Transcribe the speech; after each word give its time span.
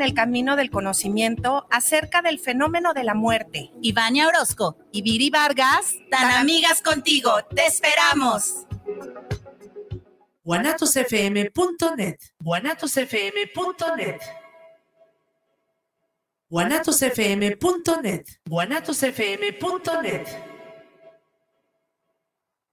en 0.00 0.06
el 0.06 0.14
camino 0.14 0.56
del 0.56 0.70
conocimiento 0.70 1.66
acerca 1.70 2.22
del 2.22 2.38
fenómeno 2.38 2.94
de 2.94 3.04
la 3.04 3.12
muerte. 3.14 3.70
Ivania 3.82 4.28
Orozco 4.28 4.78
y 4.92 5.02
Viri 5.02 5.28
Vargas, 5.28 5.94
tan 6.10 6.30
amigas 6.30 6.80
contigo. 6.80 7.32
¡Te 7.54 7.66
esperamos! 7.66 8.66
guanatosfm.net 10.42 12.16
guanatosfm.net 12.38 14.20
guanatosfm.net 16.48 18.26
guanatosfm.net 18.46 20.26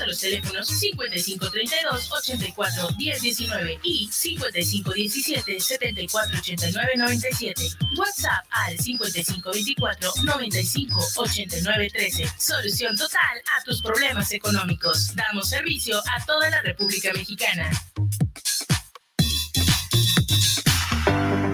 a 0.00 0.06
los 0.06 0.18
teléfonos 0.18 0.68
5532 0.68 2.12
84 2.12 2.90
1019 2.96 3.80
y 3.82 4.08
5517 4.10 5.60
74 5.60 6.38
89 6.38 6.92
97. 6.96 7.68
WhatsApp 7.96 8.44
al 8.50 8.78
5524 8.78 10.12
95 10.24 11.06
89 11.16 11.90
13. 11.90 12.28
Solución 12.38 12.96
total 12.96 13.42
a 13.58 13.64
tus 13.64 13.82
problemas 13.82 14.32
económicos. 14.32 15.14
Damos 15.14 15.48
servicio 15.48 15.98
a 15.98 16.24
toda 16.24 16.50
la 16.50 16.62
República 16.62 17.12
Mexicana. 17.12 17.70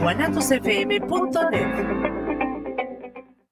guanatosfm.net 0.02 2.11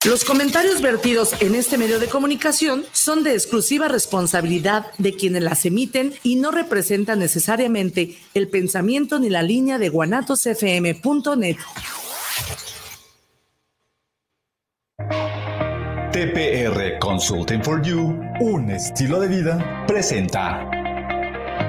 los 0.07 0.25
comentarios 0.25 0.81
vertidos 0.81 1.35
en 1.43 1.55
este 1.55 1.77
medio 1.77 2.01
de 2.01 2.07
comunicación 2.07 2.85
son 2.91 3.23
de 3.23 3.35
exclusiva 3.35 3.87
responsabilidad 3.87 4.87
de 4.97 5.15
quienes 5.15 5.43
las 5.43 5.67
emiten 5.67 6.15
y 6.23 6.37
no 6.37 6.51
representan 6.51 7.19
necesariamente 7.19 8.17
el 8.33 8.49
pensamiento 8.49 9.19
ni 9.19 9.29
la 9.29 9.43
línea 9.43 9.79
de 9.79 9.91
guanatosfm.net. 9.91 11.57
TPR 16.13 16.99
Consulting 16.99 17.63
for 17.63 17.83
You, 17.83 18.19
un 18.41 18.71
estilo 18.71 19.21
de 19.21 19.29
vida, 19.29 19.85
presenta 19.87 20.67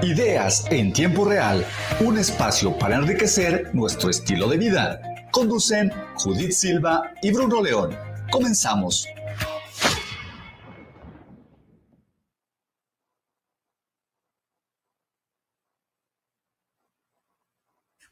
Ideas 0.03 0.65
en 0.71 0.93
tiempo 0.93 1.25
real, 1.25 1.65
un 1.99 2.17
espacio 2.17 2.75
para 2.77 2.95
enriquecer 2.95 3.69
nuestro 3.75 4.09
estilo 4.09 4.47
de 4.47 4.57
vida. 4.57 5.01
Conducen 5.31 5.91
Judith 6.15 6.53
Silva 6.53 7.11
y 7.21 7.31
Bruno 7.31 7.61
León. 7.61 8.10
Comenzamos. 8.31 9.07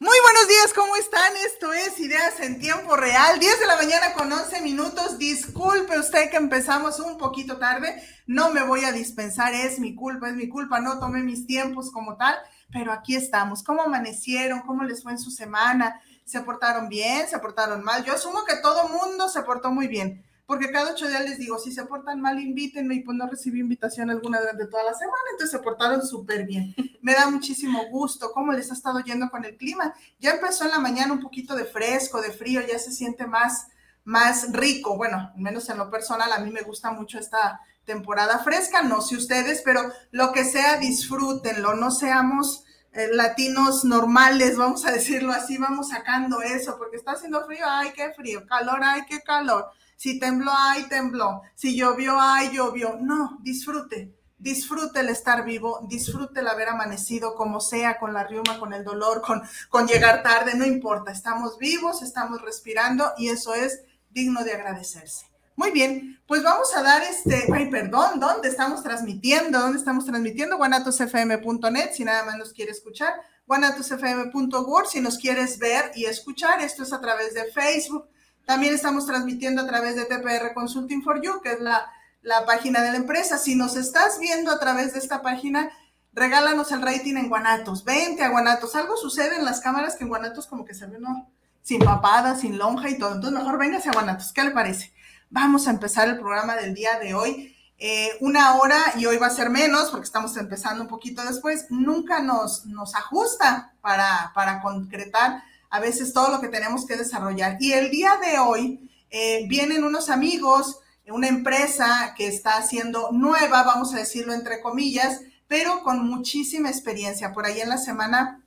Muy 0.01 0.15
buenos 0.23 0.47
días, 0.47 0.73
¿cómo 0.73 0.95
están? 0.95 1.33
Esto 1.45 1.73
es 1.73 1.99
Ideas 1.99 2.39
en 2.39 2.59
Tiempo 2.59 2.95
Real, 2.95 3.39
10 3.39 3.59
de 3.59 3.65
la 3.65 3.75
mañana 3.75 4.13
con 4.13 4.31
11 4.31 4.61
minutos. 4.61 5.17
Disculpe 5.17 5.99
usted 5.99 6.29
que 6.29 6.37
empezamos 6.37 6.99
un 6.99 7.17
poquito 7.17 7.57
tarde, 7.57 8.01
no 8.25 8.49
me 8.51 8.63
voy 8.63 8.85
a 8.85 8.91
dispensar, 8.91 9.53
es 9.53 9.79
mi 9.79 9.95
culpa, 9.95 10.29
es 10.29 10.35
mi 10.35 10.47
culpa, 10.47 10.79
no 10.79 10.99
tomé 10.99 11.21
mis 11.23 11.45
tiempos 11.45 11.91
como 11.91 12.15
tal, 12.15 12.35
pero 12.71 12.91
aquí 12.93 13.15
estamos. 13.15 13.63
¿Cómo 13.63 13.81
amanecieron? 13.81 14.61
¿Cómo 14.61 14.83
les 14.83 15.03
fue 15.03 15.13
en 15.13 15.19
su 15.19 15.31
semana? 15.31 16.01
Se 16.29 16.41
portaron 16.41 16.89
bien, 16.89 17.27
se 17.27 17.39
portaron 17.39 17.83
mal. 17.83 18.05
Yo 18.05 18.13
asumo 18.13 18.45
que 18.45 18.57
todo 18.57 18.87
mundo 18.87 19.27
se 19.29 19.41
portó 19.41 19.71
muy 19.71 19.87
bien, 19.87 20.23
porque 20.45 20.71
cada 20.71 20.91
ocho 20.91 21.07
días 21.07 21.27
les 21.27 21.39
digo, 21.39 21.57
si 21.57 21.71
se 21.71 21.85
portan 21.85 22.21
mal, 22.21 22.39
invítenme 22.39 22.93
y 22.93 22.99
pues 22.99 23.17
no 23.17 23.27
recibí 23.27 23.59
invitación 23.59 24.11
alguna 24.11 24.39
durante 24.39 24.67
toda 24.67 24.83
la 24.83 24.93
semana, 24.93 25.23
entonces 25.31 25.57
se 25.57 25.63
portaron 25.63 26.05
súper 26.05 26.45
bien. 26.45 26.75
Me 27.01 27.15
da 27.15 27.31
muchísimo 27.31 27.83
gusto 27.89 28.31
cómo 28.31 28.51
les 28.51 28.69
ha 28.69 28.75
estado 28.75 28.99
yendo 28.99 29.27
con 29.31 29.43
el 29.43 29.57
clima. 29.57 29.95
Ya 30.19 30.31
empezó 30.31 30.65
en 30.65 30.69
la 30.71 30.77
mañana 30.77 31.13
un 31.13 31.19
poquito 31.19 31.55
de 31.55 31.65
fresco, 31.65 32.21
de 32.21 32.31
frío, 32.31 32.61
ya 32.61 32.77
se 32.77 32.91
siente 32.91 33.25
más, 33.25 33.65
más 34.03 34.51
rico. 34.51 34.97
Bueno, 34.97 35.31
menos 35.35 35.67
en 35.69 35.79
lo 35.79 35.89
personal, 35.89 36.31
a 36.31 36.39
mí 36.39 36.51
me 36.51 36.61
gusta 36.61 36.91
mucho 36.91 37.17
esta 37.17 37.59
temporada 37.85 38.37
fresca, 38.37 38.83
no 38.83 39.01
sé 39.01 39.15
ustedes, 39.15 39.63
pero 39.65 39.81
lo 40.11 40.31
que 40.31 40.45
sea, 40.45 40.77
disfrútenlo, 40.77 41.73
no 41.73 41.89
seamos 41.89 42.65
latinos 43.11 43.85
normales, 43.85 44.57
vamos 44.57 44.85
a 44.85 44.91
decirlo 44.91 45.31
así, 45.31 45.57
vamos 45.57 45.89
sacando 45.89 46.41
eso, 46.41 46.77
porque 46.77 46.97
está 46.97 47.11
haciendo 47.11 47.45
frío, 47.45 47.65
ay, 47.67 47.91
qué 47.95 48.11
frío, 48.13 48.45
calor, 48.47 48.79
ay, 48.83 49.03
qué 49.07 49.21
calor, 49.21 49.69
si 49.95 50.19
tembló, 50.19 50.51
ay, 50.55 50.87
tembló, 50.89 51.41
si 51.55 51.75
llovió, 51.75 52.19
ay, 52.19 52.51
llovió. 52.51 52.97
No, 52.99 53.37
disfrute, 53.41 54.13
disfrute 54.37 55.01
el 55.01 55.09
estar 55.09 55.43
vivo, 55.43 55.85
disfrute 55.87 56.39
el 56.39 56.47
haber 56.47 56.69
amanecido 56.69 57.35
como 57.35 57.59
sea, 57.59 57.99
con 57.99 58.13
la 58.13 58.23
riuma, 58.23 58.57
con 58.59 58.73
el 58.73 58.83
dolor, 58.83 59.21
con, 59.21 59.41
con 59.69 59.87
llegar 59.87 60.23
tarde, 60.23 60.55
no 60.55 60.65
importa, 60.65 61.11
estamos 61.11 61.57
vivos, 61.57 62.01
estamos 62.01 62.41
respirando 62.41 63.13
y 63.17 63.29
eso 63.29 63.53
es 63.53 63.83
digno 64.09 64.43
de 64.43 64.53
agradecerse. 64.53 65.28
Muy 65.59 65.71
bien, 65.71 66.17
pues 66.25 66.41
vamos 66.41 66.73
a 66.73 66.81
dar 66.81 67.03
este, 67.03 67.45
ay, 67.53 67.69
perdón, 67.69 68.21
¿dónde 68.21 68.47
estamos 68.47 68.81
transmitiendo? 68.81 69.59
¿Dónde 69.59 69.77
estamos 69.77 70.05
transmitiendo? 70.05 70.55
guanatosfm.net, 70.55 71.91
si 71.91 72.05
nada 72.05 72.23
más 72.23 72.37
nos 72.37 72.53
quiere 72.53 72.71
escuchar, 72.71 73.13
guanatosfm.word, 73.45 74.85
si 74.87 75.01
nos 75.01 75.17
quieres 75.17 75.59
ver 75.59 75.91
y 75.95 76.05
escuchar, 76.05 76.61
esto 76.61 76.83
es 76.83 76.93
a 76.93 77.01
través 77.01 77.33
de 77.33 77.43
Facebook. 77.51 78.07
También 78.45 78.73
estamos 78.73 79.05
transmitiendo 79.05 79.63
a 79.63 79.67
través 79.67 79.97
de 79.97 80.05
TPR 80.05 80.53
Consulting 80.53 81.03
for 81.03 81.21
You, 81.21 81.41
que 81.41 81.51
es 81.51 81.59
la, 81.59 81.91
la 82.21 82.45
página 82.45 82.81
de 82.81 82.91
la 82.91 82.97
empresa. 82.97 83.37
Si 83.37 83.55
nos 83.55 83.75
estás 83.75 84.17
viendo 84.17 84.53
a 84.53 84.61
través 84.61 84.93
de 84.93 84.99
esta 84.99 85.21
página, 85.21 85.71
regálanos 86.13 86.71
el 86.71 86.81
rating 86.81 87.17
en 87.17 87.27
Guanatos. 87.27 87.83
Vente 87.83 88.23
a 88.23 88.29
Guanatos. 88.29 88.77
Algo 88.77 88.95
sucede 88.95 89.35
en 89.35 89.43
las 89.43 89.59
cámaras 89.59 89.97
que 89.97 90.05
en 90.05 90.09
Guanatos 90.09 90.47
como 90.47 90.63
que 90.63 90.73
se 90.73 90.85
ve, 90.85 90.99
no, 91.01 91.29
sin 91.61 91.79
papada, 91.79 92.37
sin 92.37 92.57
lonja 92.57 92.89
y 92.89 92.97
todo. 92.97 93.15
Entonces 93.15 93.37
mejor 93.37 93.59
véngase 93.59 93.89
a 93.89 93.91
Guanatos. 93.91 94.31
¿Qué 94.31 94.41
le 94.45 94.51
parece? 94.51 94.93
Vamos 95.31 95.67
a 95.67 95.71
empezar 95.71 96.07
el 96.07 96.17
programa 96.17 96.55
del 96.55 96.73
día 96.73 96.97
de 96.97 97.13
hoy. 97.13 97.55
Eh, 97.77 98.09
una 98.19 98.55
hora 98.55 98.79
y 98.97 99.05
hoy 99.05 99.17
va 99.17 99.27
a 99.27 99.31
ser 99.31 99.51
menos 99.51 99.91
porque 99.91 100.05
estamos 100.05 100.35
empezando 100.37 100.81
un 100.81 100.87
poquito 100.87 101.23
después. 101.23 101.67
Nunca 101.69 102.19
nos, 102.19 102.65
nos 102.65 102.95
ajusta 102.95 103.73
para, 103.79 104.31
para 104.33 104.59
concretar 104.59 105.43
a 105.69 105.79
veces 105.79 106.13
todo 106.13 106.31
lo 106.31 106.41
que 106.41 106.47
tenemos 106.47 106.87
que 106.87 106.97
desarrollar. 106.97 107.57
Y 107.59 107.73
el 107.73 107.91
día 107.91 108.13
de 108.17 108.39
hoy 108.39 108.89
eh, 109.11 109.45
vienen 109.47 109.83
unos 109.83 110.09
amigos, 110.09 110.79
una 111.07 111.27
empresa 111.27 112.15
que 112.17 112.27
está 112.27 112.57
haciendo 112.57 113.11
nueva, 113.11 113.61
vamos 113.61 113.93
a 113.93 113.97
decirlo 113.97 114.33
entre 114.33 114.61
comillas, 114.61 115.21
pero 115.47 115.83
con 115.83 116.07
muchísima 116.09 116.69
experiencia. 116.69 117.33
Por 117.33 117.45
ahí 117.45 117.61
en 117.61 117.69
la 117.69 117.77
semana 117.77 118.43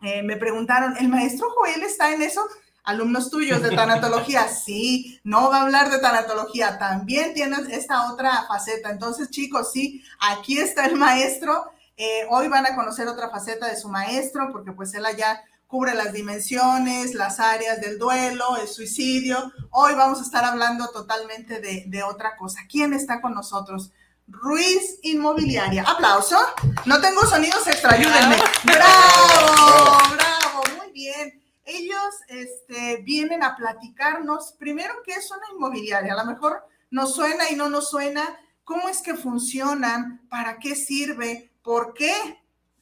eh, 0.00 0.22
me 0.22 0.36
preguntaron, 0.36 0.96
¿el 0.96 1.08
maestro 1.08 1.50
Joel 1.50 1.82
está 1.82 2.14
en 2.14 2.22
eso? 2.22 2.40
Alumnos 2.84 3.30
tuyos 3.30 3.62
de 3.62 3.70
tanatología, 3.70 4.48
sí, 4.64 5.20
no 5.24 5.50
va 5.50 5.58
a 5.58 5.62
hablar 5.62 5.90
de 5.90 5.98
tanatología, 5.98 6.78
también 6.78 7.34
tienes 7.34 7.68
esta 7.70 8.12
otra 8.12 8.44
faceta. 8.46 8.90
Entonces, 8.90 9.30
chicos, 9.30 9.72
sí, 9.72 10.04
aquí 10.20 10.58
está 10.58 10.86
el 10.86 10.96
maestro. 10.96 11.72
Eh, 11.96 12.26
hoy 12.30 12.48
van 12.48 12.66
a 12.66 12.74
conocer 12.74 13.08
otra 13.08 13.30
faceta 13.30 13.66
de 13.66 13.76
su 13.76 13.88
maestro, 13.88 14.50
porque 14.52 14.72
pues 14.72 14.94
él 14.94 15.06
allá 15.06 15.42
cubre 15.66 15.94
las 15.94 16.12
dimensiones, 16.12 17.14
las 17.14 17.40
áreas 17.40 17.80
del 17.80 17.98
duelo, 17.98 18.56
el 18.60 18.68
suicidio. 18.68 19.52
Hoy 19.70 19.94
vamos 19.94 20.20
a 20.20 20.22
estar 20.22 20.44
hablando 20.44 20.88
totalmente 20.90 21.60
de, 21.60 21.84
de 21.86 22.02
otra 22.02 22.36
cosa. 22.36 22.60
¿Quién 22.68 22.92
está 22.92 23.20
con 23.20 23.34
nosotros? 23.34 23.90
Ruiz 24.28 24.98
Inmobiliaria. 25.02 25.84
Aplauso. 25.86 26.38
No 26.84 27.00
tengo 27.00 27.22
sonidos 27.22 27.66
extra, 27.66 27.92
ayúdenme. 27.92 28.36
Bravo, 28.64 29.98
bravo, 30.14 30.62
muy 30.78 30.92
bien 30.92 31.43
ellos 31.64 32.14
este, 32.28 32.98
vienen 33.02 33.42
a 33.42 33.56
platicarnos 33.56 34.52
primero 34.58 34.94
qué 35.04 35.12
es 35.12 35.30
una 35.30 35.46
inmobiliaria. 35.54 36.12
A 36.12 36.24
lo 36.24 36.30
mejor 36.30 36.64
nos 36.90 37.14
suena 37.14 37.50
y 37.50 37.56
no 37.56 37.68
nos 37.68 37.90
suena, 37.90 38.38
cómo 38.64 38.88
es 38.88 39.02
que 39.02 39.14
funcionan, 39.14 40.26
para 40.28 40.58
qué 40.58 40.74
sirve, 40.74 41.52
por 41.62 41.94
qué 41.94 42.14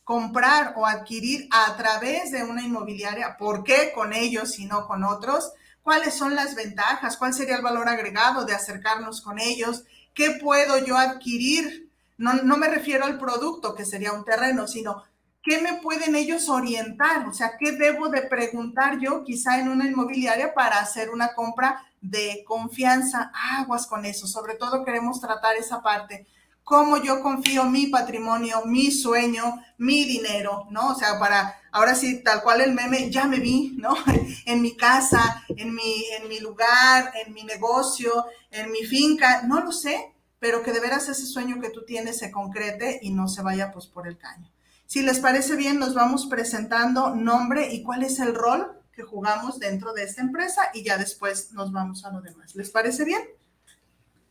comprar 0.04 0.74
o 0.76 0.86
adquirir 0.86 1.48
a 1.50 1.76
través 1.76 2.32
de 2.32 2.42
una 2.42 2.62
inmobiliaria, 2.62 3.36
por 3.38 3.62
qué 3.62 3.92
con 3.94 4.12
ellos 4.12 4.58
y 4.58 4.66
no 4.66 4.86
con 4.86 5.04
otros, 5.04 5.52
cuáles 5.82 6.14
son 6.14 6.34
las 6.34 6.54
ventajas, 6.54 7.16
cuál 7.16 7.34
sería 7.34 7.56
el 7.56 7.62
valor 7.62 7.88
agregado 7.88 8.44
de 8.44 8.54
acercarnos 8.54 9.20
con 9.20 9.38
ellos, 9.38 9.84
qué 10.14 10.38
puedo 10.42 10.84
yo 10.84 10.96
adquirir. 10.96 11.90
No, 12.18 12.34
no 12.34 12.56
me 12.56 12.68
refiero 12.68 13.04
al 13.04 13.18
producto, 13.18 13.74
que 13.74 13.84
sería 13.84 14.12
un 14.12 14.24
terreno, 14.24 14.68
sino 14.68 15.04
¿qué 15.42 15.60
me 15.60 15.74
pueden 15.74 16.14
ellos 16.14 16.48
orientar? 16.48 17.26
O 17.28 17.34
sea, 17.34 17.56
¿qué 17.58 17.72
debo 17.72 18.08
de 18.08 18.22
preguntar 18.22 18.98
yo 19.00 19.24
quizá 19.24 19.58
en 19.58 19.68
una 19.68 19.86
inmobiliaria 19.86 20.54
para 20.54 20.78
hacer 20.78 21.10
una 21.10 21.34
compra 21.34 21.84
de 22.00 22.44
confianza? 22.46 23.32
Aguas 23.58 23.86
con 23.86 24.04
eso, 24.04 24.26
sobre 24.26 24.54
todo 24.54 24.84
queremos 24.84 25.20
tratar 25.20 25.56
esa 25.56 25.82
parte. 25.82 26.26
Cómo 26.64 26.96
yo 26.96 27.20
confío 27.22 27.64
mi 27.64 27.88
patrimonio, 27.88 28.64
mi 28.64 28.92
sueño, 28.92 29.60
mi 29.78 30.04
dinero, 30.04 30.68
¿no? 30.70 30.90
O 30.90 30.94
sea, 30.94 31.18
para, 31.18 31.60
ahora 31.72 31.96
sí, 31.96 32.22
tal 32.22 32.40
cual 32.42 32.60
el 32.60 32.72
meme, 32.72 33.10
ya 33.10 33.24
me 33.26 33.40
vi, 33.40 33.74
¿no? 33.78 33.96
en 34.46 34.62
mi 34.62 34.76
casa, 34.76 35.44
en 35.48 35.74
mi, 35.74 36.04
en 36.16 36.28
mi 36.28 36.38
lugar, 36.38 37.12
en 37.26 37.34
mi 37.34 37.42
negocio, 37.42 38.26
en 38.52 38.70
mi 38.70 38.84
finca, 38.84 39.42
no 39.42 39.60
lo 39.60 39.72
sé, 39.72 40.12
pero 40.38 40.62
que 40.62 40.72
de 40.72 40.78
veras 40.78 41.08
ese 41.08 41.26
sueño 41.26 41.60
que 41.60 41.70
tú 41.70 41.84
tienes 41.84 42.18
se 42.18 42.30
concrete 42.30 43.00
y 43.02 43.10
no 43.10 43.26
se 43.26 43.42
vaya 43.42 43.72
pues 43.72 43.86
por 43.88 44.06
el 44.06 44.16
caño. 44.16 44.48
Si 44.86 45.02
les 45.02 45.20
parece 45.20 45.56
bien, 45.56 45.78
nos 45.78 45.94
vamos 45.94 46.26
presentando 46.26 47.14
nombre 47.14 47.72
y 47.72 47.82
cuál 47.82 48.02
es 48.02 48.18
el 48.18 48.34
rol 48.34 48.72
que 48.92 49.02
jugamos 49.02 49.58
dentro 49.58 49.92
de 49.94 50.04
esta 50.04 50.20
empresa 50.20 50.70
y 50.74 50.84
ya 50.84 50.98
después 50.98 51.52
nos 51.52 51.72
vamos 51.72 52.04
a 52.04 52.12
lo 52.12 52.20
demás. 52.20 52.54
¿Les 52.54 52.70
parece 52.70 53.04
bien? 53.04 53.22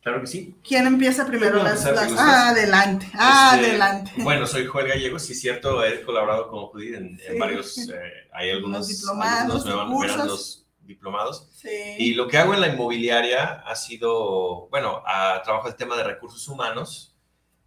Claro 0.02 0.20
que 0.20 0.26
sí. 0.26 0.56
¿Quién 0.66 0.86
empieza 0.86 1.24
primero? 1.24 1.62
Las, 1.62 1.86
ah, 1.86 2.48
adelante, 2.48 3.06
este, 3.06 3.18
adelante. 3.20 4.10
Bueno, 4.18 4.48
soy 4.48 4.66
Joel 4.66 4.88
Gallego, 4.88 5.18
sí 5.20 5.32
es 5.32 5.40
cierto, 5.40 5.84
he 5.84 6.02
colaborado 6.02 6.48
con 6.48 6.66
Judith 6.66 6.94
en, 6.94 7.38
varios, 7.38 7.78
eh, 7.88 8.28
hay 8.32 8.50
algunos 8.50 8.88
diplomados, 8.88 9.64
algunos 9.64 10.16
los 10.26 10.66
diplomados. 10.80 11.48
Sí. 11.54 11.68
Y 11.98 12.14
lo 12.14 12.26
que 12.26 12.36
hago 12.36 12.52
en 12.52 12.60
la 12.60 12.66
inmobiliaria 12.66 13.62
ha 13.64 13.76
sido, 13.76 14.66
bueno, 14.70 15.04
a, 15.06 15.40
trabajo 15.44 15.68
el 15.68 15.76
tema 15.76 15.96
de 15.96 16.02
recursos 16.02 16.48
humanos, 16.48 17.11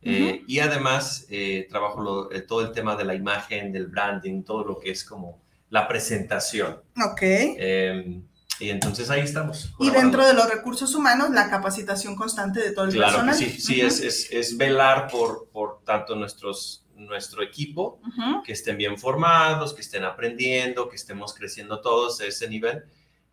eh, 0.06 0.44
y 0.46 0.60
además 0.60 1.26
eh, 1.30 1.66
trabajo 1.68 2.32
eh, 2.32 2.42
todo 2.42 2.62
el 2.62 2.72
tema 2.72 2.96
de 2.96 3.06
la 3.06 3.16
imagen, 3.16 3.72
del 3.72 3.88
branding, 3.88 4.44
todo 4.44 4.64
lo 4.64 4.80
que 4.80 4.92
es 4.92 5.04
como 5.04 5.42
la 5.72 5.88
presentación. 5.88 6.80
Ok. 7.04 7.22
Em, 7.22 8.24
y 8.60 8.70
entonces 8.70 9.10
ahí 9.10 9.22
estamos. 9.22 9.74
Y 9.80 9.90
dentro 9.90 10.24
de 10.26 10.34
los 10.36 10.48
recursos 10.48 10.94
humanos, 10.94 11.32
la 11.32 11.50
capacitación 11.50 12.16
constante 12.16 12.62
de 12.62 12.72
todo 12.72 12.86
el 12.86 12.92
claro 12.92 13.26
personal. 13.26 13.36
sí, 13.36 13.50
sí, 13.60 13.82
es, 13.82 14.00
es, 14.00 14.32
es, 14.32 14.56
velar 14.56 15.08
por, 15.08 15.50
por 15.50 15.82
tanto 15.84 16.16
nuestros, 16.16 16.86
nuestro 16.96 17.42
equipo, 17.42 18.00
que 18.46 18.54
estén 18.54 18.78
bien 18.78 19.00
formados, 19.00 19.74
que 19.74 19.82
estén 19.82 20.04
aprendiendo, 20.04 20.88
que 20.88 20.98
estemos 20.98 21.34
creciendo 21.34 21.82
todos 21.82 22.22
a 22.22 22.26
ese 22.26 22.48
nivel. 22.48 22.84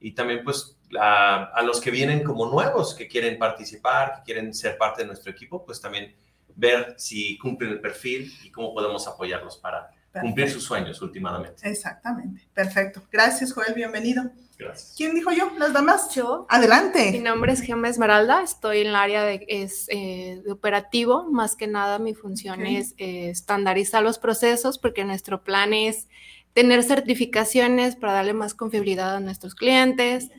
Y 0.01 0.13
también 0.13 0.43
pues 0.43 0.79
a, 0.99 1.45
a 1.45 1.63
los 1.63 1.83
que 1.83 1.91
vienen 1.91 2.25
como 2.25 2.47
nuevos, 2.47 2.95
que 2.95 3.07
quieren 3.07 3.39
participar, 3.39 4.15
que 4.17 4.23
quieren 4.25 4.55
ser 4.55 4.79
parte 4.79 5.03
de 5.03 5.09
nuestro 5.09 5.31
equipo, 5.31 5.65
pues 5.65 5.79
también 5.79 6.17
ver 6.56 6.94
si 6.99 7.38
cumplen 7.38 7.72
el 7.72 7.81
perfil 7.81 8.32
y 8.44 8.50
cómo 8.50 8.75
podemos 8.75 9.06
apoyarlos 9.06 9.56
para 9.56 9.90
cumplir 10.20 10.50
sus 10.50 10.64
sueños 10.64 11.00
últimamente. 11.00 11.69
Exactamente. 11.69 12.46
Perfecto. 12.52 13.02
Gracias, 13.10 13.52
Joel. 13.52 13.75
Bienvenido. 13.75 14.31
Gracias. 14.58 14.94
¿Quién 14.96 15.14
dijo 15.14 15.32
yo? 15.32 15.50
¿Las 15.58 15.72
damas? 15.72 16.14
Yo. 16.14 16.46
Adelante. 16.49 17.10
Mi 17.12 17.19
nombre 17.20 17.52
es 17.52 17.62
Gemma 17.62 17.88
Esmeralda. 17.88 18.43
Estoy 18.43 18.82
en 18.82 18.88
el 18.88 18.96
área 18.96 19.25
de, 19.25 19.44
es, 19.49 19.87
eh, 19.88 20.43
de 20.44 20.52
operativo. 20.52 21.25
Más 21.31 21.56
que 21.56 21.66
nada, 21.66 21.99
mi 21.99 22.14
función 22.14 22.66
es 22.66 22.94
eh, 22.99 23.31
estandarizar 23.31 24.02
los 24.02 24.19
procesos 24.19 24.78
porque 24.78 25.04
nuestro 25.04 25.43
plan 25.43 25.72
es 25.72 26.08
tener 26.52 26.82
certificaciones 26.82 27.96
para 27.96 28.12
darle 28.12 28.34
más 28.34 28.54
confiabilidad 28.54 29.16
a 29.16 29.20
nuestros 29.20 29.54
clientes 29.54 30.31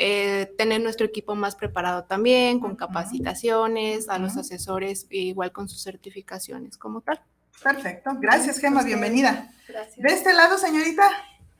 eh, 0.00 0.54
tener 0.56 0.80
nuestro 0.80 1.04
equipo 1.04 1.34
más 1.34 1.56
preparado 1.56 2.04
también, 2.04 2.60
con 2.60 2.76
capacitaciones, 2.76 4.08
a 4.08 4.20
los 4.20 4.36
asesores 4.36 5.08
igual 5.10 5.50
con 5.50 5.68
sus 5.68 5.82
certificaciones 5.82 6.78
como 6.78 7.00
tal. 7.00 7.20
Perfecto. 7.60 8.12
Gracias, 8.20 8.60
Gemma. 8.60 8.84
Bienvenida. 8.84 9.50
Gracias. 9.66 9.96
De 9.96 10.08
este 10.14 10.32
lado, 10.34 10.56
señorita. 10.56 11.10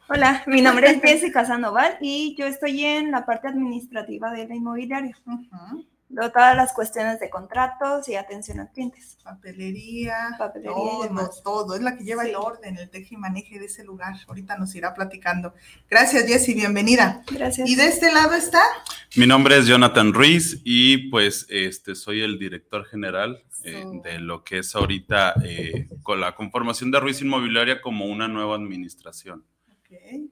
Hola, 0.09 0.45
mi 0.47 0.63
nombre 0.63 0.89
es 0.89 1.01
Jessica 1.03 1.45
Sandoval 1.45 1.99
y 2.01 2.37
yo 2.39 2.47
estoy 2.47 2.85
en 2.85 3.11
la 3.11 3.27
parte 3.27 3.49
administrativa 3.49 4.31
de 4.31 4.47
la 4.47 4.55
inmobiliaria 4.55 5.19
todas 6.15 6.57
las 6.57 6.73
cuestiones 6.73 7.21
de 7.21 7.31
contratos 7.31 8.09
y 8.09 8.15
atención 8.15 8.61
a 8.61 8.71
clientes. 8.71 9.19
Papelería, 9.23 10.35
Papelería 10.39 10.73
todo, 10.73 11.31
todo. 11.45 11.75
Es 11.75 11.83
la 11.83 11.97
que 11.97 12.05
lleva 12.05 12.25
el 12.25 12.35
orden, 12.35 12.77
el 12.79 12.89
teje 12.91 13.15
y 13.15 13.19
maneje 13.19 13.59
de 13.59 13.67
ese 13.67 13.85
lugar. 13.85 14.15
Ahorita 14.27 14.57
nos 14.57 14.75
irá 14.75 14.95
platicando. 14.95 15.55
Gracias, 15.89 16.27
Jessy, 16.27 16.55
bienvenida. 16.55 17.23
Gracias. 17.31 17.69
¿Y 17.69 17.75
de 17.75 17.87
este 17.87 18.13
lado 18.13 18.35
está? 18.35 18.63
Mi 19.17 19.27
nombre 19.27 19.59
es 19.59 19.67
Jonathan 19.67 20.13
Ruiz 20.13 20.61
y 20.65 21.09
pues 21.11 21.47
este 21.51 21.95
soy 21.95 22.23
el 22.23 22.39
director 22.39 22.85
general 22.87 23.43
eh, 23.65 23.85
de 24.03 24.19
lo 24.19 24.45
que 24.45 24.59
es 24.59 24.75
ahorita 24.75 25.35
eh, 25.45 25.89
con 26.03 26.21
la 26.21 26.35
conformación 26.35 26.91
de 26.91 27.01
Ruiz 27.01 27.21
Inmobiliaria 27.21 27.81
como 27.81 28.07
una 28.07 28.29
nueva 28.29 28.55
administración. 28.55 29.45
Okay. 29.81 30.31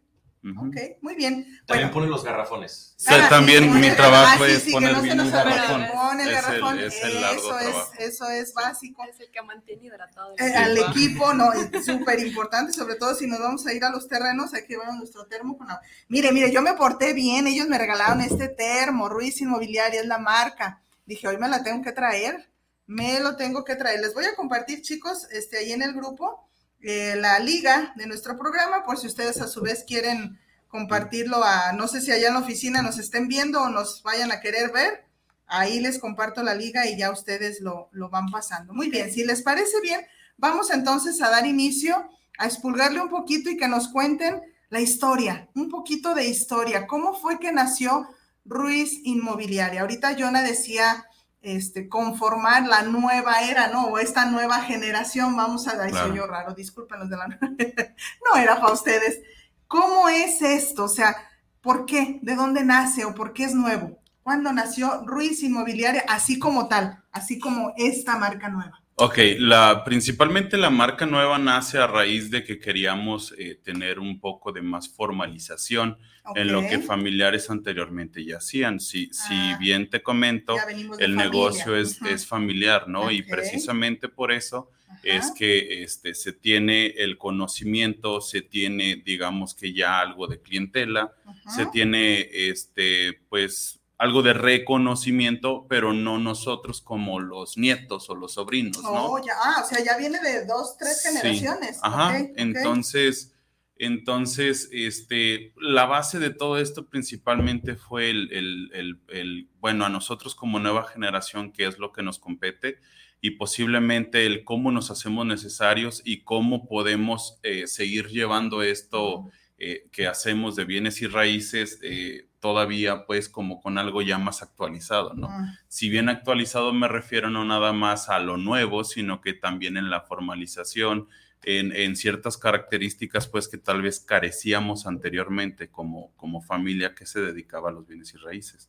Ok, 0.54 0.76
muy 1.02 1.16
bien. 1.16 1.60
También 1.66 1.90
ponen 1.90 2.08
los 2.08 2.22
garrafones. 2.22 2.94
Ah, 3.08 3.26
también 3.28 3.72
mi 3.80 3.90
trabajo 3.90 4.44
es 4.44 4.70
poner 4.70 5.00
bien 5.00 5.20
un 5.20 5.30
garrafón. 5.30 6.20
el 6.20 6.30
garrafón. 6.30 6.78
Es 6.78 7.02
el, 7.02 7.20
largo 7.20 7.58
eso, 7.58 7.58
es, 7.58 7.76
eso 7.98 8.30
es 8.30 8.54
básico. 8.54 9.02
Es 9.04 9.18
el 9.18 9.30
que 9.30 9.42
mantiene 9.42 9.86
hidratado. 9.86 10.34
Eh, 10.38 10.54
al 10.54 10.78
equipo, 10.78 11.34
no, 11.34 11.52
es 11.52 11.84
súper 11.84 12.20
importante, 12.20 12.72
sobre 12.72 12.94
todo 12.94 13.14
si 13.14 13.26
nos 13.26 13.40
vamos 13.40 13.66
a 13.66 13.72
ir 13.72 13.84
a 13.84 13.90
los 13.90 14.06
terrenos, 14.06 14.54
hay 14.54 14.62
que 14.62 14.74
llevar 14.74 14.94
nuestro 14.94 15.26
termo 15.26 15.58
con 15.58 15.68
agua. 15.68 15.82
Mire, 16.08 16.30
mire, 16.30 16.52
yo 16.52 16.62
me 16.62 16.74
porté 16.74 17.12
bien, 17.12 17.46
ellos 17.46 17.66
me 17.66 17.78
regalaron 17.78 18.20
este 18.20 18.48
termo, 18.48 19.08
Ruiz 19.08 19.40
Inmobiliaria 19.40 20.00
es 20.00 20.06
la 20.06 20.18
marca. 20.18 20.80
Dije, 21.06 21.26
hoy 21.26 21.38
me 21.38 21.48
la 21.48 21.62
tengo 21.64 21.82
que 21.82 21.92
traer, 21.92 22.48
me 22.86 23.18
lo 23.20 23.36
tengo 23.36 23.64
que 23.64 23.74
traer. 23.74 24.00
Les 24.00 24.14
voy 24.14 24.24
a 24.24 24.36
compartir, 24.36 24.82
chicos, 24.82 25.26
este, 25.30 25.58
ahí 25.58 25.72
en 25.72 25.82
el 25.82 25.92
grupo 25.92 26.45
eh, 26.80 27.16
la 27.16 27.38
liga 27.38 27.92
de 27.96 28.06
nuestro 28.06 28.38
programa, 28.38 28.84
por 28.84 28.98
si 28.98 29.06
ustedes 29.06 29.40
a 29.40 29.48
su 29.48 29.60
vez 29.62 29.84
quieren 29.86 30.38
compartirlo 30.68 31.42
a, 31.42 31.72
no 31.72 31.88
sé 31.88 32.00
si 32.00 32.12
allá 32.12 32.28
en 32.28 32.34
la 32.34 32.40
oficina 32.40 32.82
nos 32.82 32.98
estén 32.98 33.28
viendo 33.28 33.62
o 33.62 33.68
nos 33.70 34.02
vayan 34.02 34.30
a 34.30 34.40
querer 34.40 34.72
ver, 34.72 35.04
ahí 35.46 35.80
les 35.80 35.98
comparto 35.98 36.42
la 36.42 36.54
liga 36.54 36.86
y 36.86 36.98
ya 36.98 37.10
ustedes 37.10 37.60
lo, 37.60 37.88
lo 37.92 38.10
van 38.10 38.30
pasando. 38.30 38.74
Muy 38.74 38.90
bien, 38.90 39.12
si 39.12 39.24
les 39.24 39.42
parece 39.42 39.80
bien, 39.80 40.00
vamos 40.36 40.70
entonces 40.70 41.22
a 41.22 41.30
dar 41.30 41.46
inicio, 41.46 42.10
a 42.38 42.46
expulgarle 42.46 43.00
un 43.00 43.08
poquito 43.08 43.50
y 43.50 43.56
que 43.56 43.68
nos 43.68 43.88
cuenten 43.88 44.42
la 44.68 44.80
historia, 44.80 45.48
un 45.54 45.68
poquito 45.70 46.14
de 46.14 46.26
historia, 46.26 46.86
cómo 46.86 47.14
fue 47.14 47.38
que 47.38 47.52
nació 47.52 48.08
Ruiz 48.44 49.00
Inmobiliaria. 49.04 49.80
Ahorita 49.80 50.16
Jonah 50.18 50.42
decía 50.42 51.06
este, 51.42 51.88
conformar 51.88 52.66
la 52.66 52.82
nueva 52.82 53.42
era, 53.42 53.68
¿no? 53.68 53.86
O 53.86 53.98
esta 53.98 54.26
nueva 54.26 54.62
generación, 54.62 55.36
vamos 55.36 55.68
a, 55.68 55.76
decir 55.76 56.12
yo 56.14 56.26
raro, 56.26 56.54
discúlpenos 56.54 57.08
de 57.08 57.16
la 57.16 57.26
no 57.38 58.40
era 58.40 58.60
para 58.60 58.72
ustedes. 58.72 59.20
¿Cómo 59.68 60.08
es 60.08 60.42
esto? 60.42 60.84
O 60.84 60.88
sea, 60.88 61.16
¿por 61.60 61.86
qué? 61.86 62.18
¿De 62.22 62.34
dónde 62.34 62.64
nace 62.64 63.04
o 63.04 63.14
por 63.14 63.32
qué 63.32 63.44
es 63.44 63.54
nuevo? 63.54 63.98
¿Cuándo 64.22 64.52
nació 64.52 65.04
Ruiz 65.04 65.42
Inmobiliaria 65.42 66.04
así 66.08 66.38
como 66.38 66.68
tal, 66.68 67.04
así 67.12 67.38
como 67.38 67.72
esta 67.76 68.16
marca 68.16 68.48
nueva? 68.48 68.82
Ok, 68.98 69.18
la, 69.40 69.84
principalmente 69.84 70.56
la 70.56 70.70
marca 70.70 71.04
nueva 71.04 71.38
nace 71.38 71.76
a 71.76 71.86
raíz 71.86 72.30
de 72.30 72.42
que 72.44 72.58
queríamos 72.58 73.34
eh, 73.36 73.60
tener 73.62 73.98
un 73.98 74.20
poco 74.20 74.52
de 74.52 74.62
más 74.62 74.88
formalización 74.88 75.98
en 76.34 76.50
lo 76.50 76.62
que 76.62 76.78
familiares 76.78 77.50
anteriormente 77.50 78.24
ya 78.24 78.38
hacían. 78.38 78.80
Si, 78.80 79.08
si 79.12 79.34
ah. 79.34 79.58
bien 79.60 79.90
te 79.90 80.02
comento, 80.02 80.56
el 80.98 81.14
negocio 81.14 81.76
es, 81.76 82.00
es, 82.02 82.26
familiar, 82.26 82.88
¿no? 82.88 83.10
Y 83.10 83.22
precisamente 83.22 84.08
por 84.08 84.32
eso 84.32 84.70
es 85.02 85.30
que 85.30 85.82
este, 85.82 86.14
se 86.14 86.32
tiene 86.32 86.86
el 86.86 87.18
conocimiento, 87.18 88.22
se 88.22 88.40
tiene, 88.40 89.02
digamos 89.04 89.54
que 89.54 89.74
ya 89.74 90.00
algo 90.00 90.26
de 90.26 90.40
clientela, 90.40 91.12
se 91.54 91.66
tiene, 91.66 92.30
este, 92.32 93.20
pues, 93.28 93.78
algo 93.98 94.22
de 94.22 94.34
reconocimiento, 94.34 95.66
pero 95.68 95.92
no 95.92 96.18
nosotros 96.18 96.80
como 96.82 97.18
los 97.18 97.56
nietos 97.56 98.10
o 98.10 98.14
los 98.14 98.34
sobrinos, 98.34 98.82
¿no? 98.82 99.12
Oh, 99.12 99.18
ya, 99.24 99.32
ah, 99.42 99.62
o 99.64 99.66
sea, 99.66 99.82
ya 99.82 99.96
viene 99.96 100.20
de 100.20 100.44
dos, 100.44 100.76
tres 100.78 101.02
generaciones. 101.02 101.78
Ajá, 101.82 102.18
entonces, 102.36 103.34
entonces, 103.78 104.68
este, 104.72 105.54
la 105.56 105.86
base 105.86 106.18
de 106.18 106.30
todo 106.30 106.58
esto 106.58 106.88
principalmente 106.88 107.76
fue 107.76 108.10
el, 108.10 108.32
el, 108.32 109.00
el, 109.08 109.48
bueno, 109.60 109.86
a 109.86 109.88
nosotros 109.88 110.34
como 110.34 110.58
nueva 110.58 110.84
generación, 110.84 111.52
que 111.52 111.66
es 111.66 111.78
lo 111.78 111.92
que 111.92 112.02
nos 112.02 112.18
compete, 112.18 112.78
y 113.22 113.32
posiblemente 113.32 114.26
el 114.26 114.44
cómo 114.44 114.70
nos 114.72 114.90
hacemos 114.90 115.24
necesarios 115.26 116.02
y 116.04 116.22
cómo 116.22 116.68
podemos 116.68 117.38
eh, 117.42 117.66
seguir 117.66 118.08
llevando 118.08 118.62
esto 118.62 119.30
eh, 119.58 119.88
que 119.90 120.06
hacemos 120.06 120.54
de 120.54 120.66
bienes 120.66 121.00
y 121.00 121.06
raíces 121.06 121.78
eh, 121.82 122.28
todavía 122.40 123.06
pues 123.06 123.28
como 123.28 123.60
con 123.60 123.78
algo 123.78 124.02
ya 124.02 124.18
más 124.18 124.42
actualizado, 124.42 125.14
¿no? 125.14 125.28
Ah. 125.30 125.58
Si 125.68 125.88
bien 125.88 126.08
actualizado 126.08 126.72
me 126.72 126.88
refiero 126.88 127.30
no 127.30 127.44
nada 127.44 127.72
más 127.72 128.08
a 128.08 128.18
lo 128.18 128.36
nuevo, 128.36 128.84
sino 128.84 129.20
que 129.20 129.32
también 129.32 129.76
en 129.76 129.90
la 129.90 130.02
formalización, 130.02 131.08
en, 131.46 131.94
ciertas 131.96 132.36
características 132.36 133.28
pues 133.28 133.48
que 133.48 133.58
tal 133.58 133.80
vez 133.80 134.00
carecíamos 134.00 134.86
anteriormente 134.86 135.68
como, 135.68 136.12
como 136.16 136.42
familia 136.42 136.94
que 136.94 137.06
se 137.06 137.20
dedicaba 137.20 137.70
a 137.70 137.72
los 137.72 137.86
bienes 137.86 138.12
y 138.14 138.16
raíces. 138.18 138.68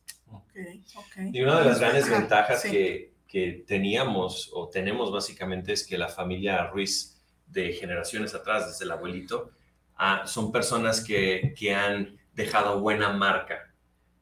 Y 1.32 1.40
una 1.40 1.58
de 1.58 1.64
las 1.64 1.80
grandes 1.80 2.08
ventajas 2.08 2.62
que, 2.62 3.14
que, 3.26 3.64
teníamos 3.66 4.50
o 4.52 4.68
tenemos 4.68 5.10
básicamente 5.10 5.72
es 5.72 5.84
que 5.84 5.98
la 5.98 6.08
familia 6.08 6.68
Ruiz 6.68 7.20
de 7.46 7.72
generaciones 7.72 8.34
atrás, 8.34 8.68
desde 8.68 8.84
el 8.84 8.92
abuelito, 8.92 9.50
ah, 9.96 10.22
son 10.26 10.52
personas 10.52 11.00
que, 11.02 11.54
que, 11.56 11.74
han 11.74 12.16
dejado 12.38 12.80
buena 12.80 13.10
marca, 13.12 13.74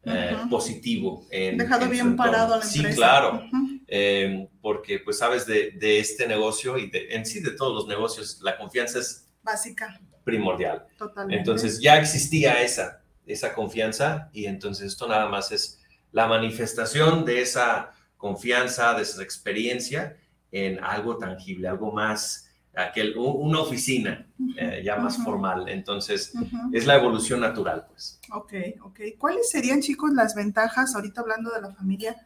eh, 0.03 0.37
positivo. 0.51 1.27
En, 1.31 1.59
dejado 1.59 1.89
bien 1.89 2.17
parado 2.17 2.55
a 2.55 2.59
la 2.59 2.65
empresa. 2.65 2.89
Sí, 2.89 2.97
claro, 2.97 3.43
eh, 3.87 4.49
porque 4.61 4.99
pues 5.01 5.19
sabes 5.19 5.47
de, 5.47 5.73
de, 5.73 6.01
este 6.01 6.27
negocio 6.27 6.79
y 6.79 6.91
de, 6.91 7.15
en 7.15 7.27
sí 7.27 7.41
de 7.41 7.53
todos 7.53 7.75
los 7.75 7.87
negocios, 7.87 8.41
la 8.43 8.57
confianza 8.57 8.99
es 8.99 9.29
básica. 9.43 10.01
Primordial. 10.25 10.87
Totalmente. 10.99 11.39
Entonces 11.39 11.79
ya 11.81 11.99
existía 11.99 12.63
esa, 12.63 13.03
esa 13.27 13.55
confianza 13.55 14.31
y 14.33 14.47
entonces 14.47 14.89
esto 14.89 15.07
nada 15.07 15.29
más 15.29 15.53
es 15.53 15.81
la 16.11 16.27
manifestación 16.27 17.25
de 17.25 17.43
esa 17.43 17.93
confianza, 18.17 18.95
de 18.95 19.03
esa 19.03 19.23
experiencia 19.23 20.17
en 20.51 20.83
algo 20.83 21.19
tangible, 21.19 21.69
algo 21.69 21.93
más, 21.93 22.46
aquel, 22.77 23.15
una 23.17 23.61
oficina 23.61 24.27
eh, 24.57 24.83
ya 24.85 24.97
más 24.97 25.17
formal. 25.17 25.69
Entonces, 25.69 26.33
es 26.73 26.87
la 26.87 26.97
evolución 26.97 27.41
natural, 27.41 27.87
pues. 27.89 28.21
Ok, 28.33 28.53
ok. 28.83 29.01
¿Cuáles 29.19 29.51
serían, 29.51 29.81
chicos, 29.81 30.13
las 30.13 30.35
ventajas, 30.35 30.95
ahorita 30.95 31.23
hablando 31.23 31.51
de 31.51 31.63
la 31.63 31.73
familia, 31.73 32.17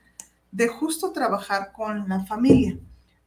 de 0.50 0.68
justo 0.68 1.12
trabajar 1.12 1.72
con 1.72 2.08
la 2.08 2.24
familia? 2.24 2.76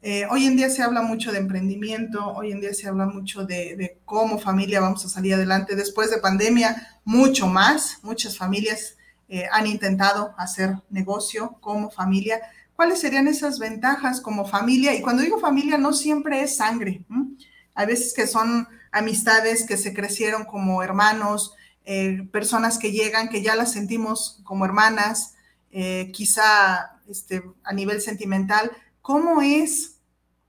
Eh, 0.02 0.26
hoy 0.30 0.46
en 0.46 0.58
día 0.58 0.70
se 0.70 0.84
habla 0.84 1.02
mucho 1.02 1.32
de 1.32 1.38
emprendimiento, 1.38 2.34
hoy 2.34 2.52
en 2.52 2.60
día 2.60 2.74
se 2.74 2.90
habla 2.90 3.06
mucho 3.06 3.46
de, 3.46 3.78
de, 3.78 4.00
cómo 4.04 4.38
familia 4.38 4.82
vamos 4.82 5.06
a 5.06 5.10
salir 5.10 5.34
adelante. 5.34 5.78
Después 5.78 6.12
de 6.12 6.18
pandemia, 6.18 7.00
mucho 7.06 7.48
más. 7.48 8.00
Muchas 8.04 8.38
familias 8.38 8.98
eh, 9.30 9.48
han 9.52 9.66
intentado 9.66 10.36
hacer 10.38 10.76
negocio 10.90 11.58
como 11.62 11.90
familia. 11.90 12.42
¿Cuáles 12.76 13.00
serían 13.00 13.28
esas 13.28 13.60
ventajas 13.60 14.20
como 14.20 14.46
familia? 14.46 14.94
Y 14.96 15.02
cuando 15.02 15.22
digo 15.24 15.40
familia, 15.40 15.78
no 15.78 15.94
siempre 15.94 16.42
es 16.42 16.58
sangre. 16.58 17.06
Hay 17.76 17.88
veces 17.88 18.14
que 18.14 18.28
son 18.28 18.68
amistades 18.92 19.66
que 19.66 19.78
se 19.78 19.94
crecieron 19.94 20.46
como 20.46 20.84
hermanos, 20.84 21.54
eh, 21.86 22.28
personas 22.32 22.78
que 22.78 22.92
llegan, 22.92 23.30
que 23.30 23.42
ya 23.42 23.56
las 23.56 23.72
sentimos 23.72 24.40
como 24.44 24.66
hermanas, 24.66 25.36
quizá 26.14 27.00
este, 27.10 27.44
a 27.64 27.74
nivel 27.74 28.00
sentimental. 28.00 28.72
¿Cómo 29.02 29.42
es 29.42 29.98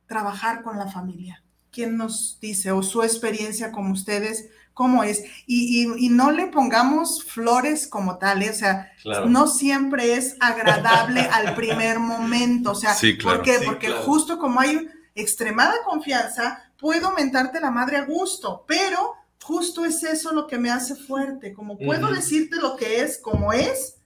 trabajar 0.06 0.62
con 0.62 0.78
la 0.78 0.90
familia? 0.90 1.42
¿Quién 1.70 1.96
nos 1.96 2.38
dice 2.40 2.70
o 2.72 2.82
su 2.82 3.02
experiencia 3.02 3.72
como 3.72 3.92
ustedes? 3.92 4.50
¿Cómo 4.74 5.04
es? 5.04 5.22
Y, 5.46 5.86
no 6.10 6.30
le 6.32 6.48
pongamos 6.48 7.24
flores 7.24 7.86
como 7.86 8.18
tal, 8.18 8.42
¿eh? 8.42 8.50
o 8.50 8.54
sea, 8.54 8.92
no 9.26 9.46
siempre 9.46 10.14
es 10.16 10.36
agradable 10.40 11.20
al 11.32 11.54
primer 11.54 11.98
momento, 11.98 12.72
o 12.72 12.74
sea, 12.74 12.94
¿por 13.22 13.42
qué? 13.42 13.60
Porque 13.64 13.90
justo 13.90 14.38
como 14.38 14.60
hay 14.60 14.88
extremada 15.14 15.74
confianza, 15.84 16.64
puedo 16.76 17.12
mentarte 17.12 17.60
la 17.60 17.70
madre 17.70 17.96
a 17.96 18.04
gusto, 18.04 18.64
pero 18.66 19.14
justo 19.42 19.84
es 19.84 20.02
eso 20.02 20.32
lo 20.32 20.46
que 20.46 20.58
me 20.58 20.70
hace 20.70 20.94
fuerte, 20.96 21.52
como 21.52 21.78
puedo 21.78 22.12
decirte 22.12 22.56
lo 22.56 22.76
que 22.76 23.00
es, 23.00 23.18
como 23.18 23.52
es, 23.52 23.96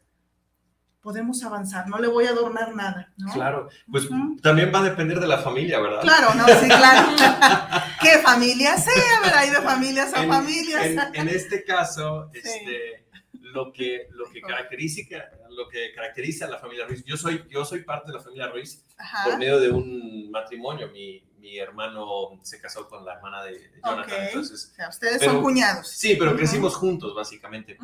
podemos 1.00 1.42
avanzar, 1.44 1.88
no 1.88 1.98
le 1.98 2.08
voy 2.08 2.26
a 2.26 2.30
adornar 2.30 2.74
nada. 2.74 3.12
¿no? 3.16 3.32
Claro, 3.32 3.68
pues 3.90 4.08
también 4.42 4.72
va 4.74 4.80
a 4.80 4.84
depender 4.84 5.20
de 5.20 5.28
la 5.28 5.38
familia, 5.38 5.80
¿verdad? 5.80 6.02
Claro, 6.02 6.34
no, 6.34 6.46
sí, 6.46 6.66
claro. 6.66 7.08
¿Qué 8.02 8.18
familia 8.18 8.76
sea, 8.76 9.20
verdad? 9.22 9.38
Hay 9.38 9.50
de 9.50 9.62
familias 9.62 10.12
a 10.14 10.24
familias. 10.24 11.10
En, 11.14 11.28
este 11.28 11.64
caso, 11.64 12.30
este, 12.34 13.06
lo 13.32 13.72
que, 13.72 14.08
lo 14.12 14.30
que 14.30 14.40
caracteriza, 14.40 15.02
lo 15.50 15.68
que 15.68 15.92
caracteriza 15.94 16.46
a 16.46 16.50
la 16.50 16.58
familia 16.58 16.86
Ruiz, 16.86 17.04
yo 17.04 17.16
soy, 17.16 17.44
yo 17.48 17.64
soy 17.64 17.82
parte 17.82 18.10
de 18.10 18.18
la 18.18 18.24
familia 18.24 18.48
Ruiz 18.48 18.84
por 19.24 19.38
medio 19.38 19.60
de 19.60 19.70
un 19.70 20.30
matrimonio, 20.30 20.88
mi, 20.88 21.27
mi 21.38 21.58
hermano 21.58 22.38
se 22.42 22.60
casó 22.60 22.88
con 22.88 23.04
la 23.04 23.14
hermana 23.14 23.44
de, 23.44 23.70
Jonathan. 23.84 24.26
Entonces, 24.28 24.74
ustedes 24.88 25.22
son 25.22 25.42
cuñados. 25.42 25.88
Sí, 25.88 26.16
pero 26.18 26.36
crecimos 26.36 26.74
juntos, 26.74 27.14
básicamente. 27.14 27.76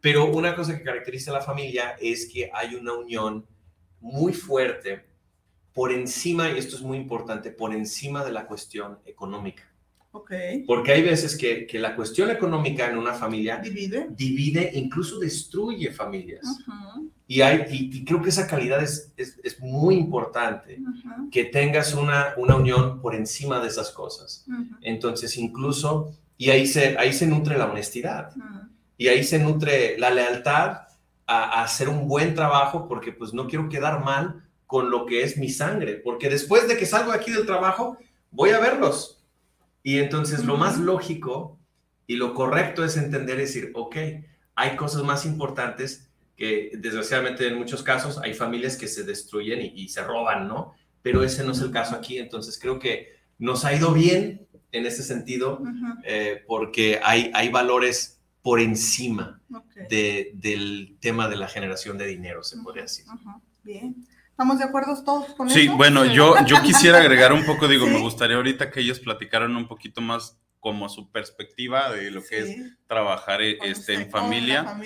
Pero 0.00 0.26
una 0.26 0.54
cosa 0.54 0.76
que 0.76 0.84
caracteriza 0.84 1.30
a 1.30 1.34
la 1.34 1.40
familia 1.40 1.96
es 2.00 2.28
que 2.32 2.50
hay 2.52 2.74
una 2.74 2.94
unión 2.94 3.46
muy 4.00 4.32
fuerte 4.32 5.06
por 5.72 5.92
encima, 5.92 6.50
y 6.50 6.58
esto 6.58 6.76
es 6.76 6.82
muy 6.82 6.98
importante, 6.98 7.50
por 7.50 7.74
encima 7.74 8.24
de 8.24 8.32
la 8.32 8.46
cuestión 8.46 8.98
económica. 9.04 9.68
Okay. 10.14 10.64
Porque 10.64 10.92
hay 10.92 11.02
veces 11.02 11.36
que, 11.38 11.66
que, 11.66 11.78
la 11.78 11.96
cuestión 11.96 12.30
económica 12.30 12.86
en 12.86 12.98
una 12.98 13.14
familia 13.14 13.56
divide, 13.56 14.08
divide 14.10 14.70
incluso 14.74 15.18
destruye 15.18 15.90
familias. 15.90 16.44
Y, 17.32 17.40
hay, 17.40 17.64
y, 17.70 18.04
creo 18.04 18.20
que 18.20 18.28
esa 18.28 18.46
calidad 18.46 18.82
es, 18.82 19.10
es, 19.16 19.40
es 19.42 19.58
muy 19.58 19.94
importante, 19.94 20.78
que 21.30 21.46
tengas 21.46 21.94
una, 21.94 22.34
una 22.36 22.56
unión 22.56 23.00
por 23.00 23.14
encima 23.14 23.58
de 23.58 23.68
esas 23.68 23.90
cosas. 23.90 24.44
Entonces, 24.82 25.38
incluso, 25.38 26.12
y 26.36 26.50
ahí 26.50 26.66
se, 26.66 26.98
ahí 26.98 27.14
se 27.14 27.26
nutre 27.26 27.56
la 27.56 27.70
honestidad, 27.70 28.32
y 28.98 29.08
ahí 29.08 29.24
se 29.24 29.38
nutre 29.38 29.98
la 29.98 30.10
lealtad 30.10 30.82
a, 31.26 31.60
a, 31.60 31.62
hacer 31.64 31.88
un 31.88 32.06
buen 32.06 32.34
trabajo, 32.34 32.86
porque 32.86 33.12
pues 33.12 33.32
no 33.32 33.46
quiero 33.46 33.70
quedar 33.70 34.04
mal 34.04 34.44
con 34.66 34.90
lo 34.90 35.06
que 35.06 35.22
es 35.22 35.38
mi 35.38 35.48
sangre, 35.48 35.94
porque 35.94 36.28
después 36.28 36.68
de 36.68 36.76
que 36.76 36.84
salgo 36.84 37.12
aquí 37.12 37.30
del 37.30 37.46
trabajo, 37.46 37.96
voy 38.30 38.50
a 38.50 38.60
verlos. 38.60 39.24
Y 39.82 40.00
entonces 40.00 40.44
lo 40.44 40.58
más 40.58 40.76
lógico 40.76 41.58
y 42.06 42.16
lo 42.16 42.34
correcto 42.34 42.84
es 42.84 42.98
entender, 42.98 43.38
decir, 43.38 43.72
ok, 43.74 43.96
hay 44.54 44.76
cosas 44.76 45.02
más 45.02 45.24
importantes 45.24 46.11
que 46.36 46.72
desgraciadamente 46.74 47.46
en 47.46 47.58
muchos 47.58 47.82
casos 47.82 48.18
hay 48.18 48.34
familias 48.34 48.76
que 48.76 48.88
se 48.88 49.04
destruyen 49.04 49.60
y, 49.74 49.88
se 49.88 50.02
roban, 50.02 50.48
¿no? 50.48 50.74
Pero 51.02 51.22
ese 51.22 51.44
no 51.44 51.52
es 51.52 51.60
el 51.60 51.70
caso 51.70 51.94
aquí. 51.94 52.18
Entonces 52.18 52.58
creo 52.58 52.78
que 52.78 53.08
nos 53.38 53.64
ha 53.64 53.74
ido 53.74 53.92
bien 53.92 54.46
en 54.70 54.86
ese 54.86 55.02
sentido 55.02 55.62
eh, 56.04 56.42
porque 56.46 57.00
hay, 57.02 57.30
hay 57.34 57.50
valores 57.50 58.22
por 58.42 58.60
encima 58.60 59.40
del 59.88 60.96
tema 61.00 61.28
de 61.28 61.36
la 61.36 61.48
generación 61.48 61.96
de 61.96 62.06
dinero, 62.06 62.42
se 62.42 62.58
podría 62.58 62.82
decir. 62.82 63.04
Bien. 63.62 64.04
¿Estamos 64.30 64.58
de 64.58 64.64
acuerdo 64.64 65.00
todos 65.04 65.34
con 65.34 65.46
eso? 65.46 65.56
Sí, 65.56 65.68
bueno, 65.68 66.04
yo, 66.06 66.34
yo 66.46 66.60
quisiera 66.62 66.98
agregar 66.98 67.32
un 67.32 67.44
poco, 67.44 67.68
digo, 67.68 67.86
me 67.88 68.00
gustaría 68.00 68.36
ahorita 68.36 68.70
que 68.70 68.80
ellos 68.80 68.98
platicaran 68.98 69.54
un 69.54 69.68
poquito 69.68 70.00
más 70.00 70.40
como 70.62 70.88
su 70.88 71.10
perspectiva 71.10 71.92
de 71.92 72.12
lo 72.12 72.24
que 72.24 72.38
es 72.38 72.56
trabajar 72.86 73.42
eh, 73.42 73.58
este, 73.64 73.94
en 73.94 74.08
familia. 74.08 74.78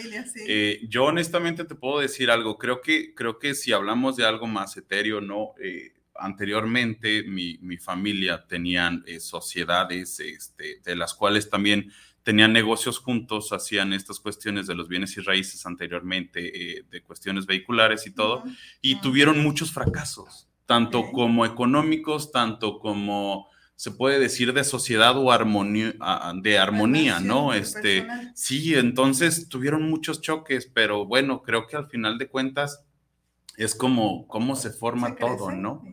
Eh, 0.49 0.81
yo 0.89 1.05
honestamente 1.05 1.65
te 1.65 1.75
puedo 1.75 2.01
decir 2.01 2.31
algo, 2.31 2.57
creo 2.57 2.81
que, 2.81 3.15
creo 3.15 3.39
que 3.39 3.55
si 3.55 3.75
hablamos 3.75 4.17
de 4.17 4.25
algo 4.25 4.47
más 4.47 4.75
etéreo, 4.79 5.21
¿no? 5.21 5.51
Eh, 5.63 5.93
anteriormente 6.15 7.25
mi, 7.25 7.59
mi, 7.61 7.77
familia 7.77 8.47
tenían 8.49 9.05
sociedades 9.21 10.19
este, 10.19 10.81
de 10.83 10.97
las 10.97 11.13
cuales 11.13 11.51
también 11.51 11.93
tenían 12.27 12.53
negocios 12.53 12.99
juntos, 12.99 13.53
hacían 13.53 13.93
estas 13.93 14.19
cuestiones 14.19 14.67
de 14.67 14.75
los 14.75 14.89
bienes 14.89 15.17
y 15.17 15.21
raíces 15.21 15.65
anteriormente, 15.65 16.79
eh, 16.79 16.85
de 16.91 17.01
cuestiones 17.01 17.47
vehiculares 17.47 18.05
y 18.09 18.11
todo, 18.11 18.43
y 18.83 18.97
tuvieron 18.97 19.39
muchos 19.39 19.71
fracasos, 19.71 20.49
tanto 20.67 21.13
como 21.13 21.47
económicos, 21.47 22.33
tanto 22.33 22.81
como 22.81 23.49
se 23.77 23.91
puede 23.91 24.19
decir 24.19 24.55
de 24.55 24.65
sociedad 24.65 25.17
o 25.19 25.31
armonía, 25.31 25.95
de 26.43 26.59
armonía, 26.59 27.21
¿no? 27.21 27.53
Este, 27.53 28.07
sí, 28.35 28.75
entonces 28.75 29.49
tuvieron 29.51 29.89
muchos 29.89 30.23
choques, 30.23 30.71
pero 30.73 31.05
bueno, 31.05 31.43
creo 31.43 31.67
que 31.67 31.77
al 31.77 31.87
final 31.87 32.17
de 32.17 32.29
cuentas 32.29 32.85
es 33.59 33.75
como 33.75 34.27
cómo 34.29 34.57
se 34.57 34.71
forma 34.71 35.15
todo, 35.17 35.53
¿no? 35.53 35.85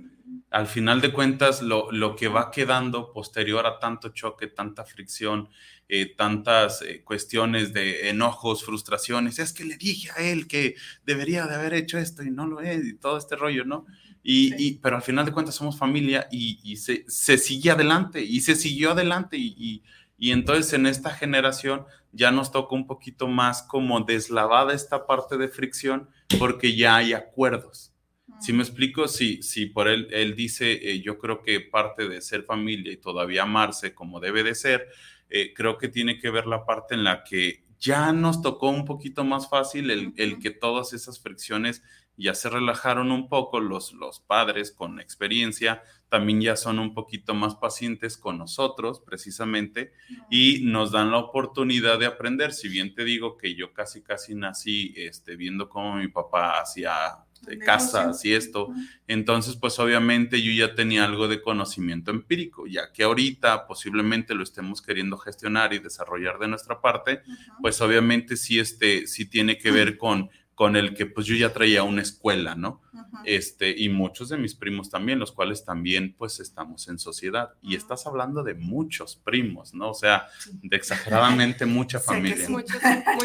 Al 0.50 0.68
final 0.68 1.02
de 1.02 1.12
cuentas, 1.12 1.62
lo, 1.62 1.92
lo 1.92 2.16
que 2.16 2.28
va 2.28 2.52
quedando 2.52 3.12
posterior 3.12 3.66
a 3.66 3.80
tanto 3.80 4.10
choque, 4.10 4.48
tanta 4.48 4.86
fricción, 4.86 5.50
eh, 5.90 6.14
tantas 6.16 6.84
eh, 6.84 7.04
cuestiones 7.04 7.74
de 7.74 8.10
enojos, 8.10 8.64
frustraciones. 8.64 9.40
Es 9.40 9.52
que 9.52 9.66
le 9.66 9.78
dije 9.78 10.12
a 10.16 10.22
él 10.22 10.48
que 10.48 10.76
debería 11.06 11.48
de 11.48 11.56
haber 11.56 11.74
hecho 11.74 11.98
esto 11.98 12.24
y 12.24 12.30
no 12.30 12.46
lo 12.46 12.62
es, 12.62 12.86
y 12.86 12.94
todo 12.94 13.18
este 13.18 13.36
rollo, 13.36 13.66
¿no? 13.66 13.88
Y, 14.26 14.76
pero 14.76 14.96
al 14.96 15.02
final 15.02 15.26
de 15.26 15.34
cuentas 15.34 15.56
somos 15.56 15.78
familia 15.78 16.30
y, 16.32 16.78
se, 16.78 17.04
se, 17.10 17.38
sigue 17.38 17.72
adelante 17.72 18.22
y 18.22 18.40
se 18.40 18.56
siguió 18.56 18.92
adelante 18.92 19.36
y, 19.38 19.84
y, 20.18 20.32
entonces 20.32 20.72
en 20.72 20.86
esta 20.86 21.10
generación 21.10 21.86
ya 22.14 22.32
nos 22.32 22.50
toca 22.50 22.74
un 22.74 22.88
poquito 22.88 23.28
más 23.28 23.64
como 23.64 24.00
deslavada 24.00 24.74
esta 24.74 25.06
parte 25.06 25.38
de 25.38 25.50
fricción 25.50 26.08
porque 26.40 26.74
ya 26.74 26.96
hay 26.96 27.12
acuerdos. 27.12 27.94
Si 28.40 28.54
me 28.54 28.64
explico, 28.64 29.10
si, 29.10 29.44
si 29.44 29.66
por 29.66 29.90
él, 29.90 30.08
él 30.12 30.36
dice, 30.36 30.72
eh, 30.72 31.02
yo 31.02 31.18
creo 31.20 31.42
que 31.42 31.60
parte 31.60 32.08
de 32.08 32.22
ser 32.22 32.44
familia 32.44 32.92
y 32.94 32.98
todavía 32.98 33.44
amarse 33.44 33.94
como 33.94 34.22
debe 34.22 34.44
de 34.44 34.56
ser, 34.56 34.88
eh, 35.30 35.54
creo 35.54 35.78
que 35.78 35.88
tiene 35.88 36.20
que 36.20 36.30
ver 36.30 36.48
la 36.48 36.66
parte 36.66 36.96
en 36.96 37.04
la 37.04 37.24
que 37.24 37.64
ya 37.80 38.14
nos 38.14 38.42
tocó 38.42 38.70
un 38.70 38.86
poquito 38.86 39.24
más 39.26 39.50
fácil 39.50 39.92
el, 39.92 40.40
que 40.40 40.52
todas 40.52 40.94
esas 40.94 41.20
fricciones 41.20 41.84
ya 42.18 42.36
se 42.36 42.50
relajaron 42.50 43.12
un 43.12 43.30
poco, 43.30 43.60
los, 43.60 43.94
los 43.94 44.20
padres 44.20 44.72
con 44.72 45.00
experiencia 45.00 45.82
también 46.14 46.42
ya 46.42 46.56
son 46.56 46.78
un 46.78 46.94
poquito 46.94 47.34
más 47.34 47.56
pacientes 47.56 48.18
con 48.18 48.38
nosotros 48.38 49.02
precisamente 49.04 49.94
y 50.30 50.60
nos 50.64 50.92
dan 50.92 51.10
la 51.10 51.18
oportunidad 51.18 51.98
de 51.98 52.06
aprender. 52.06 52.54
Si 52.54 52.70
bien 52.70 52.94
te 52.94 53.04
digo 53.04 53.36
que 53.36 53.56
yo 53.56 53.74
casi 53.74 54.04
casi 54.04 54.36
nací 54.36 54.94
este, 54.96 55.36
viendo 55.36 55.70
cómo 55.70 55.96
mi 55.96 56.10
papá 56.10 56.62
hacía 56.62 57.26
casas 57.66 58.24
y 58.26 58.34
esto. 58.34 58.70
Entonces, 59.08 59.56
pues 59.56 59.80
obviamente 59.80 60.42
yo 60.42 60.52
ya 60.52 60.76
tenía 60.76 61.04
algo 61.04 61.28
de 61.28 61.42
conocimiento 61.42 62.12
empírico, 62.12 62.68
ya 62.68 62.92
que 62.92 63.04
ahorita 63.04 63.68
posiblemente 63.68 64.36
lo 64.36 64.44
estemos 64.44 64.82
queriendo 64.82 65.18
gestionar 65.18 65.74
y 65.74 65.80
desarrollar 65.80 66.40
de 66.40 66.48
nuestra 66.48 66.80
parte, 66.80 67.22
pues 67.62 67.82
obviamente 67.82 68.38
sí, 68.38 68.60
este, 68.60 69.08
sí 69.08 69.26
tiene 69.26 69.58
que 69.58 69.72
ver 69.72 69.98
con 69.98 70.30
con 70.64 70.78
el 70.78 70.94
que 70.94 71.06
pues 71.06 71.28
yo 71.28 71.36
ya 71.36 71.52
traía 71.52 71.84
una 71.84 72.02
escuela, 72.02 72.56
¿no? 72.56 72.82
Este, 73.26 73.76
y 73.78 73.90
muchos 73.90 74.30
de 74.30 74.38
mis 74.38 74.56
primos 74.56 74.90
también, 74.90 75.20
los 75.20 75.34
cuales 75.34 75.66
también 75.66 76.16
pues 76.18 76.40
estamos 76.40 76.88
en 76.88 77.00
sociedad. 77.00 77.50
Y 77.62 77.76
estás 77.76 78.08
hablando 78.08 78.44
de 78.44 78.54
muchos 78.54 79.18
primos, 79.18 79.74
¿no? 79.74 79.90
O 79.90 79.94
sea, 79.94 80.28
de 80.62 80.78
exageradamente 80.78 81.66
mucha 81.66 82.00
familia. 82.00 82.48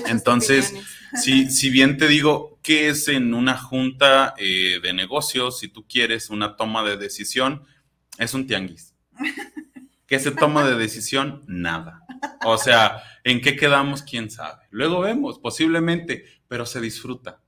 Entonces, 0.09 0.75
si, 1.15 1.49
si 1.49 1.71
bien 1.71 1.97
te 1.97 2.09
digo, 2.09 2.59
¿qué 2.61 2.89
es 2.89 3.07
en 3.07 3.33
una 3.33 3.57
junta 3.57 4.35
eh, 4.37 4.81
de 4.83 4.93
negocios, 4.93 5.61
si 5.61 5.69
tú 5.69 5.87
quieres 5.87 6.31
una 6.31 6.57
toma 6.57 6.83
de 6.83 6.97
decisión? 6.97 7.63
Es 8.19 8.35
un 8.35 8.49
tianguis. 8.49 8.97
¿Qué 10.09 10.19
se 10.19 10.33
toma 10.33 10.67
de 10.67 10.77
decisión? 10.77 11.45
Nada. 11.47 12.03
O 12.45 12.59
sea, 12.59 13.01
¿en 13.23 13.41
qué 13.41 13.55
quedamos? 13.55 14.03
¿Quién 14.03 14.29
sabe? 14.29 14.65
Luego 14.71 15.01
vemos, 15.01 15.39
posiblemente, 15.39 16.25
pero 16.49 16.67
se 16.67 16.81
disfruta. 16.81 17.41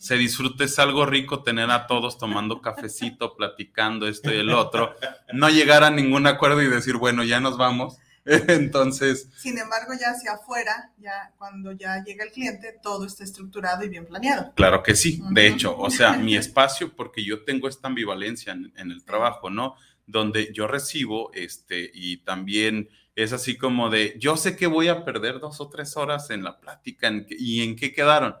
Se 0.00 0.16
disfruta, 0.16 0.64
es 0.64 0.76
algo 0.80 1.06
rico 1.06 1.44
tener 1.44 1.70
a 1.70 1.86
todos 1.86 2.18
tomando 2.18 2.60
cafecito, 2.60 3.34
platicando 3.36 4.08
esto 4.08 4.32
y 4.32 4.38
el 4.38 4.50
otro, 4.50 4.96
no 5.32 5.48
llegar 5.50 5.84
a 5.84 5.90
ningún 5.90 6.26
acuerdo 6.26 6.62
y 6.62 6.68
decir, 6.68 6.96
bueno, 6.96 7.22
ya 7.22 7.38
nos 7.38 7.56
vamos. 7.56 7.98
Entonces. 8.24 9.28
Sin 9.36 9.56
embargo, 9.56 9.92
ya 9.98 10.10
hacia 10.10 10.32
afuera, 10.32 10.92
ya 10.98 11.32
cuando 11.38 11.72
ya 11.72 12.02
llega 12.04 12.24
el 12.24 12.32
cliente, 12.32 12.74
todo 12.82 13.06
está 13.06 13.22
estructurado 13.22 13.84
y 13.84 13.88
bien 13.88 14.04
planeado. 14.04 14.52
Claro 14.54 14.82
que 14.82 14.96
sí. 14.96 15.22
De 15.30 15.46
hecho, 15.46 15.78
o 15.78 15.90
sea, 15.90 16.14
mi 16.14 16.36
espacio, 16.36 16.94
porque 16.94 17.24
yo 17.24 17.44
tengo 17.44 17.68
esta 17.68 17.86
ambivalencia 17.86 18.52
en 18.52 18.90
el 18.90 19.04
trabajo, 19.04 19.48
¿no? 19.48 19.76
donde 20.08 20.52
yo 20.52 20.66
recibo, 20.66 21.30
este, 21.34 21.90
y 21.92 22.16
también 22.24 22.88
es 23.18 23.32
así 23.32 23.58
como 23.58 23.90
de, 23.90 24.14
yo 24.18 24.36
sé 24.36 24.56
que 24.56 24.68
voy 24.68 24.86
a 24.86 25.04
perder 25.04 25.40
dos 25.40 25.60
o 25.60 25.68
tres 25.68 25.96
horas 25.96 26.30
en 26.30 26.44
la 26.44 26.60
plática, 26.60 27.10
¿y 27.30 27.62
en 27.62 27.74
qué 27.74 27.92
quedaron? 27.92 28.36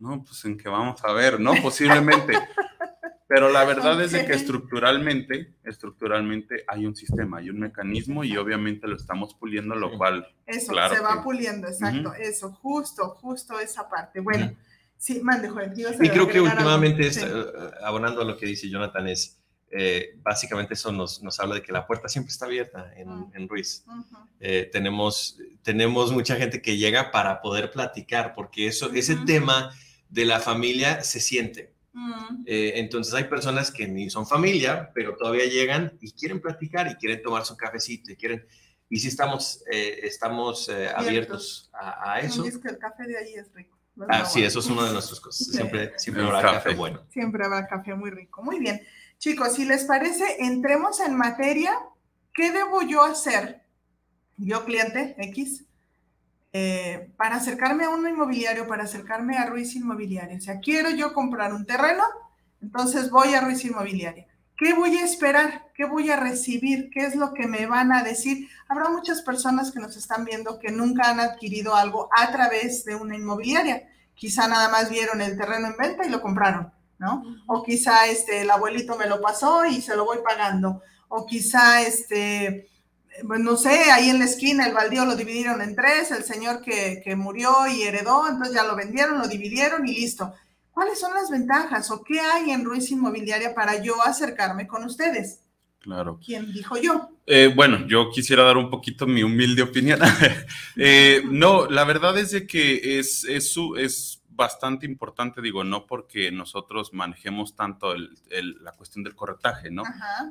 No, 0.00 0.24
pues 0.24 0.44
en 0.44 0.58
que 0.58 0.68
vamos 0.68 1.02
a 1.04 1.12
ver, 1.12 1.38
¿no? 1.38 1.54
Posiblemente. 1.62 2.32
Pero 3.28 3.50
la 3.50 3.64
verdad 3.64 4.00
es 4.02 4.12
de 4.12 4.26
que 4.26 4.32
estructuralmente, 4.34 5.54
estructuralmente 5.64 6.64
hay 6.66 6.86
un 6.86 6.96
sistema, 6.96 7.38
hay 7.38 7.50
un 7.50 7.58
mecanismo 7.58 8.24
y 8.24 8.36
obviamente 8.36 8.88
lo 8.88 8.96
estamos 8.96 9.34
puliendo, 9.34 9.74
lo 9.74 9.96
cual... 9.96 10.26
Eso, 10.44 10.72
se 10.72 11.00
va 11.00 11.22
puliendo, 11.22 11.68
exacto, 11.68 12.12
eso, 12.14 12.52
justo, 12.52 13.10
justo 13.10 13.58
esa 13.60 13.88
parte. 13.88 14.20
Bueno, 14.20 14.52
sí, 14.96 15.20
mande, 15.22 15.48
Joel. 15.48 15.72
Y 15.76 16.08
creo 16.08 16.28
que 16.28 16.40
últimamente, 16.40 17.08
eh, 17.08 17.46
abonando 17.82 18.22
a 18.22 18.24
lo 18.24 18.36
que 18.36 18.46
dice 18.46 18.68
Jonathan, 18.68 19.08
es 19.08 19.40
eh, 19.70 20.14
básicamente 20.22 20.74
eso 20.74 20.92
nos, 20.92 21.22
nos, 21.22 21.40
habla 21.40 21.56
de 21.56 21.62
que 21.62 21.72
la 21.72 21.86
puerta 21.86 22.08
siempre 22.08 22.30
está 22.30 22.46
abierta 22.46 22.92
en, 22.96 23.26
en 23.34 23.48
Ruiz. 23.48 23.84
Eh, 24.38 24.68
tenemos, 24.72 25.38
tenemos 25.62 26.12
mucha 26.12 26.36
gente 26.36 26.62
que 26.62 26.76
llega 26.76 27.10
para 27.10 27.40
poder 27.40 27.70
platicar, 27.70 28.32
porque 28.34 28.68
eso, 28.68 28.92
ese 28.92 29.16
tema 29.26 29.72
de 30.08 30.24
la 30.24 30.40
familia 30.40 31.02
se 31.02 31.20
siente. 31.20 31.74
Eh, 32.44 32.74
entonces 32.76 33.14
hay 33.14 33.24
personas 33.24 33.70
que 33.70 33.88
ni 33.88 34.10
son 34.10 34.26
familia, 34.26 34.90
pero 34.94 35.16
todavía 35.16 35.46
llegan 35.46 35.96
y 36.00 36.12
quieren 36.12 36.40
platicar 36.40 36.88
y 36.88 36.94
quieren 36.94 37.22
tomar 37.22 37.44
su 37.44 37.56
cafecito 37.56 38.12
y 38.12 38.16
quieren... 38.16 38.46
Y 38.88 39.00
si 39.00 39.08
estamos, 39.08 39.64
estamos 39.68 40.70
abiertos 40.94 41.70
a, 41.72 42.20
eso. 42.20 42.44
es 42.44 42.56
que 42.58 42.68
el 42.68 42.78
café 42.78 43.04
de 43.04 43.18
ahí 43.18 43.34
es 43.34 43.52
rico. 43.52 43.76
Ah, 44.08 44.24
sí, 44.24 44.44
eso 44.44 44.60
es 44.60 44.66
una 44.66 44.84
de 44.84 44.92
nuestras 44.92 45.18
cosas. 45.18 45.48
Siempre, 45.48 45.92
siempre 45.96 46.22
habrá 46.22 46.40
café 46.40 46.74
bueno. 46.74 47.02
Siempre 47.10 47.44
habrá 47.44 47.66
café 47.66 47.94
muy 47.94 48.10
rico. 48.10 48.42
Muy 48.42 48.60
bien. 48.60 48.80
Chicos, 49.18 49.54
si 49.54 49.64
les 49.64 49.84
parece, 49.84 50.24
entremos 50.40 51.00
en 51.00 51.16
materia. 51.16 51.78
¿Qué 52.34 52.52
debo 52.52 52.82
yo 52.82 53.02
hacer, 53.02 53.62
yo 54.36 54.64
cliente 54.64 55.16
X, 55.18 55.64
eh, 56.52 57.10
para 57.16 57.36
acercarme 57.36 57.84
a 57.84 57.90
un 57.90 58.06
inmobiliario, 58.06 58.66
para 58.66 58.84
acercarme 58.84 59.38
a 59.38 59.46
Ruiz 59.46 59.74
Inmobiliaria? 59.74 60.36
O 60.36 60.40
sea, 60.40 60.60
quiero 60.60 60.90
yo 60.90 61.14
comprar 61.14 61.54
un 61.54 61.64
terreno, 61.64 62.04
entonces 62.60 63.10
voy 63.10 63.34
a 63.34 63.40
Ruiz 63.40 63.64
Inmobiliaria. 63.64 64.26
¿Qué 64.56 64.72
voy 64.72 64.96
a 64.96 65.04
esperar? 65.04 65.66
¿Qué 65.74 65.84
voy 65.84 66.10
a 66.10 66.16
recibir? 66.16 66.88
¿Qué 66.90 67.04
es 67.04 67.14
lo 67.14 67.34
que 67.34 67.46
me 67.46 67.66
van 67.66 67.92
a 67.92 68.02
decir? 68.02 68.48
Habrá 68.68 68.88
muchas 68.88 69.20
personas 69.22 69.70
que 69.70 69.80
nos 69.80 69.96
están 69.96 70.24
viendo 70.24 70.58
que 70.58 70.70
nunca 70.70 71.10
han 71.10 71.20
adquirido 71.20 71.74
algo 71.74 72.08
a 72.16 72.32
través 72.32 72.84
de 72.84 72.94
una 72.94 73.16
inmobiliaria. 73.16 73.88
Quizá 74.14 74.48
nada 74.48 74.70
más 74.70 74.88
vieron 74.88 75.20
el 75.20 75.36
terreno 75.36 75.68
en 75.68 75.76
venta 75.76 76.06
y 76.06 76.10
lo 76.10 76.22
compraron. 76.22 76.72
¿No? 76.98 77.22
O 77.46 77.62
quizá 77.62 78.06
este, 78.06 78.42
el 78.42 78.50
abuelito 78.50 78.96
me 78.96 79.06
lo 79.06 79.20
pasó 79.20 79.64
y 79.64 79.80
se 79.80 79.96
lo 79.96 80.04
voy 80.04 80.18
pagando. 80.24 80.82
O 81.08 81.26
quizá, 81.26 81.82
este, 81.82 82.68
pues 83.26 83.40
no 83.40 83.56
sé, 83.56 83.90
ahí 83.90 84.10
en 84.10 84.18
la 84.18 84.24
esquina 84.24 84.66
el 84.66 84.74
baldío 84.74 85.04
lo 85.04 85.16
dividieron 85.16 85.60
en 85.62 85.74
tres, 85.74 86.10
el 86.10 86.24
señor 86.24 86.60
que, 86.60 87.02
murió 87.16 87.66
y 87.66 87.82
heredó, 87.82 88.28
entonces 88.28 88.54
ya 88.54 88.64
lo 88.64 88.76
vendieron, 88.76 89.18
lo 89.18 89.28
dividieron 89.28 89.86
y 89.86 89.94
listo. 89.94 90.32
¿Cuáles 90.70 91.00
son 91.00 91.14
las 91.14 91.30
ventajas 91.30 91.90
o 91.90 92.02
qué 92.02 92.20
hay 92.20 92.50
en 92.50 92.64
Ruiz 92.64 92.90
Inmobiliaria 92.90 93.54
para 93.54 93.82
yo 93.82 93.94
acercarme 94.04 94.66
con 94.66 94.84
ustedes? 94.84 95.40
Claro. 95.78 96.18
¿Quién 96.22 96.52
dijo 96.52 96.76
yo? 96.76 97.10
Eh, 97.26 97.50
bueno, 97.54 97.86
yo 97.86 98.10
quisiera 98.10 98.42
dar 98.42 98.56
un 98.56 98.68
poquito 98.68 99.06
mi 99.06 99.22
humilde 99.22 99.62
opinión. 99.62 100.00
Eh, 100.78 101.22
no, 101.24 101.66
la 101.70 101.84
verdad 101.84 102.18
es 102.18 102.32
de 102.32 102.46
que 102.46 102.98
es, 102.98 103.24
es, 103.24 103.54
es 103.78 104.15
bastante 104.36 104.86
importante, 104.86 105.40
digo, 105.40 105.64
no 105.64 105.86
porque 105.86 106.30
nosotros 106.30 106.92
manejemos 106.92 107.56
tanto 107.56 107.94
la 107.96 108.72
cuestión 108.72 109.02
del 109.02 109.16
corretaje, 109.16 109.70
¿no? 109.70 109.82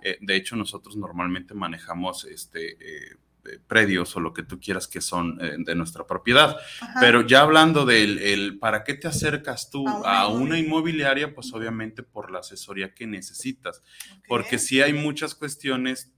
Eh, 0.02 0.18
de 0.22 0.36
hecho, 0.36 0.56
nosotros 0.56 0.96
normalmente 0.96 1.54
manejamos 1.54 2.26
este, 2.26 2.74
eh, 2.74 3.18
predios 3.68 4.16
o 4.16 4.20
lo 4.20 4.34
que 4.34 4.44
tú 4.44 4.60
quieras 4.60 4.88
que 4.88 5.02
son 5.02 5.38
de 5.38 5.76
nuestra 5.76 6.06
propiedad. 6.06 6.58
Pero 7.00 7.26
ya 7.26 7.42
hablando 7.42 7.86
del 7.86 8.20
el, 8.20 8.60
para 8.60 8.84
qué 8.84 8.94
te 8.94 9.08
acercas 9.08 9.70
tú 9.70 9.88
a 9.88 10.28
una, 10.28 10.58
inmobiliaria, 10.58 11.34
pues 11.34 11.54
obviamente 11.54 12.04
por 12.04 12.32
la 12.32 12.40
asesoría 12.40 12.94
que 12.94 13.08
necesitas. 13.08 13.84
Porque 14.28 14.58
sí 14.58 14.82
hay 14.82 14.94
muchas 14.94 15.36
cuestiones 15.36 16.14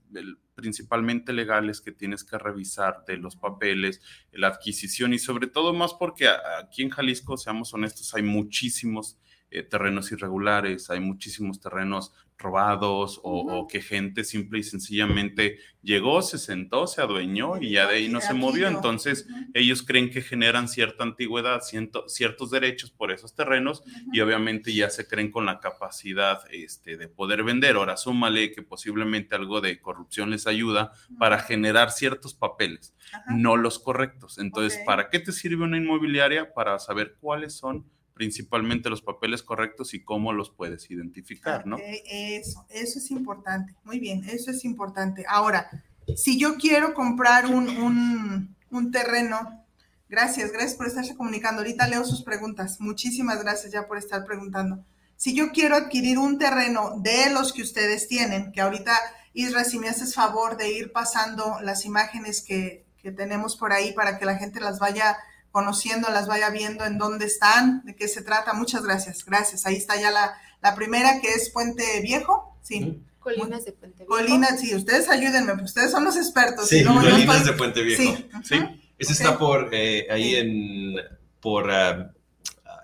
principalmente 0.54 1.32
legales 1.32 1.80
que 1.80 1.92
tienes 1.92 2.24
que 2.24 2.36
revisar 2.36 3.04
de 3.06 3.16
los 3.16 3.36
papeles, 3.36 4.00
la 4.32 4.48
adquisición 4.48 5.12
y 5.12 5.18
sobre 5.18 5.46
todo 5.46 5.72
más 5.72 5.94
porque 5.94 6.28
aquí 6.28 6.82
en 6.82 6.90
Jalisco, 6.90 7.36
seamos 7.36 7.72
honestos, 7.74 8.12
hay 8.14 8.22
muchísimos 8.22 9.18
eh, 9.50 9.62
terrenos 9.62 10.12
irregulares, 10.12 10.90
hay 10.90 11.00
muchísimos 11.00 11.60
terrenos 11.60 12.12
robados 12.38 13.20
o, 13.24 13.66
que 13.66 13.82
gente 13.82 14.22
simple 14.22 14.60
y 14.60 14.62
sencillamente 14.62 15.58
llegó, 15.82 16.22
se 16.22 16.38
sentó, 16.38 16.86
se 16.86 17.02
adueñó 17.02 17.60
y 17.60 17.72
ya 17.72 17.88
de 17.88 17.96
ahí 17.96 18.08
no 18.08 18.20
se 18.20 18.32
movió. 18.32 18.68
Entonces 18.68 19.26
ellos 19.54 19.82
creen 19.82 20.10
que 20.10 20.22
generan 20.22 20.68
cierta 20.68 21.02
antigüedad, 21.02 21.60
ciertos 22.06 22.50
derechos 22.50 22.90
por 22.90 23.10
esos 23.10 23.34
terrenos 23.34 23.82
y 24.12 24.20
obviamente 24.20 24.72
ya 24.72 24.88
se 24.88 25.08
creen 25.08 25.30
con 25.30 25.46
la 25.46 25.58
capacidad 25.58 26.40
este, 26.50 26.96
de 26.96 27.08
poder 27.08 27.42
vender. 27.42 27.76
Ahora 27.76 27.96
súmale 27.96 28.52
que 28.52 28.62
posiblemente 28.62 29.34
algo 29.34 29.60
de 29.60 29.80
corrupción 29.80 30.30
les 30.30 30.46
ayuda 30.46 30.92
para 31.18 31.40
generar 31.40 31.90
ciertos 31.90 32.34
papeles, 32.34 32.94
no 33.34 33.56
los 33.56 33.80
correctos. 33.80 34.38
Entonces, 34.38 34.78
¿para 34.86 35.10
qué 35.10 35.18
te 35.18 35.32
sirve 35.32 35.64
una 35.64 35.76
inmobiliaria? 35.76 36.54
Para 36.54 36.78
saber 36.78 37.16
cuáles 37.20 37.54
son 37.54 37.84
principalmente 38.18 38.90
los 38.90 39.00
papeles 39.00 39.44
correctos 39.44 39.94
y 39.94 40.02
cómo 40.02 40.32
los 40.32 40.50
puedes 40.50 40.90
identificar, 40.90 41.66
¿no? 41.68 41.78
Eso, 41.80 42.66
eso 42.68 42.98
es 42.98 43.10
importante. 43.12 43.76
Muy 43.84 44.00
bien, 44.00 44.24
eso 44.28 44.50
es 44.50 44.64
importante. 44.64 45.24
Ahora, 45.28 45.70
si 46.16 46.36
yo 46.36 46.56
quiero 46.56 46.94
comprar 46.94 47.46
un, 47.46 48.56
un, 48.70 48.90
terreno, 48.90 49.64
gracias, 50.08 50.50
gracias 50.50 50.74
por 50.74 50.88
estarse 50.88 51.16
comunicando. 51.16 51.60
Ahorita 51.60 51.86
leo 51.86 52.04
sus 52.04 52.24
preguntas. 52.24 52.80
Muchísimas 52.80 53.40
gracias 53.40 53.72
ya 53.72 53.86
por 53.86 53.98
estar 53.98 54.24
preguntando. 54.24 54.84
Si 55.14 55.32
yo 55.32 55.52
quiero 55.52 55.76
adquirir 55.76 56.18
un 56.18 56.38
terreno 56.38 56.94
de 57.00 57.30
los 57.30 57.52
que 57.52 57.62
ustedes 57.62 58.08
tienen, 58.08 58.50
que 58.50 58.60
ahorita, 58.60 58.98
Isra, 59.32 59.62
si 59.62 59.78
me 59.78 59.88
haces 59.88 60.16
favor 60.16 60.56
de 60.56 60.72
ir 60.72 60.90
pasando 60.90 61.58
las 61.62 61.84
imágenes 61.84 62.42
que, 62.42 62.84
que 63.00 63.12
tenemos 63.12 63.56
por 63.56 63.72
ahí 63.72 63.92
para 63.92 64.18
que 64.18 64.24
la 64.24 64.38
gente 64.38 64.58
las 64.58 64.80
vaya 64.80 65.16
conociendo, 65.50 66.10
las 66.10 66.26
vaya 66.26 66.50
viendo 66.50 66.84
en 66.84 66.98
dónde 66.98 67.26
están, 67.26 67.84
de 67.84 67.96
qué 67.96 68.08
se 68.08 68.22
trata. 68.22 68.52
Muchas 68.52 68.82
gracias, 68.82 69.24
gracias. 69.24 69.66
Ahí 69.66 69.76
está 69.76 70.00
ya 70.00 70.10
la, 70.10 70.34
la 70.62 70.74
primera 70.74 71.20
que 71.20 71.28
es 71.28 71.50
Puente 71.50 72.00
Viejo, 72.00 72.56
sí. 72.62 73.02
Colinas 73.18 73.64
de 73.64 73.72
Puente 73.72 74.04
Viejo. 74.04 74.10
Colinas, 74.10 74.60
sí, 74.60 74.74
ustedes 74.74 75.08
ayúdenme, 75.08 75.54
pues 75.54 75.66
ustedes 75.66 75.90
son 75.90 76.04
los 76.04 76.16
expertos. 76.16 76.68
Sí, 76.68 76.84
Colinas 76.84 77.44
de 77.44 77.52
Puente 77.52 77.82
Viejo. 77.82 78.02
Sí, 78.02 78.28
sí. 78.44 78.60
Ese 78.98 79.12
está 79.12 79.38
por 79.38 79.68
eh, 79.72 80.06
ahí 80.10 80.34
en, 80.34 80.96
por, 81.40 81.66
uh, 81.66 82.10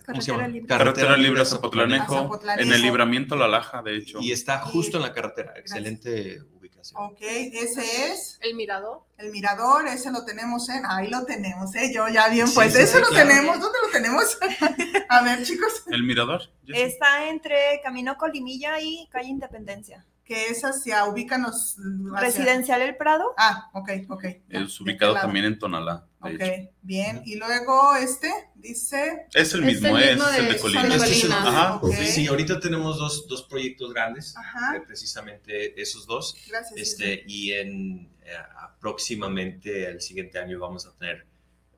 ¿cómo 0.07 0.20
se 0.20 0.31
llama? 0.31 0.48
Carretera 0.68 1.16
Libre 1.16 1.44
Zapotlanejo, 1.44 2.40
en 2.57 2.72
el 2.72 2.83
libramiento 2.83 3.35
La 3.35 3.48
Laja, 3.48 3.83
de 3.83 3.96
hecho. 3.96 4.20
Y 4.20 4.31
está 4.31 4.61
justo 4.61 4.98
en 4.98 5.03
la 5.03 5.12
carretera, 5.12 5.55
excelente 5.57 6.40
financiero. 6.85 7.07
Ok, 7.07 7.18
ese 7.20 8.12
es. 8.12 8.38
El 8.42 8.55
mirador. 8.55 9.03
El 9.16 9.31
mirador, 9.31 9.87
ese 9.88 10.11
lo 10.11 10.25
tenemos 10.25 10.68
en. 10.68 10.85
Ahí 10.87 11.09
lo 11.09 11.25
tenemos, 11.25 11.75
¿eh? 11.75 11.92
Yo 11.94 12.09
ya 12.09 12.29
bien, 12.29 12.47
pues 12.55 12.73
sí, 12.73 12.81
ese 12.81 12.94
sí, 12.94 13.01
lo 13.01 13.09
claro. 13.09 13.29
tenemos. 13.29 13.61
¿Dónde 13.61 13.79
lo 13.85 13.90
tenemos? 13.90 14.38
A 15.09 15.23
ver, 15.23 15.42
chicos, 15.44 15.85
El 15.87 16.03
mirador. 16.03 16.42
Está 16.68 17.29
entre 17.29 17.81
Camino 17.83 18.16
Colimilla 18.16 18.81
y 18.81 19.09
Calle 19.11 19.29
Independencia. 19.29 20.05
Que 20.24 20.46
es 20.48 20.62
hacia, 20.64 21.04
ubícanos. 21.04 21.76
hacia- 21.78 22.20
Residencial 22.20 22.80
El 22.82 22.96
Prado. 22.96 23.34
Ah, 23.37 23.70
ok, 23.74 23.90
ok. 24.08 24.24
Es 24.24 24.78
¿De 24.78 24.82
ubicado 24.84 25.12
lado? 25.14 25.26
también 25.26 25.44
en 25.44 25.58
Tonalá. 25.58 26.06
Ok, 26.20 26.40
hecho. 26.40 26.70
bien. 26.80 27.20
Y 27.26 27.37
luego 27.37 27.94
este 27.96 28.30
dice. 28.54 29.26
Es 29.34 29.52
el 29.52 29.60
Es 29.68 29.80
mismo, 29.82 29.98
es, 29.98 30.04
el 30.12 30.18
de 30.18 30.50
Este 30.96 31.26
el-. 31.26 31.32
Ajá. 31.32 31.80
Sí, 32.06 32.26
ahorita 32.26 32.58
tenemos 32.60 32.96
dos, 32.96 33.28
dos 33.28 33.42
proyectos 33.42 33.92
grandes, 33.92 34.34
Ajá. 34.37 34.76
eh, 34.76 34.80
precisamente 34.87 35.78
esos 35.80 36.06
dos. 36.06 36.34
Gracias. 36.48 36.80
Este, 36.80 37.22
y 37.26 37.52
en 37.52 38.10
eh, 38.22 38.32
próximamente 38.80 39.90
el 39.90 40.00
siguiente 40.00 40.38
año 40.38 40.58
vamos 40.58 40.87
a 40.87 40.92
tener 40.96 41.26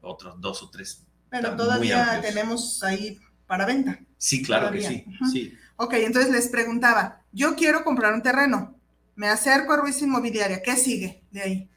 otros 0.02 0.40
dos 0.40 0.62
o 0.62 0.70
tres. 0.70 1.02
Pero 1.30 1.56
todavía 1.56 2.20
tenemos 2.22 2.82
ahí 2.84 3.18
para 3.46 3.66
venta. 3.66 3.98
Sí, 4.18 4.42
claro 4.42 4.66
Todavía. 4.68 4.88
que 4.88 4.94
sí. 4.94 5.04
Sí. 5.32 5.54
Ok, 5.76 5.94
entonces 5.94 6.30
les 6.30 6.48
preguntaba, 6.48 7.22
yo 7.36 7.54
quiero 7.54 7.84
comprar 7.84 8.14
un 8.14 8.22
terreno, 8.22 8.80
me 9.14 9.28
acerco 9.28 9.74
a 9.74 9.76
Ruiz 9.76 10.00
Inmobiliaria, 10.00 10.62
¿qué 10.62 10.74
sigue 10.74 11.22
de 11.30 11.42
ahí? 11.42 11.70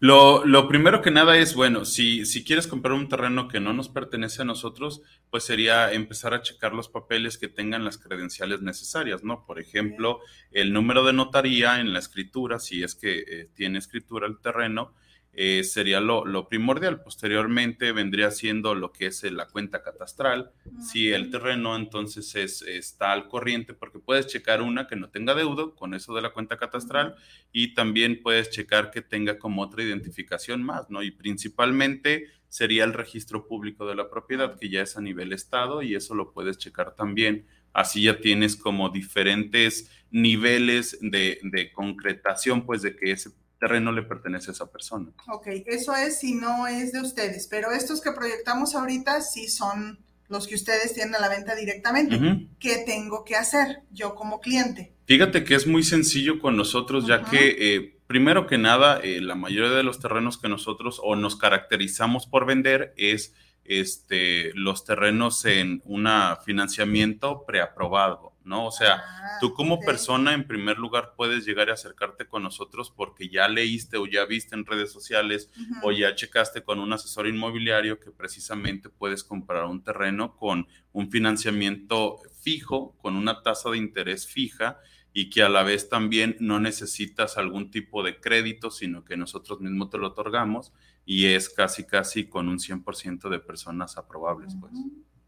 Lo, 0.00 0.68
primero 0.68 1.00
que 1.00 1.10
nada 1.10 1.38
es, 1.38 1.54
bueno, 1.54 1.86
si, 1.86 2.26
si 2.26 2.44
quieres 2.44 2.66
comprar 2.66 2.92
un 2.92 3.08
terreno 3.08 3.48
que 3.48 3.60
no 3.60 3.72
nos 3.72 3.88
pertenece 3.88 4.42
a 4.42 4.44
nosotros, 4.44 5.00
pues 5.30 5.44
sería 5.44 5.92
empezar 5.92 6.34
a 6.34 6.42
checar 6.42 6.74
los 6.74 6.90
papeles 6.90 7.38
que 7.38 7.48
tengan 7.48 7.84
las 7.84 7.96
credenciales 7.96 8.60
necesarias, 8.60 9.24
¿no? 9.24 9.46
Por 9.46 9.60
ejemplo, 9.60 10.18
el 10.50 10.72
número 10.72 11.04
de 11.04 11.14
notaría 11.14 11.80
en 11.80 11.92
la 11.94 12.00
escritura, 12.00 12.58
si 12.58 12.82
es 12.82 12.94
que 12.94 13.20
eh, 13.20 13.48
tiene 13.54 13.78
escritura 13.78 14.26
el 14.26 14.40
terreno, 14.40 14.92
eh, 15.34 15.64
sería 15.64 16.00
lo, 16.00 16.26
lo 16.26 16.48
primordial. 16.48 17.02
Posteriormente 17.02 17.92
vendría 17.92 18.30
siendo 18.30 18.74
lo 18.74 18.92
que 18.92 19.06
es 19.06 19.24
eh, 19.24 19.30
la 19.30 19.48
cuenta 19.48 19.82
catastral. 19.82 20.52
Si 20.80 21.10
el 21.10 21.30
terreno 21.30 21.74
entonces 21.74 22.34
es, 22.34 22.62
está 22.62 23.12
al 23.12 23.28
corriente, 23.28 23.72
porque 23.72 23.98
puedes 23.98 24.26
checar 24.26 24.60
una 24.60 24.86
que 24.86 24.96
no 24.96 25.08
tenga 25.08 25.34
deuda 25.34 25.70
con 25.74 25.94
eso 25.94 26.14
de 26.14 26.22
la 26.22 26.32
cuenta 26.32 26.58
catastral 26.58 27.16
y 27.50 27.74
también 27.74 28.20
puedes 28.22 28.50
checar 28.50 28.90
que 28.90 29.00
tenga 29.00 29.38
como 29.38 29.62
otra 29.62 29.82
identificación 29.82 30.62
más, 30.62 30.90
¿no? 30.90 31.02
Y 31.02 31.10
principalmente 31.10 32.26
sería 32.48 32.84
el 32.84 32.92
registro 32.92 33.46
público 33.46 33.86
de 33.86 33.94
la 33.94 34.10
propiedad, 34.10 34.58
que 34.58 34.68
ya 34.68 34.82
es 34.82 34.98
a 34.98 35.00
nivel 35.00 35.32
estado 35.32 35.80
y 35.82 35.94
eso 35.94 36.14
lo 36.14 36.32
puedes 36.32 36.58
checar 36.58 36.94
también. 36.94 37.46
Así 37.72 38.02
ya 38.02 38.20
tienes 38.20 38.54
como 38.54 38.90
diferentes 38.90 39.90
niveles 40.10 40.98
de, 41.00 41.40
de 41.42 41.72
concretación, 41.72 42.66
pues 42.66 42.82
de 42.82 42.94
que 42.94 43.12
ese 43.12 43.30
terreno 43.62 43.92
le 43.92 44.02
pertenece 44.02 44.50
a 44.50 44.54
esa 44.54 44.66
persona. 44.72 45.12
Ok, 45.28 45.46
eso 45.66 45.94
es 45.94 46.18
si 46.18 46.34
no 46.34 46.66
es 46.66 46.90
de 46.90 47.00
ustedes, 47.00 47.46
pero 47.46 47.70
estos 47.70 48.00
que 48.00 48.10
proyectamos 48.10 48.74
ahorita 48.74 49.20
sí 49.20 49.46
son 49.46 50.00
los 50.28 50.48
que 50.48 50.56
ustedes 50.56 50.94
tienen 50.94 51.14
a 51.14 51.20
la 51.20 51.28
venta 51.28 51.54
directamente. 51.54 52.48
¿Qué 52.58 52.82
tengo 52.84 53.24
que 53.24 53.36
hacer 53.36 53.82
yo 53.92 54.16
como 54.16 54.40
cliente? 54.40 54.94
Fíjate 55.06 55.44
que 55.44 55.54
es 55.54 55.68
muy 55.68 55.84
sencillo 55.84 56.40
con 56.40 56.56
nosotros, 56.56 57.06
ya 57.06 57.22
que 57.22 57.54
eh, 57.60 58.00
primero 58.08 58.48
que 58.48 58.58
nada, 58.58 58.98
eh, 58.98 59.20
la 59.20 59.36
mayoría 59.36 59.70
de 59.70 59.84
los 59.84 60.00
terrenos 60.00 60.38
que 60.38 60.48
nosotros 60.48 61.00
o 61.00 61.14
nos 61.14 61.36
caracterizamos 61.36 62.26
por 62.26 62.46
vender 62.46 62.92
es 62.96 63.32
este, 63.64 64.50
los 64.54 64.84
terrenos 64.84 65.44
en 65.44 65.82
un 65.84 66.08
financiamiento 66.44 67.44
preaprobado, 67.46 68.31
¿no? 68.44 68.66
O 68.66 68.72
sea, 68.72 69.02
Ah, 69.04 69.38
tú 69.40 69.54
como 69.54 69.80
persona, 69.80 70.34
en 70.34 70.46
primer 70.46 70.78
lugar, 70.78 71.14
puedes 71.16 71.44
llegar 71.44 71.70
a 71.70 71.74
acercarte 71.74 72.26
con 72.26 72.42
nosotros 72.42 72.92
porque 72.94 73.28
ya 73.28 73.48
leíste 73.48 73.96
o 73.96 74.06
ya 74.06 74.24
viste 74.24 74.54
en 74.54 74.66
redes 74.66 74.92
sociales 74.92 75.50
o 75.82 75.92
ya 75.92 76.14
checaste 76.14 76.62
con 76.62 76.78
un 76.80 76.92
asesor 76.92 77.26
inmobiliario 77.26 77.98
que 78.00 78.10
precisamente 78.10 78.88
puedes 78.88 79.24
comprar 79.24 79.64
un 79.64 79.82
terreno 79.82 80.36
con 80.36 80.66
un 80.92 81.10
financiamiento 81.10 82.18
fijo, 82.40 82.96
con 82.98 83.16
una 83.16 83.42
tasa 83.42 83.70
de 83.70 83.78
interés 83.78 84.26
fija 84.26 84.78
y 85.12 85.28
que 85.30 85.42
a 85.42 85.48
la 85.48 85.62
vez 85.62 85.88
también 85.88 86.36
no 86.40 86.58
necesitas 86.58 87.36
algún 87.36 87.70
tipo 87.70 88.02
de 88.02 88.18
crédito, 88.20 88.70
sino 88.70 89.04
que 89.04 89.16
nosotros 89.16 89.60
mismos 89.60 89.90
te 89.90 89.98
lo 89.98 90.08
otorgamos 90.08 90.72
y 91.04 91.26
es 91.26 91.50
casi, 91.50 91.84
casi 91.84 92.28
con 92.28 92.48
un 92.48 92.58
100% 92.58 93.28
de 93.28 93.38
personas 93.40 93.98
aprobables, 93.98 94.54
pues. 94.60 94.72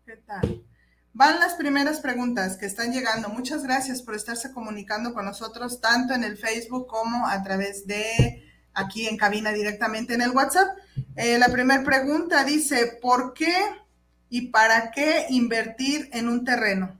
¿Qué 0.06 0.16
tal? 0.18 0.62
Van 1.16 1.38
las 1.38 1.54
primeras 1.54 2.00
preguntas 2.00 2.56
que 2.56 2.66
están 2.66 2.92
llegando. 2.92 3.28
Muchas 3.28 3.62
gracias 3.62 4.02
por 4.02 4.16
estarse 4.16 4.52
comunicando 4.52 5.14
con 5.14 5.24
nosotros, 5.24 5.80
tanto 5.80 6.12
en 6.12 6.24
el 6.24 6.36
Facebook 6.36 6.88
como 6.88 7.28
a 7.28 7.40
través 7.44 7.86
de 7.86 8.42
aquí 8.72 9.06
en 9.06 9.16
cabina 9.16 9.52
directamente 9.52 10.14
en 10.14 10.22
el 10.22 10.32
WhatsApp. 10.32 10.76
Eh, 11.14 11.38
la 11.38 11.50
primera 11.50 11.84
pregunta 11.84 12.42
dice, 12.42 12.98
¿por 13.00 13.32
qué 13.32 13.54
y 14.28 14.48
para 14.48 14.90
qué 14.90 15.26
invertir 15.30 16.10
en 16.12 16.28
un 16.28 16.44
terreno? 16.44 16.98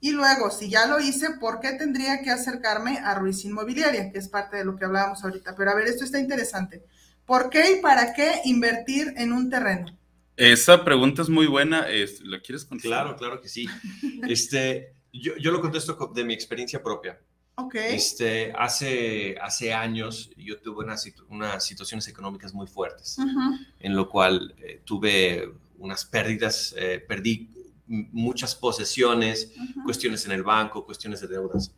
Y 0.00 0.10
luego, 0.10 0.50
si 0.50 0.68
ya 0.68 0.86
lo 0.86 0.98
hice, 0.98 1.30
¿por 1.38 1.60
qué 1.60 1.74
tendría 1.74 2.22
que 2.22 2.32
acercarme 2.32 2.98
a 2.98 3.14
Ruiz 3.14 3.44
Inmobiliaria? 3.44 4.10
Que 4.10 4.18
es 4.18 4.28
parte 4.28 4.56
de 4.56 4.64
lo 4.64 4.74
que 4.74 4.84
hablábamos 4.84 5.22
ahorita. 5.22 5.54
Pero 5.54 5.70
a 5.70 5.74
ver, 5.76 5.86
esto 5.86 6.02
está 6.02 6.18
interesante. 6.18 6.84
¿Por 7.24 7.50
qué 7.50 7.76
y 7.78 7.80
para 7.80 8.14
qué 8.14 8.40
invertir 8.46 9.14
en 9.16 9.32
un 9.32 9.48
terreno? 9.48 9.96
Esa 10.36 10.84
pregunta 10.84 11.22
es 11.22 11.28
muy 11.28 11.46
buena. 11.46 11.88
es- 11.88 12.20
¿La 12.22 12.40
quieres 12.40 12.64
contestar? 12.64 13.02
Claro, 13.04 13.16
claro 13.16 13.40
que 13.40 13.48
sí. 13.48 13.66
Este, 14.28 14.94
yo, 15.12 15.36
yo 15.36 15.50
lo 15.52 15.60
contesto 15.60 15.96
co- 15.96 16.12
de 16.14 16.24
mi 16.24 16.34
experiencia 16.34 16.82
propia. 16.82 17.20
Ok. 17.56 17.76
Este, 17.76 18.52
hace, 18.56 19.36
hace 19.40 19.72
años 19.72 20.30
yo 20.36 20.58
tuve 20.60 20.84
una 20.84 20.96
situ- 20.96 21.24
unas 21.28 21.64
situaciones 21.64 22.08
económicas 22.08 22.52
muy 22.52 22.66
fuertes, 22.66 23.16
Ujú. 23.18 23.58
en 23.78 23.94
lo 23.94 24.08
cual 24.08 24.54
eh, 24.58 24.80
tuve 24.84 25.52
unas 25.78 26.04
pérdidas, 26.04 26.74
eh, 26.76 26.98
perdí 27.06 27.48
muchas 27.86 28.56
posesiones, 28.56 29.52
Ujú. 29.56 29.84
cuestiones 29.84 30.24
en 30.26 30.32
el 30.32 30.42
banco, 30.42 30.84
cuestiones 30.84 31.20
de 31.20 31.28
deudas. 31.28 31.72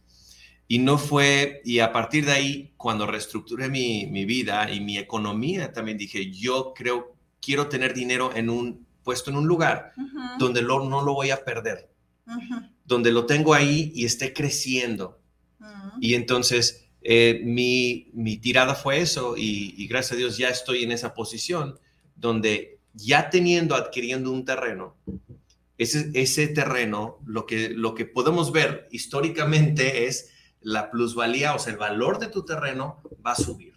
Y 0.69 0.79
no 0.79 0.97
fue, 0.99 1.61
y 1.65 1.81
a 1.81 1.93
partir 1.93 2.25
de 2.25 2.33
ahí, 2.33 2.73
cuando 2.79 3.07
reestructuré 3.07 3.69
mi, 3.69 4.07
mi 4.07 4.25
vida 4.25 4.71
y 4.73 4.81
mi 4.81 4.97
economía, 4.99 5.73
también 5.73 5.99
dije, 5.99 6.31
yo 6.33 6.73
creo, 6.75 7.16
quiero 7.47 7.69
tener 7.69 7.95
dinero 7.95 8.33
en 8.35 8.51
un, 8.51 8.85
puesto 9.05 9.31
en 9.31 9.37
un 9.37 9.47
lugar 9.47 9.93
Ujú. 9.97 10.19
donde 10.41 10.63
lo, 10.63 10.89
no 10.89 11.03
lo 11.03 11.15
voy 11.15 11.31
a 11.31 11.45
perder, 11.45 11.89
Ujú. 12.27 12.67
donde 12.85 13.13
lo 13.13 13.25
tengo 13.25 13.55
ahí 13.55 13.93
y 13.95 14.05
esté 14.05 14.33
creciendo. 14.33 15.21
Ujú. 15.61 15.99
Y 16.01 16.15
entonces 16.15 16.89
eh, 17.03 17.41
mi, 17.45 18.11
mi 18.15 18.37
tirada 18.39 18.75
fue 18.75 19.01
eso 19.01 19.37
y, 19.37 19.75
y 19.79 19.87
gracias 19.87 20.15
a 20.15 20.17
Dios 20.17 20.37
ya 20.37 20.49
estoy 20.49 20.83
en 20.83 20.91
esa 20.91 21.15
posición 21.15 21.79
donde 22.17 22.81
ya 22.95 23.31
teniendo, 23.31 23.77
adquiriendo 23.77 24.33
un 24.33 24.45
terreno, 24.45 24.97
ese, 25.79 26.11
ese 26.15 26.49
terreno, 26.49 27.19
lo 27.27 27.47
que, 27.47 27.69
lo 27.69 27.95
que 27.95 28.07
podemos 28.07 28.51
ver 28.51 28.89
históricamente 28.91 30.07
es 30.07 30.33
la 30.61 30.91
plusvalía, 30.91 31.55
o 31.55 31.61
sea, 31.61 31.73
el 31.73 31.79
valor 31.79 32.19
de 32.19 32.27
tu 32.27 32.45
terreno 32.45 33.03
va 33.25 33.33
a 33.33 33.37
subir. 33.37 33.75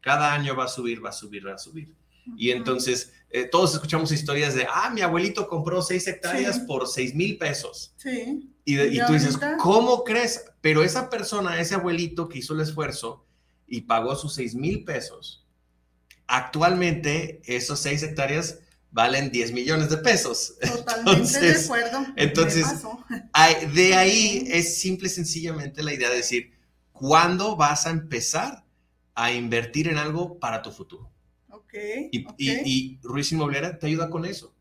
Cada 0.00 0.32
año 0.32 0.56
va 0.56 0.64
a 0.64 0.68
subir, 0.68 1.04
va 1.04 1.10
a 1.10 1.12
subir, 1.12 1.46
va 1.46 1.54
a 1.54 1.58
subir. 1.58 1.94
Y 2.36 2.50
entonces 2.50 3.12
eh, 3.30 3.44
todos 3.44 3.72
escuchamos 3.74 4.12
historias 4.12 4.54
de, 4.54 4.66
ah, 4.70 4.90
mi 4.90 5.00
abuelito 5.00 5.48
compró 5.48 5.80
seis 5.82 6.06
hectáreas 6.06 6.56
Sí. 6.56 6.62
por 6.66 6.86
seis 6.86 7.14
mil 7.14 7.38
pesos. 7.38 7.94
Sí. 7.96 8.50
Y, 8.64 8.74
de- 8.74 8.88
y 8.88 9.00
¿Y 9.00 9.06
tú 9.06 9.12
dices? 9.14 9.38
¿cómo 9.58 10.04
crees? 10.04 10.44
Pero 10.60 10.82
esa 10.84 11.08
persona, 11.10 11.58
ese 11.60 11.74
abuelito 11.74 12.28
que 12.28 12.38
hizo 12.38 12.52
el 12.54 12.60
esfuerzo 12.60 13.24
y 13.66 13.82
pagó 13.82 14.14
sus 14.16 14.34
seis 14.34 14.54
mil 14.54 14.84
pesos, 14.84 15.46
actualmente 16.26 17.40
esos 17.44 17.78
seis 17.80 18.02
hectáreas 18.02 18.58
valen 18.90 19.30
10 19.30 19.52
millones 19.52 19.88
de 19.88 19.96
pesos. 19.98 20.54
Totalmente 20.60 21.40
de 21.40 21.48
Entonces, 21.48 21.64
acuerdo. 21.64 22.06
entonces- 22.16 22.66
De 23.74 23.94
ahí 23.94 24.44
es 24.50 24.78
simple 24.80 25.08
y 25.08 25.10
sencillamente 25.10 25.82
la 25.82 25.94
idea 25.94 26.10
de 26.10 26.16
decir, 26.16 26.52
¿cuándo 26.92 27.56
vas 27.56 27.86
a 27.86 27.90
empezar 27.90 28.64
a 29.14 29.32
invertir 29.32 29.88
en 29.88 29.96
algo 29.98 30.38
para 30.38 30.60
tu 30.62 30.70
futuro? 30.70 31.10
Y, 31.72 32.26
ok. 32.26 32.34
y, 32.38 32.50
y 32.50 32.98
Ruiz 33.02 33.32
Inmobiliaria 33.32 33.78
te 33.78 33.86
ayuda 33.86 34.10
con 34.10 34.24
eso. 34.24 34.54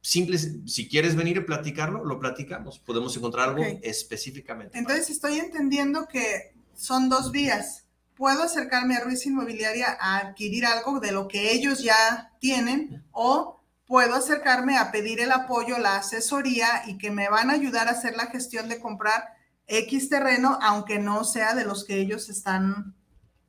Simple, 0.00 0.38
si 0.38 0.86
quieres 0.86 1.16
venir 1.16 1.38
y 1.38 1.40
platicarlo, 1.40 2.04
lo 2.04 2.18
platicamos. 2.18 2.78
Podemos 2.78 3.16
encontrar 3.16 3.48
algo 3.48 3.64
específicamente. 3.82 4.78
Entonces 4.78 5.08
estoy 5.08 5.38
entendiendo 5.38 6.06
que 6.06 6.54
son 6.74 7.08
dos 7.08 7.32
vías. 7.32 7.86
Puedo 8.14 8.42
acercarme 8.42 8.96
a 8.96 9.00
Ruiz 9.00 9.24
Inmobiliaria 9.24 9.96
a 9.98 10.18
adquirir 10.18 10.66
algo 10.66 11.00
de 11.00 11.10
lo 11.10 11.26
que 11.26 11.52
ellos 11.52 11.82
ya 11.82 12.32
tienen 12.38 13.02
o 13.12 13.62
puedo 13.86 14.14
acercarme 14.14 14.76
a 14.76 14.92
pedir 14.92 15.20
el 15.20 15.32
apoyo, 15.32 15.78
la 15.78 15.96
asesoría 15.96 16.82
y 16.86 16.98
que 16.98 17.10
me 17.10 17.28
van 17.28 17.48
a 17.48 17.54
ayudar 17.54 17.88
a 17.88 17.92
hacer 17.92 18.14
la 18.14 18.26
gestión 18.26 18.68
de 18.68 18.80
comprar 18.80 19.24
X 19.66 20.10
terreno, 20.10 20.58
aunque 20.60 20.98
no 20.98 21.24
sea 21.24 21.54
de 21.54 21.64
los 21.64 21.84
que 21.84 21.98
ellos 21.98 22.28
están 22.28 22.94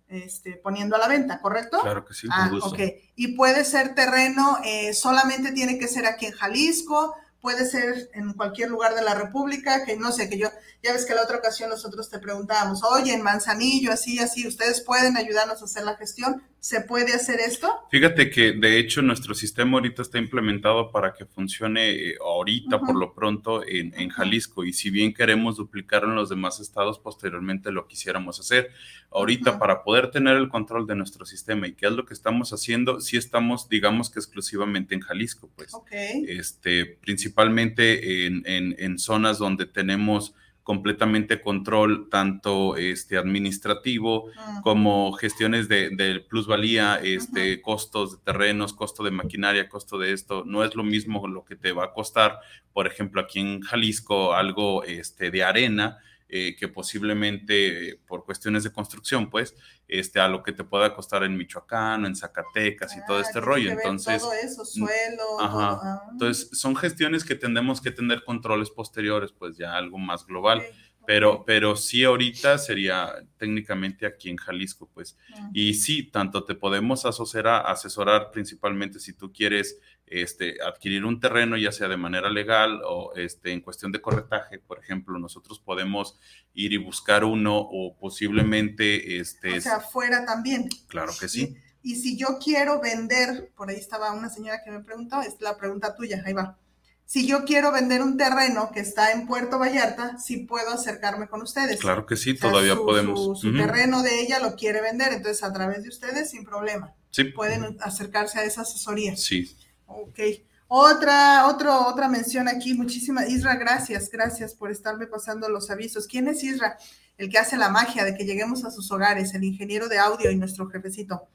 este, 0.08 0.54
poniendo 0.58 0.96
a 0.96 1.00
la 1.00 1.08
venta, 1.08 1.42
¿correcto? 1.42 1.80
Claro 1.82 2.06
que 2.06 2.14
sí. 2.14 2.28
Ah, 2.32 2.50
gusto. 2.50 2.70
ok. 2.70 2.80
Y 3.16 3.36
puede 3.36 3.66
ser 3.66 3.96
terreno, 3.96 4.60
eh, 4.64 4.94
solamente 4.94 5.52
tiene 5.52 5.80
que 5.80 5.88
ser 5.88 6.06
aquí 6.06 6.28
en 6.28 6.34
Jalisco, 6.34 7.16
puede 7.42 7.66
ser 7.68 8.10
en 8.14 8.34
cualquier 8.34 8.70
lugar 8.70 8.96
de 8.96 9.04
la 9.04 9.14
República, 9.14 9.86
que 9.86 9.96
no 9.98 10.12
sé, 10.12 10.30
que 10.30 10.38
yo, 10.38 10.50
ya 10.82 10.94
ves 10.94 11.06
que 11.06 11.14
la 11.14 11.22
otra 11.22 11.38
ocasión 11.38 11.70
nosotros 11.70 12.10
te 12.10 12.18
preguntábamos, 12.18 12.84
oye, 12.84 13.14
en 13.14 13.22
Manzanillo, 13.22 13.92
así, 13.92 14.18
así, 14.20 14.48
¿ustedes 14.48 14.82
pueden 14.82 15.16
ayudarnos 15.16 15.62
a 15.62 15.66
hacer 15.66 15.84
la 15.84 15.96
gestión? 15.96 16.42
¿Se 16.66 16.82
puede 16.82 17.14
hacer 17.14 17.40
esto? 17.42 17.72
Fíjate 17.92 18.32
que 18.32 18.54
de 18.54 18.80
hecho 18.80 19.04
nuestro 19.04 19.36
sistema 19.36 19.74
ahorita 19.74 20.02
está 20.02 20.18
implementado 20.18 20.92
para 20.92 21.14
que 21.14 21.24
funcione 21.24 21.92
eh, 21.92 22.16
ahorita 22.20 22.80
por 22.80 22.96
lo 22.96 23.14
pronto 23.14 23.64
en, 23.64 23.94
en, 23.94 24.10
Jalisco 24.10 24.66
y 24.66 24.74
si 24.74 24.90
bien 24.90 25.14
queremos 25.14 25.58
duplicarlo 25.58 26.10
en 26.10 26.16
los 26.16 26.30
demás 26.30 26.60
estados, 26.60 26.98
posteriormente 26.98 27.72
lo 27.72 27.86
quisiéramos 27.86 28.40
hacer. 28.40 28.72
Ahorita 29.12 29.60
para 29.60 29.84
poder 29.84 30.10
tener 30.10 30.38
el 30.38 30.50
control 30.50 30.88
de 30.88 30.96
nuestro 30.96 31.24
sistema 31.28 31.68
y 31.68 31.74
qué 31.74 31.86
es 31.86 31.92
lo 31.92 32.04
que 32.04 32.16
estamos 32.16 32.52
haciendo, 32.52 33.00
sí 33.00 33.16
estamos, 33.16 33.70
digamos 33.70 34.10
que 34.10 34.18
exclusivamente 34.18 34.96
en 34.96 35.02
Jalisco, 35.02 35.52
pues. 35.56 35.72
Este, 35.92 36.88
principalmente 36.88 38.26
en, 38.26 38.42
en, 38.48 38.76
en 38.80 38.98
zonas 38.98 39.38
donde 39.38 39.68
tenemos 39.68 40.34
completamente 40.66 41.42
control 41.42 42.10
tanto 42.10 42.76
este, 42.76 43.20
administrativo 43.20 44.32
como 44.64 45.14
gestiones 45.14 45.70
de, 45.70 46.26
plusvalía, 46.28 46.96
este, 46.96 47.62
costos 47.62 48.18
de 48.18 48.24
terrenos, 48.24 48.74
costo 48.74 49.04
de 49.04 49.12
maquinaria, 49.12 49.70
costo 49.70 50.00
de 50.00 50.12
esto. 50.12 50.44
No 50.44 50.64
es 50.64 50.74
lo 50.74 50.84
mismo 50.84 51.28
lo 51.28 51.46
que 51.46 51.56
te 51.56 51.72
va 51.72 51.86
a 51.86 51.94
costar, 51.94 52.40
por 52.74 52.88
ejemplo, 52.88 53.22
aquí 53.22 53.42
en 53.42 53.62
Jalisco, 53.62 54.34
algo 54.34 54.84
este, 54.84 55.30
de 55.30 55.44
arena 55.44 56.00
eh, 56.28 56.56
que 56.56 56.68
posiblemente 56.68 57.90
eh, 57.90 58.00
por 58.08 58.26
cuestiones 58.26 58.64
de 58.64 58.72
construcción, 58.72 59.30
pues, 59.30 59.56
este, 59.88 60.20
a 60.20 60.28
lo 60.28 60.42
que 60.42 60.54
te 60.54 60.64
pueda 60.64 60.96
costar 60.96 61.24
en 61.24 61.38
Michoacán, 61.38 62.06
en 62.06 62.16
Zacatecas 62.16 62.98
y 62.98 63.06
todo 63.06 63.20
este 63.20 63.40
rollo. 63.40 63.72
Entonces, 63.72 64.22
todo 64.22 64.34
eso, 64.34 64.66
suelo. 64.66 65.40
Ajá. 65.40 65.80
Ah. 65.82 66.02
Entonces, 66.12 66.50
son 66.58 66.76
gestiones 66.76 67.24
que 67.24 67.36
tendemos 67.36 67.80
que 67.80 67.92
tener 67.92 68.24
controles 68.24 68.72
posteriores, 68.72 69.32
pues 69.32 69.56
ya 69.56 69.76
algo 69.76 69.98
más 70.00 70.26
global. 70.26 70.64
Pero, 71.06 71.44
pero 71.46 71.76
sí 71.76 72.04
ahorita 72.04 72.58
sería 72.58 73.14
técnicamente 73.38 74.06
aquí 74.06 74.30
en 74.30 74.38
Jalisco, 74.38 74.90
pues. 74.94 75.18
Y 75.54 75.76
sí, 75.76 76.04
tanto 76.04 76.44
te 76.44 76.56
podemos 76.56 77.06
asesorar, 77.06 77.66
asesorar 77.68 78.32
principalmente 78.32 79.00
si 79.00 79.14
tú 79.14 79.32
quieres 79.32 79.80
este, 80.08 80.62
adquirir 80.62 81.06
un 81.06 81.20
terreno, 81.20 81.58
ya 81.58 81.72
sea 81.72 81.88
de 81.88 81.98
manera 81.98 82.30
legal 82.30 82.82
o 82.86 83.14
este, 83.16 83.52
en 83.52 83.62
cuestión 83.62 83.92
de 83.92 84.02
corretaje, 84.02 84.60
por 84.60 84.80
ejemplo, 84.80 85.18
nosotros 85.20 85.60
podemos 85.60 86.20
ir 86.54 86.74
y 86.74 86.78
buscar 86.78 87.24
uno 87.24 87.58
o 87.58 87.96
posiblemente... 87.98 89.20
Este, 89.20 89.58
o 89.58 89.62
sea, 89.62 89.80
fuera 89.80 90.26
también. 90.26 90.70
Claro 90.88 91.12
que 91.20 91.28
sí. 91.28 91.56
Y, 91.82 91.94
y 91.94 91.96
si 91.96 92.18
yo 92.18 92.40
quiero 92.44 92.80
vender, 92.82 93.52
por 93.56 93.70
ahí 93.70 93.78
estaba 93.78 94.12
una 94.12 94.30
señora 94.30 94.64
que 94.64 94.72
me 94.72 94.82
preguntó, 94.82 95.22
es 95.22 95.40
la 95.42 95.58
pregunta 95.58 95.96
tuya, 95.96 96.22
ahí 96.26 96.34
va 96.34 96.58
si 97.06 97.28
yo 97.28 97.46
quiero 97.46 97.72
vender 97.72 98.02
un 98.02 98.18
terreno 98.18 98.72
que 98.74 98.80
está 98.80 99.12
en 99.12 99.28
Puerto 99.28 99.60
Vallarta, 99.60 100.18
sí 100.18 100.38
puedo 100.38 100.72
acercarme 100.72 101.28
con 101.28 101.42
ustedes. 101.42 101.80
Claro 101.80 102.06
que 102.06 102.16
sí, 102.16 102.34
todavía 102.34 102.76
podemos. 102.76 103.40
Su, 103.40 103.54
terreno 103.54 104.02
de 104.02 104.22
ella 104.22 104.40
lo 104.40 104.56
quiere 104.56 104.82
vender, 104.82 105.14
entonces 105.14 105.44
a 105.44 105.54
través 105.54 105.84
de 105.84 105.90
ustedes, 105.90 106.32
sin 106.32 106.44
problema. 106.44 106.94
Sí. 107.12 107.26
Pueden 107.26 107.78
acercarse 107.82 108.40
a 108.40 108.44
esa 108.44 108.62
asesoría. 108.62 109.16
Sí. 109.16 109.56
Ok. 109.86 110.20
Otra, 110.68 111.48
otro, 111.48 111.88
otra 111.88 112.10
mención 112.10 112.48
aquí, 112.48 112.74
muchísimas. 112.74 113.30
Isra, 113.30 113.56
gracias, 113.56 114.10
gracias 114.10 114.56
por 114.56 114.72
estarme 114.72 115.06
pasando 115.06 115.48
los 115.48 115.70
avisos. 115.70 116.08
¿Quién 116.08 116.28
es 116.28 116.44
Isra? 116.44 116.78
El 117.18 117.30
que 117.30 117.38
hace 117.38 117.56
la 117.56 117.70
magia 117.70 118.04
de 118.04 118.16
que 118.16 118.26
lleguemos 118.26 118.66
a 118.66 118.72
sus 118.72 118.92
hogares, 118.92 119.36
el 119.36 119.44
ingeniero 119.44 119.88
de 119.88 120.00
audio 120.00 120.32
y 120.32 120.36
nuestro 120.36 120.68
jefecito. 120.68 121.28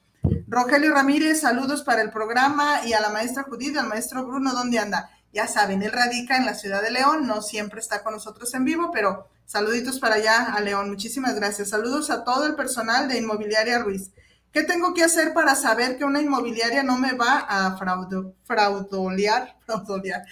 Rogelio 0.47 0.93
Ramírez, 0.93 1.39
saludos 1.39 1.81
para 1.81 2.01
el 2.01 2.11
programa 2.11 2.85
y 2.85 2.91
a 2.91 2.99
la 2.99 3.09
maestra 3.09 3.43
Judith, 3.43 3.77
al 3.77 3.87
maestro 3.87 4.25
Bruno, 4.25 4.53
¿dónde 4.53 4.79
anda? 4.79 5.09
Ya 5.33 5.47
saben, 5.47 5.81
él 5.81 5.91
radica 5.91 6.37
en 6.37 6.45
la 6.45 6.55
ciudad 6.55 6.81
de 6.81 6.91
León, 6.91 7.25
no 7.25 7.41
siempre 7.41 7.79
está 7.79 8.03
con 8.03 8.13
nosotros 8.13 8.53
en 8.53 8.65
vivo, 8.65 8.91
pero 8.91 9.27
saluditos 9.45 9.99
para 9.99 10.15
allá 10.15 10.53
a 10.53 10.59
León. 10.61 10.89
Muchísimas 10.89 11.35
gracias. 11.35 11.69
Saludos 11.69 12.09
a 12.09 12.23
todo 12.23 12.45
el 12.45 12.55
personal 12.55 13.07
de 13.07 13.17
Inmobiliaria 13.17 13.79
Ruiz. 13.79 14.11
¿Qué 14.51 14.63
tengo 14.63 14.93
que 14.93 15.03
hacer 15.03 15.33
para 15.33 15.55
saber 15.55 15.97
que 15.97 16.03
una 16.03 16.21
inmobiliaria 16.21 16.83
no 16.83 16.97
me 16.97 17.13
va 17.13 17.45
a 17.47 17.77
fraudo, 17.77 18.33
fraudolear? 18.43 19.55
Fraudolear. 19.65 20.25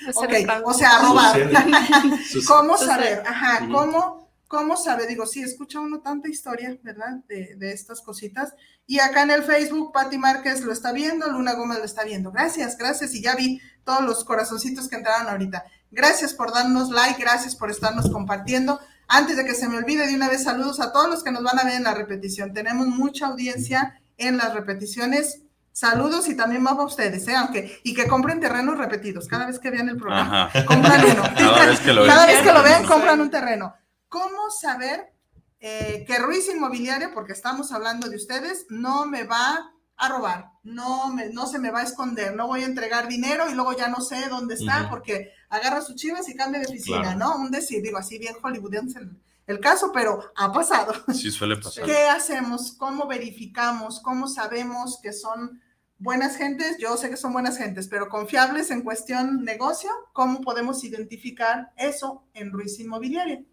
o 0.66 0.74
sea, 0.74 0.98
a 0.98 1.08
robar. 1.08 1.40
¿Cómo 2.48 2.78
saber? 2.78 3.24
Ajá, 3.26 3.66
¿cómo, 3.72 4.19
¿cómo 4.50 4.76
sabe? 4.76 5.08
Digo, 5.08 5.26
sí, 5.26 5.42
escucha 5.42 5.80
uno 5.80 6.02
tanta 6.02 6.28
historia, 6.28 6.78
¿verdad? 6.84 7.24
De, 7.30 7.56
de 7.56 7.72
estas 7.72 8.02
cositas. 8.02 8.54
Y 8.88 9.00
acá 9.00 9.22
en 9.22 9.32
el 9.32 9.44
Facebook, 9.44 9.94
Patti 9.94 10.18
Márquez 10.18 10.62
lo 10.62 10.74
está 10.74 10.92
viendo, 10.92 11.32
Luna 11.32 11.54
Gómez 11.54 11.78
lo 11.78 11.86
está 11.86 12.04
viendo. 12.04 12.32
Gracias, 12.32 12.76
gracias. 12.76 13.14
Y 13.14 13.22
ya 13.22 13.36
vi 13.36 13.62
todos 13.86 14.02
los 14.02 14.26
corazoncitos 14.26 14.90
que 14.90 14.96
entraron 14.98 15.30
ahorita. 15.30 15.64
Gracias 15.92 16.34
por 16.34 16.52
darnos 16.52 16.90
like, 16.90 17.22
gracias 17.22 17.56
por 17.56 17.70
estarnos 17.70 18.10
compartiendo. 18.10 18.80
Antes 19.08 19.38
de 19.38 19.46
que 19.46 19.54
se 19.54 19.70
me 19.70 19.78
olvide, 19.78 20.08
de 20.08 20.16
una 20.16 20.30
vez 20.30 20.44
saludos 20.44 20.80
a 20.80 20.92
todos 20.92 21.10
los 21.10 21.24
que 21.24 21.32
nos 21.32 21.44
van 21.44 21.60
a 21.60 21.64
ver 21.64 21.76
en 21.76 21.84
la 21.84 21.94
repetición. 21.94 22.52
Tenemos 22.52 22.88
mucha 22.88 23.28
audiencia 23.28 24.02
en 24.18 24.38
las 24.38 24.54
repeticiones. 24.56 25.44
Saludos 25.72 26.28
y 26.28 26.36
también 26.36 26.64
más 26.64 26.74
a 26.74 26.84
ustedes, 26.84 27.28
¿eh? 27.28 27.36
Aunque, 27.36 27.80
y 27.84 27.94
que 27.94 28.08
compren 28.08 28.40
terrenos 28.40 28.78
repetidos. 28.80 29.28
Cada 29.28 29.46
vez 29.46 29.60
que 29.60 29.70
vean 29.70 29.90
el 29.90 29.98
programa, 29.98 30.52
compran 30.66 31.06
uno. 31.06 31.24
Cada 31.38 31.66
vez 31.68 31.80
que 31.80 31.94
lo, 31.94 32.06
Cada 32.08 32.26
vez 32.26 32.42
que 32.42 32.52
lo 32.52 32.64
vean, 32.64 32.86
compran 32.86 33.22
un 33.22 33.30
terreno. 33.30 33.76
¿Cómo 34.10 34.50
saber 34.50 35.14
eh, 35.60 36.04
que 36.08 36.18
Ruiz 36.20 36.50
Inmobiliario, 36.50 37.14
porque 37.14 37.34
estamos 37.34 37.72
hablando 37.72 38.10
de 38.10 38.16
ustedes, 38.16 38.66
no 38.70 39.06
me 39.06 39.24
va 39.24 39.72
a 39.98 40.08
robar, 40.08 40.52
no, 40.64 41.10
me, 41.10 41.30
no 41.30 41.46
se 41.46 41.60
me 41.60 41.72
va 41.72 41.82
a 41.82 41.84
esconder, 41.84 42.34
no 42.34 42.48
voy 42.48 42.64
a 42.64 42.66
entregar 42.66 43.10
dinero 43.10 43.50
y 43.50 43.54
luego 43.54 43.74
ya 43.74 43.90
no 43.90 44.00
sé 44.00 44.30
dónde 44.30 44.56
está 44.56 44.90
porque 44.90 45.34
agarra 45.50 45.82
sus 45.82 45.96
chivas 45.96 46.30
y 46.30 46.36
cambia 46.36 46.62
de 46.62 46.68
oficina, 46.68 47.16
¿no? 47.16 47.36
Un 47.36 47.52
decir, 47.52 47.84
digo, 47.84 47.98
así 47.98 48.18
bien 48.18 48.36
hollywoodense 48.42 49.00
el, 49.00 49.22
el 49.46 49.60
caso, 49.60 49.92
pero 49.94 50.24
ha 50.38 50.54
pasado. 50.54 50.94
Sí, 51.14 51.30
suele 51.30 51.58
pasar. 51.58 51.84
¿Qué 51.84 52.08
hacemos? 52.08 52.72
¿Cómo 52.78 53.08
verificamos? 53.08 54.00
¿Cómo 54.00 54.30
sabemos 54.30 55.00
que 55.04 55.12
son 55.12 55.62
buenas 55.98 56.38
gentes? 56.38 56.78
Yo 56.78 56.96
sé 56.96 57.10
que 57.10 57.18
son 57.18 57.34
buenas 57.34 57.58
gentes, 57.58 57.90
pero 57.90 58.08
confiables 58.08 58.72
en 58.72 58.84
cuestión 58.84 59.44
negocio, 59.44 59.90
¿cómo 60.14 60.40
podemos 60.40 60.82
identificar 60.86 61.74
eso 61.76 62.24
en 62.34 62.54
Ruiz 62.54 62.80
Inmobiliaria? 62.80 63.44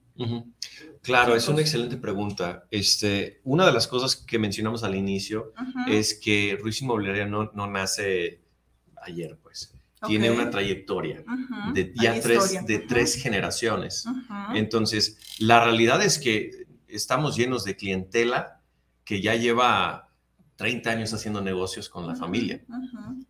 Claro, 1.02 1.37
es 1.37 1.48
una 1.48 1.61
excelente 1.61 1.96
pregunta. 1.96 2.66
Este, 2.70 3.40
una 3.44 3.66
de 3.66 3.72
las 3.72 3.87
cosas 3.87 4.16
que 4.16 4.38
mencionamos 4.38 4.83
al 4.83 4.94
inicio 4.94 5.52
es 5.88 6.14
que 6.14 6.59
Ruiz 6.61 6.83
Inmobiliaria 6.83 7.26
no, 7.26 7.50
no 7.55 7.66
nace 7.66 8.40
ayer, 9.02 9.38
pues. 9.42 9.72
Tiene 10.07 10.31
una 10.31 10.50
trayectoria 10.50 11.24
de 11.72 11.92
ya 11.94 12.20
tres, 12.20 12.64
de 12.66 12.79
tres 12.81 13.16
generaciones. 13.16 14.05
Entonces, 14.55 15.18
la 15.38 15.64
realidad 15.64 16.02
es 16.02 16.18
que 16.18 16.66
estamos 16.87 17.37
llenos 17.37 17.64
de 17.64 17.76
clientela 17.76 18.61
que 19.05 19.20
ya 19.22 19.35
lleva 19.35 20.11
30 20.57 20.90
años 20.90 21.14
haciendo 21.14 21.40
negocios 21.40 21.88
con 21.88 22.07
la 22.07 22.14
familia. 22.14 22.62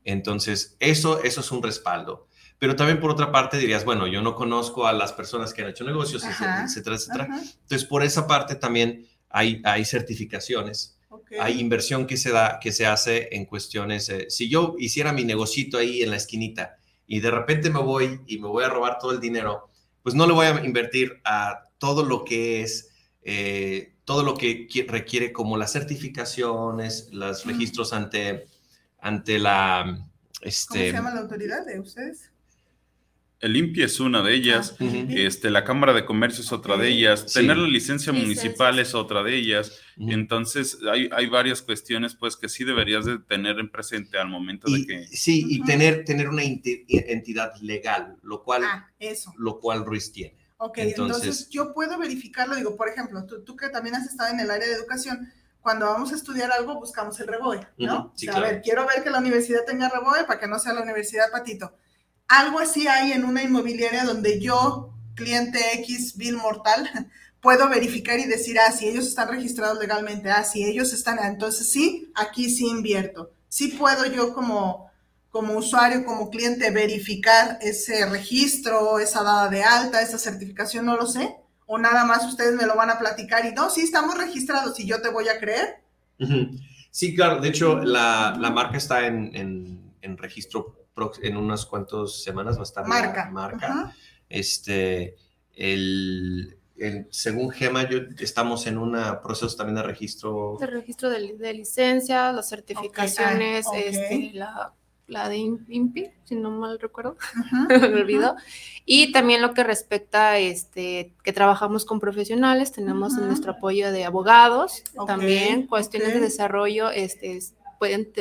Entonces, 0.04 0.76
eso, 0.80 1.22
eso 1.22 1.40
es 1.40 1.52
un 1.52 1.62
respaldo. 1.62 2.28
Pero 2.58 2.74
también 2.74 3.00
por 3.00 3.10
otra 3.10 3.30
parte 3.30 3.58
dirías, 3.58 3.84
bueno, 3.84 4.06
yo 4.06 4.22
no 4.22 4.34
conozco 4.34 4.86
a 4.86 4.92
las 4.92 5.12
personas 5.12 5.52
que 5.52 5.62
han 5.62 5.68
hecho 5.68 5.84
negocios, 5.84 6.24
etcétera, 6.24 6.96
etcétera. 6.96 7.28
Entonces, 7.62 7.84
por 7.86 8.02
esa 8.02 8.26
parte 8.26 8.54
también 8.54 9.06
hay, 9.28 9.60
hay 9.64 9.84
certificaciones, 9.84 10.98
hay 11.38 11.60
inversión 11.60 12.06
que 12.06 12.16
se 12.16 12.30
da, 12.30 12.58
que 12.60 12.72
se 12.72 12.86
hace 12.86 13.28
en 13.32 13.44
cuestiones. 13.44 14.08
Eh, 14.08 14.26
si 14.30 14.48
yo 14.48 14.74
hiciera 14.78 15.12
mi 15.12 15.24
negocito 15.24 15.76
ahí 15.76 16.02
en 16.02 16.10
la 16.10 16.16
esquinita 16.16 16.76
y 17.06 17.20
de 17.20 17.30
repente 17.30 17.68
me 17.68 17.80
voy 17.80 18.20
y 18.26 18.38
me 18.38 18.48
voy 18.48 18.64
a 18.64 18.68
robar 18.68 18.98
todo 18.98 19.12
el 19.12 19.20
dinero, 19.20 19.68
pues 20.02 20.14
no 20.14 20.26
le 20.26 20.32
voy 20.32 20.46
a 20.46 20.64
invertir 20.64 21.20
a 21.24 21.64
todo 21.78 22.04
lo 22.04 22.24
que 22.24 22.62
es, 22.62 22.90
eh, 23.22 23.96
todo 24.04 24.22
lo 24.22 24.36
que 24.36 24.66
requiere 24.88 25.32
como 25.32 25.58
las 25.58 25.72
certificaciones, 25.72 27.08
los 27.12 27.44
registros 27.44 27.92
ante, 27.92 28.46
ante 28.98 29.38
la... 29.38 30.08
Este, 30.40 30.68
¿Cómo 30.68 30.84
se 30.84 30.92
llama 30.92 31.14
la 31.14 31.20
autoridad 31.20 31.66
de 31.66 31.80
ustedes? 31.80 32.30
El 33.38 33.54
INPI 33.54 33.82
es 33.82 34.00
una 34.00 34.22
de 34.22 34.34
ellas, 34.34 34.76
ah, 34.80 34.84
este, 35.10 35.50
la 35.50 35.62
Cámara 35.62 35.92
de 35.92 36.06
Comercio 36.06 36.42
es 36.42 36.52
otra 36.52 36.78
de 36.78 36.88
ellas, 36.88 37.32
tener 37.34 37.58
la 37.58 37.68
licencia 37.68 38.10
municipal 38.10 38.78
es 38.78 38.94
otra 38.94 39.22
de 39.22 39.36
ellas. 39.36 39.78
Entonces, 39.98 40.78
hay, 40.90 41.10
hay, 41.12 41.26
varias 41.26 41.60
cuestiones 41.60 42.14
pues 42.14 42.36
que 42.36 42.48
sí 42.48 42.64
deberías 42.64 43.04
de 43.04 43.18
tener 43.18 43.58
en 43.58 43.70
presente 43.70 44.18
al 44.18 44.28
momento 44.28 44.70
de 44.70 44.86
que... 44.86 45.06
Sí, 45.08 45.44
y 45.48 45.62
tener, 45.64 46.04
tener 46.04 46.30
una 46.30 46.44
entidad 46.44 47.52
legal, 47.60 48.16
lo 48.22 48.42
cual, 48.42 48.64
ah, 48.64 48.90
eso. 48.98 49.34
Lo 49.36 49.60
cual 49.60 49.84
Ruiz 49.84 50.12
tiene. 50.12 50.34
Ok, 50.56 50.78
entonces, 50.78 51.50
yo 51.50 51.74
puedo 51.74 51.98
verificarlo, 51.98 52.56
digo, 52.56 52.74
por 52.74 52.88
ejemplo, 52.88 53.26
tú, 53.26 53.44
tú, 53.44 53.54
que 53.54 53.68
también 53.68 53.96
has 53.96 54.06
estado 54.06 54.32
en 54.32 54.40
el 54.40 54.50
área 54.50 54.66
de 54.66 54.74
educación, 54.74 55.30
cuando 55.60 55.84
vamos 55.84 56.10
a 56.12 56.16
estudiar 56.16 56.50
algo 56.52 56.76
buscamos 56.76 57.20
el 57.20 57.26
REBOE, 57.26 57.60
¿no? 57.78 58.14
A 58.32 58.40
ver, 58.40 58.62
quiero 58.62 58.86
ver 58.86 59.04
que 59.04 59.10
la 59.10 59.18
universidad 59.18 59.66
tenga 59.66 59.90
REBOE 59.90 60.24
para 60.24 60.40
que 60.40 60.46
no 60.46 60.58
sea 60.58 60.72
la 60.72 60.82
universidad 60.82 61.30
patito 61.30 61.74
algo 62.28 62.58
así 62.58 62.86
hay 62.88 63.12
en 63.12 63.24
una 63.24 63.42
inmobiliaria 63.42 64.04
donde 64.04 64.40
yo, 64.40 64.94
cliente 65.14 65.58
X, 65.74 66.16
Bill 66.16 66.36
Mortal, 66.36 66.88
puedo 67.40 67.68
verificar 67.68 68.18
y 68.18 68.24
decir, 68.24 68.58
ah, 68.58 68.72
si 68.72 68.88
ellos 68.88 69.06
están 69.06 69.28
registrados 69.28 69.78
legalmente, 69.78 70.30
ah, 70.30 70.44
si 70.44 70.64
ellos 70.64 70.92
están, 70.92 71.18
entonces 71.24 71.70
sí, 71.70 72.10
aquí 72.14 72.50
sí 72.50 72.66
invierto. 72.66 73.30
Sí 73.48 73.68
puedo 73.68 74.06
yo 74.06 74.34
como, 74.34 74.90
como 75.30 75.54
usuario, 75.54 76.04
como 76.04 76.30
cliente, 76.30 76.70
verificar 76.70 77.58
ese 77.60 78.04
registro, 78.06 78.98
esa 78.98 79.22
dada 79.22 79.48
de 79.48 79.62
alta, 79.62 80.02
esa 80.02 80.18
certificación, 80.18 80.86
no 80.86 80.96
lo 80.96 81.06
sé? 81.06 81.36
¿O 81.66 81.78
nada 81.78 82.04
más 82.04 82.26
ustedes 82.26 82.54
me 82.54 82.66
lo 82.66 82.76
van 82.76 82.90
a 82.90 82.98
platicar 82.98 83.44
y 83.44 83.52
no, 83.52 83.70
sí, 83.70 83.82
estamos 83.82 84.16
registrados 84.16 84.78
y 84.80 84.86
yo 84.86 85.00
te 85.00 85.10
voy 85.10 85.28
a 85.28 85.38
creer? 85.38 85.82
Sí, 86.90 87.14
claro. 87.14 87.40
De 87.40 87.48
hecho, 87.48 87.76
la, 87.82 88.36
marca 88.54 88.78
está 88.78 89.06
en, 89.06 89.92
registro 90.16 90.85
en 91.22 91.36
unas 91.36 91.66
cuantas 91.66 92.22
semanas 92.22 92.56
va 92.56 92.60
a 92.60 92.64
estar 92.64 92.86
marca. 92.86 93.30
marca. 93.30 93.94
Este, 94.28 95.16
el, 95.54 96.56
según 97.10 97.50
Gema, 97.50 97.88
yo, 97.88 98.00
estamos 98.18 98.66
en 98.66 98.78
un 98.78 98.98
proceso 99.22 99.56
también 99.56 99.76
de 99.76 99.82
registro. 99.82 100.56
De 100.58 100.66
registro 100.66 101.10
de, 101.10 101.54
licencia, 101.54 102.32
las 102.32 102.48
certificaciones, 102.48 103.66
ah, 103.72 103.78
este, 103.78 104.30
la 104.34 104.72
la 105.08 105.28
de 105.28 105.36
INPI, 105.36 106.10
si 106.24 106.34
no 106.34 106.50
mal 106.50 106.78
recuerdo, 106.80 107.16
me 107.68 108.00
olvidó. 108.00 108.36
Y 108.84 109.12
también 109.12 109.42
lo 109.42 109.54
que 109.54 109.64
respecta 109.64 110.30
a 110.30 110.38
este, 110.38 111.12
que 111.22 111.32
trabajamos 111.32 111.84
con 111.84 112.00
profesionales, 112.00 112.72
tenemos 112.72 113.12
nuestro 113.14 113.52
apoyo 113.52 113.92
de 113.92 114.04
abogados, 114.04 114.82
también 115.06 115.66
cuestiones 115.66 116.14
de 116.14 116.20
desarrollo, 116.20 116.90
este, 116.90 117.38
pueden 117.78 118.12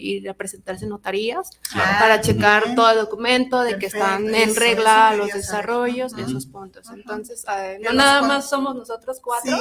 ir 0.00 0.28
a 0.28 0.34
presentarse 0.34 0.86
notarías 0.86 1.50
para 1.72 2.20
checar 2.20 2.74
todo 2.74 2.90
el 2.90 2.98
documento 2.98 3.60
de 3.62 3.78
que 3.78 3.86
están 3.86 4.34
en 4.34 4.54
regla 4.54 5.14
los 5.16 5.28
desarrollos, 5.28 6.12
esos 6.18 6.46
puntos. 6.46 6.88
Entonces, 6.90 7.44
ah, 7.46 7.74
no 7.80 7.92
nada 7.92 8.22
más 8.22 8.48
somos 8.48 8.74
nosotros 8.74 9.20
cuatro, 9.22 9.56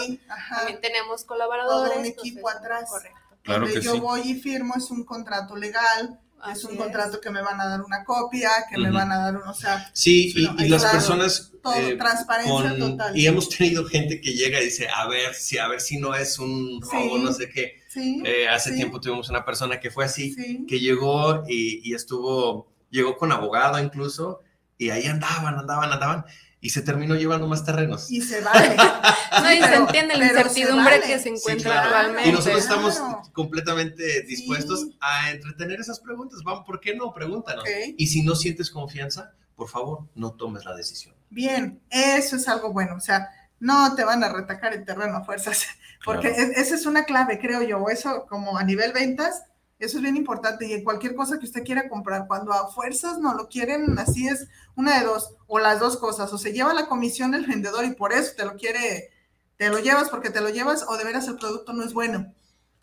también 0.49 0.81
tenemos 0.81 1.23
colaboradores. 1.23 1.91
Todo 1.91 1.99
un 1.99 2.05
equipo 2.05 2.49
atrás. 2.49 2.89
Correcto. 2.89 3.19
Claro 3.43 3.65
que 3.65 3.81
yo 3.81 3.99
voy 3.99 4.21
y 4.21 4.35
firmo, 4.35 4.75
es 4.77 4.91
un 4.91 5.03
contrato 5.03 5.55
legal, 5.55 6.19
es 6.51 6.63
un 6.63 6.75
contrato 6.75 7.19
que 7.19 7.29
me 7.29 7.41
van 7.41 7.59
a 7.59 7.67
dar 7.67 7.81
una 7.81 8.03
copia, 8.03 8.49
que 8.69 8.77
me 8.77 8.91
van 8.91 9.11
a 9.11 9.17
dar 9.17 9.37
un, 9.37 9.47
o 9.47 9.53
sea... 9.53 9.89
Sí, 9.93 10.33
y, 10.35 10.67
las 10.67 10.85
personas... 10.85 11.51
Todo, 11.61 11.75
eh, 11.75 11.95
transparencia 11.95 12.77
total. 12.77 13.17
Y 13.17 13.27
hemos 13.27 13.49
tenido 13.49 13.85
gente 13.85 14.19
que 14.19 14.33
llega 14.33 14.59
y 14.61 14.65
dice, 14.65 14.87
a 14.87 15.07
ver 15.07 15.33
si, 15.35 15.59
a 15.59 15.67
ver 15.67 15.79
si 15.79 15.97
no 15.97 16.15
es 16.15 16.39
un 16.39 16.81
robo, 16.81 17.19
no 17.19 17.31
sé 17.31 17.49
qué. 17.49 17.81
Eh, 17.95 18.47
hace 18.47 18.71
tiempo 18.71 18.99
tuvimos 18.99 19.29
una 19.29 19.45
persona 19.45 19.79
que 19.79 19.91
fue 19.91 20.05
así, 20.05 20.65
que 20.67 20.79
llegó 20.79 21.43
y, 21.47 21.87
y, 21.87 21.93
estuvo, 21.93 22.67
llegó 22.89 23.17
con 23.17 23.31
abogado 23.31 23.79
incluso, 23.79 24.39
y 24.81 24.89
ahí 24.89 25.05
andaban, 25.05 25.59
andaban, 25.59 25.91
andaban 25.91 26.25
y 26.59 26.71
se 26.71 26.81
terminó 26.81 27.13
llevando 27.13 27.47
más 27.47 27.63
terrenos. 27.63 28.09
Y 28.09 28.19
se 28.19 28.41
vale. 28.41 28.75
no, 29.43 29.53
y 29.53 29.61
se 29.61 29.75
entiende 29.75 30.17
la 30.17 30.25
incertidumbre 30.25 31.01
que 31.01 31.19
se 31.19 31.29
encuentra 31.29 31.83
actualmente. 31.83 32.29
Y 32.29 32.31
nosotros 32.31 32.63
estamos 32.63 32.99
completamente 33.31 34.23
dispuestos 34.23 34.87
a 34.99 35.29
entretener 35.29 35.79
esas 35.79 35.99
preguntas. 35.99 36.39
Vamos, 36.43 36.65
¿por 36.65 36.79
qué 36.79 36.95
no? 36.95 37.13
Pregúntanos. 37.13 37.63
Y 37.95 38.07
si 38.07 38.23
no 38.23 38.33
sientes 38.33 38.71
confianza, 38.71 39.33
por 39.55 39.69
favor, 39.69 40.07
no 40.15 40.33
tomes 40.33 40.65
la 40.65 40.75
decisión. 40.75 41.13
Bien, 41.29 41.79
eso 41.91 42.35
es 42.35 42.47
algo 42.47 42.73
bueno. 42.73 42.95
O 42.95 43.01
sea, 43.01 43.29
no 43.59 43.93
te 43.93 44.03
van 44.03 44.23
a 44.23 44.33
retacar 44.33 44.73
el 44.73 44.83
terreno 44.83 45.17
a 45.17 45.23
fuerzas, 45.23 45.67
porque 46.05 46.29
esa 46.29 46.73
es 46.73 46.87
una 46.87 47.05
clave, 47.05 47.37
creo 47.39 47.61
yo. 47.61 47.87
Eso 47.89 48.25
como 48.27 48.57
a 48.57 48.63
nivel 48.63 48.93
ventas, 48.93 49.43
eso 49.81 49.97
es 49.97 50.03
bien 50.03 50.15
importante 50.15 50.67
y 50.67 50.73
en 50.73 50.83
cualquier 50.83 51.15
cosa 51.15 51.39
que 51.39 51.45
usted 51.45 51.63
quiera 51.63 51.89
comprar, 51.89 52.27
cuando 52.27 52.53
a 52.53 52.69
fuerzas 52.69 53.17
no 53.17 53.33
lo 53.33 53.49
quieren, 53.49 53.97
así 53.97 54.27
es 54.27 54.47
una 54.75 54.99
de 54.99 55.05
dos, 55.05 55.33
o 55.47 55.57
las 55.57 55.79
dos 55.79 55.97
cosas, 55.97 56.31
o 56.31 56.37
se 56.37 56.53
lleva 56.53 56.73
la 56.73 56.87
comisión 56.87 57.33
el 57.33 57.47
vendedor 57.47 57.85
y 57.85 57.95
por 57.95 58.13
eso 58.13 58.33
te 58.37 58.45
lo 58.45 58.55
quiere, 58.55 59.09
te 59.57 59.69
lo 59.69 59.79
llevas 59.79 60.09
porque 60.09 60.29
te 60.29 60.39
lo 60.39 60.49
llevas, 60.49 60.85
o 60.87 60.97
de 60.97 61.03
veras 61.03 61.27
el 61.27 61.37
producto 61.37 61.73
no 61.73 61.83
es 61.83 61.93
bueno, 61.93 62.31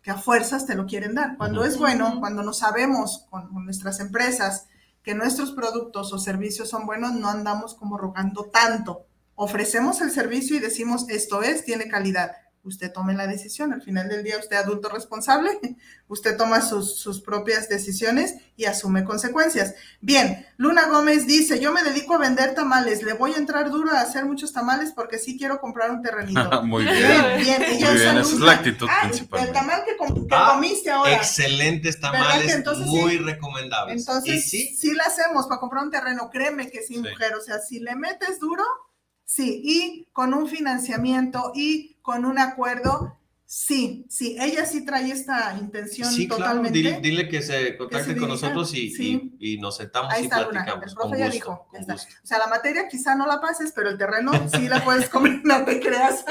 que 0.01 0.11
a 0.11 0.17
fuerzas 0.17 0.65
te 0.65 0.75
lo 0.75 0.85
quieren 0.85 1.15
dar. 1.15 1.37
Cuando 1.37 1.63
es 1.63 1.77
bueno, 1.77 2.17
cuando 2.19 2.43
no 2.43 2.51
sabemos 2.51 3.25
con, 3.29 3.49
nuestras 3.63 4.01
empresas 4.01 4.67
que 5.01 5.15
nuestros 5.15 5.53
productos 5.53 6.11
o 6.11 6.19
servicios 6.19 6.69
son 6.69 6.85
buenos, 6.85 7.13
no 7.13 7.29
andamos 7.29 7.75
como 7.75 7.97
rogando 7.97 8.45
tanto. 8.51 9.05
Ofrecemos 9.35 10.01
el 10.01 10.11
servicio 10.11 10.57
y 10.57 10.59
decimos, 10.59 11.07
esto 11.07 11.43
es, 11.43 11.63
tiene 11.63 11.87
calidad 11.87 12.31
usted 12.63 12.91
tome 12.91 13.13
la 13.13 13.27
decisión. 13.27 13.73
Al 13.73 13.81
final 13.81 14.09
del 14.09 14.23
día, 14.23 14.37
usted 14.37 14.57
adulto 14.57 14.89
responsable, 14.89 15.49
usted 16.07 16.37
toma 16.37 16.61
sus, 16.61 17.21
propias 17.21 17.69
decisiones 17.69 18.35
y 18.55 18.65
asume 18.65 19.03
consecuencias. 19.03 19.75
Bien, 20.01 20.45
Luna 20.57 20.87
Gómez 20.87 21.27
dice, 21.27 21.59
yo 21.59 21.71
me 21.71 21.83
dedico 21.83 22.15
a 22.15 22.17
vender 22.17 22.53
tamales, 22.55 23.03
le 23.03 23.13
voy 23.13 23.33
a 23.33 23.37
entrar 23.37 23.69
duro 23.69 23.91
a 23.91 24.01
hacer 24.01 24.25
muchos 24.25 24.53
tamales 24.53 24.91
porque 24.91 25.17
sí 25.17 25.37
quiero 25.37 25.59
comprar 25.59 25.91
un 25.91 26.01
terrenito. 26.01 26.63
Muy 26.63 26.83
bien. 26.83 27.39
bien, 27.39 27.61
esa 27.63 28.19
es 28.19 28.39
la 28.39 28.53
actitud 28.53 28.87
ah, 28.89 29.01
principal. 29.03 29.47
El 29.47 29.53
tamal 29.53 29.83
que, 29.85 29.91
ah, 30.31 30.51
comiste 30.53 30.89
ahora. 30.89 31.13
Excelentes 31.13 31.99
tamales, 31.99 32.63
muy 32.85 33.17
recomendables. 33.17 33.99
Entonces, 33.99 34.49
sí? 34.49 34.75
sí 34.75 34.93
la 34.93 35.03
hacemos 35.05 35.47
para 35.47 35.59
comprar 35.59 35.83
un 35.83 35.91
terreno, 35.91 36.29
créeme 36.29 36.69
que 36.69 36.81
sí, 36.81 36.97
mujer, 36.97 37.35
o 37.35 37.41
sea, 37.41 37.59
si 37.59 37.79
le 37.79 37.95
metes 37.95 38.39
duro, 38.39 38.63
sí, 39.25 39.61
y 39.63 40.07
con 40.11 40.33
un 40.33 40.47
financiamiento 40.47 41.51
y 41.55 41.98
con 42.09 42.25
un 42.25 42.39
acuerdo. 42.39 43.15
Sí, 43.45 44.05
sí, 44.09 44.35
ella 44.39 44.65
sí 44.65 44.83
trae 44.83 45.11
esta 45.11 45.55
intención 45.59 46.11
sí, 46.11 46.27
totalmente. 46.27 46.81
Claro. 46.81 47.01
Dile, 47.01 47.29
que 47.29 47.43
se 47.43 47.77
contacte 47.77 48.15
con 48.15 48.29
nosotros 48.29 48.73
y, 48.73 49.35
y, 49.39 49.57
nos 49.59 49.77
sentamos 49.77 50.11
y 50.19 50.27
platicamos. 50.27 50.87
El 50.87 50.95
profe 50.95 51.19
ya 51.19 51.29
dijo. 51.29 51.67
O 51.71 52.27
sea, 52.27 52.39
la 52.39 52.47
materia 52.47 52.87
quizá 52.87 53.13
no 53.13 53.27
la 53.27 53.39
pases, 53.39 53.71
pero 53.75 53.89
el 53.89 53.97
terreno 53.99 54.31
sí 54.51 54.67
la 54.67 54.83
puedes 54.83 55.07
comer, 55.07 55.41
no 55.43 55.63
te 55.65 55.79
creas. 55.79 56.25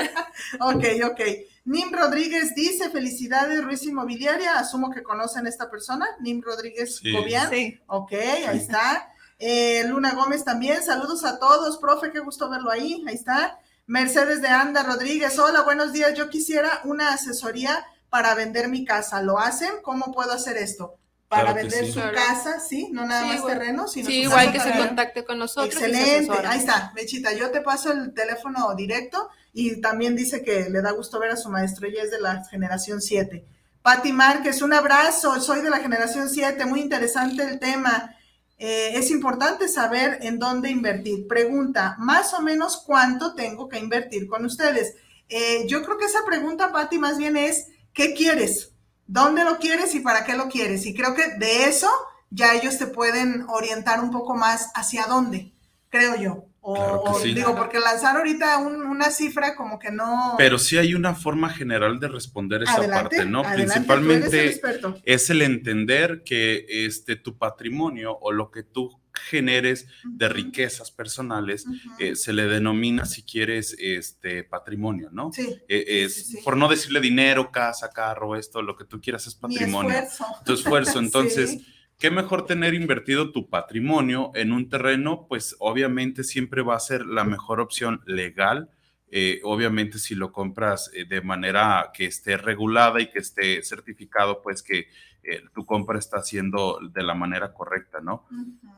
ok, 0.59 0.85
ok. 1.11 1.21
Nim 1.65 1.93
Rodríguez 1.93 2.57
dice, 2.57 2.91
felicidades 2.91 3.65
Ruiz 3.65 3.85
Inmobiliaria, 3.85 4.59
asumo 4.59 4.91
que 4.91 5.05
conocen 5.05 5.47
a 5.47 5.49
esta 5.49 5.71
persona, 5.71 6.07
Nim 6.21 6.43
Rodríguez 6.43 7.01
Cobian. 7.01 7.51
Sí. 7.51 7.79
Ok, 7.87 8.13
ahí 8.13 8.59
está. 8.59 9.13
Eh, 9.39 9.85
Luna 9.87 10.15
Gómez 10.15 10.45
también, 10.45 10.83
saludos 10.83 11.25
a 11.25 11.39
todos, 11.39 11.79
profe, 11.79 12.11
qué 12.11 12.19
gusto 12.19 12.51
verlo 12.51 12.71
ahí, 12.71 13.05
ahí 13.07 13.15
está. 13.15 13.61
Mercedes 13.89 14.43
de 14.43 14.49
Anda 14.49 14.83
Rodríguez, 14.83 15.39
hola, 15.39 15.63
buenos 15.63 15.95
días. 15.95 16.13
Yo 16.13 16.29
quisiera 16.29 16.83
una 16.85 17.15
asesoría 17.15 17.87
para 18.11 18.35
vender 18.35 18.69
mi 18.69 18.85
casa. 18.85 19.23
¿Lo 19.23 19.39
hacen? 19.39 19.71
¿Cómo 19.83 20.13
puedo 20.13 20.31
hacer 20.31 20.59
esto? 20.59 20.97
Para 21.27 21.55
vender 21.55 21.91
su 21.91 21.99
casa, 21.99 22.61
¿sí? 22.61 22.91
No 22.93 23.07
nada 23.07 23.25
más 23.25 23.47
terreno, 23.47 23.89
sino 23.89 24.11
Sí, 24.11 24.21
igual 24.25 24.53
que 24.53 24.61
se 24.61 24.77
contacte 24.77 25.25
con 25.25 25.39
nosotros. 25.39 25.73
Excelente, 25.73 26.31
ahí 26.47 26.59
está, 26.59 26.93
Mechita, 26.95 27.33
yo 27.33 27.51
te 27.51 27.63
paso 27.63 27.91
el 27.91 28.13
teléfono 28.13 28.75
directo 28.75 29.31
y 29.55 29.81
también 29.81 30.15
dice 30.15 30.43
que 30.43 30.69
le 30.69 30.83
da 30.83 30.91
gusto 30.91 31.19
ver 31.19 31.31
a 31.31 31.37
su 31.37 31.49
maestro, 31.49 31.87
ella 31.87 32.03
es 32.03 32.11
de 32.11 32.21
la 32.21 32.45
generación 32.45 33.01
7. 33.01 33.43
Pati 33.81 34.13
Márquez, 34.13 34.61
un 34.61 34.75
abrazo, 34.75 35.41
soy 35.41 35.63
de 35.63 35.71
la 35.71 35.79
generación 35.79 36.29
7, 36.29 36.63
muy 36.67 36.81
interesante 36.81 37.43
el 37.43 37.59
tema. 37.59 38.15
Eh, 38.59 38.93
es 38.95 39.11
importante 39.11 39.69
saber 39.69 40.19
en 40.23 40.39
dónde 40.39 40.71
invertir. 40.71 41.29
Pregunta, 41.29 41.97
más 41.99 42.35
o 42.35 42.43
menos 42.43 42.83
cuánto 42.85 43.35
tengo 43.35 43.69
que 43.69 43.79
invertir 43.79 44.27
con 44.27 44.45
ustedes. 44.45 44.95
Eh, 45.29 45.67
yo 45.69 45.83
creo 45.83 45.97
que 45.97 46.07
esa 46.07 46.25
pregunta, 46.27 46.73
Patti, 46.73 46.99
más 46.99 47.19
bien 47.19 47.37
es, 47.37 47.69
¿qué 47.93 48.15
quieres? 48.15 48.73
¿Dónde 49.07 49.45
lo 49.45 49.59
quieres 49.59 49.95
y 49.95 50.01
para 50.01 50.25
qué 50.25 50.35
lo 50.35 50.49
quieres? 50.49 50.87
Y 50.87 50.95
creo 50.95 51.15
que 51.15 51.29
de 51.39 51.65
eso 51.65 51.89
ya 52.31 52.55
ellos 52.55 52.79
te 52.79 52.87
pueden 52.87 53.47
orientar 53.49 54.03
un 54.03 54.11
poco 54.11 54.35
más 54.35 54.71
hacia 54.75 55.07
dónde, 55.07 55.53
creo 55.89 56.17
yo. 56.17 56.48
O, 56.71 57.19
digo, 57.23 57.57
porque 57.57 57.81
lanzar 57.81 58.17
ahorita 58.19 58.59
una 58.59 59.11
cifra 59.11 59.57
como 59.57 59.79
que 59.79 59.91
no. 59.91 60.35
Pero 60.37 60.59
sí 60.59 60.77
hay 60.77 60.95
una 60.95 61.15
forma 61.15 61.49
general 61.49 61.99
de 61.99 62.09
responder 62.09 62.63
esa 62.63 62.87
parte, 62.87 63.25
¿no? 63.25 63.43
Principalmente 63.43 64.61
es 65.05 65.31
el 65.31 65.41
entender 65.41 66.23
que 66.25 66.67
este 66.69 67.17
tu 67.17 67.39
patrimonio 67.39 68.19
o 68.21 68.33
lo 68.33 68.51
que 68.51 68.65
tú 68.65 69.01
generes 69.15 69.87
de 70.05 70.29
riquezas 70.29 70.91
personales 70.91 71.65
eh, 71.99 72.15
se 72.15 72.35
le 72.35 72.45
denomina 72.45 73.07
si 73.07 73.23
quieres 73.23 73.75
este 73.79 74.45
patrimonio, 74.45 75.09
¿no? 75.11 75.33
Sí, 75.33 75.57
eh, 75.69 76.05
es 76.05 76.37
por 76.45 76.59
no 76.59 76.69
decirle 76.69 77.01
dinero, 77.01 77.51
casa, 77.51 77.91
carro, 77.91 78.37
esto, 78.37 78.61
lo 78.61 78.77
que 78.77 78.85
tú 78.85 79.01
quieras 79.01 79.27
es 79.27 79.35
patrimonio. 79.35 79.91
esfuerzo. 79.91 80.27
Tu 80.45 80.53
esfuerzo, 80.53 80.99
entonces 81.01 81.59
¿Qué 81.99 82.13
mejor 82.13 82.47
tener 82.47 82.75
invertido 82.75 83.33
tu 83.33 83.51
patrimonio 83.51 84.31
en 84.37 84.53
un 84.53 84.69
terreno? 84.69 85.27
Pues 85.29 85.57
obviamente 85.59 86.23
siempre 86.23 86.63
va 86.63 86.77
a 86.77 86.81
ser 86.81 87.05
la 87.05 87.25
mejor 87.25 87.59
opción 87.59 88.03
legal. 88.07 88.71
Eh, 89.11 89.41
obviamente 89.43 89.99
si 89.99 90.15
lo 90.15 90.31
compras 90.31 90.93
eh, 90.95 91.07
de 91.07 91.23
manera 91.23 91.91
que 91.93 92.05
esté 92.05 92.37
regulada 92.37 93.01
y 93.01 93.11
que 93.11 93.19
esté 93.19 93.65
certificado, 93.65 94.43
pues 94.43 94.63
que 94.63 94.87
eh, 95.25 95.43
tu 95.53 95.67
compra 95.67 95.99
está 95.99 96.19
haciendo 96.19 96.79
de 96.81 97.03
la 97.03 97.15
manera 97.15 97.53
correcta, 97.53 98.01
¿no? 98.01 98.29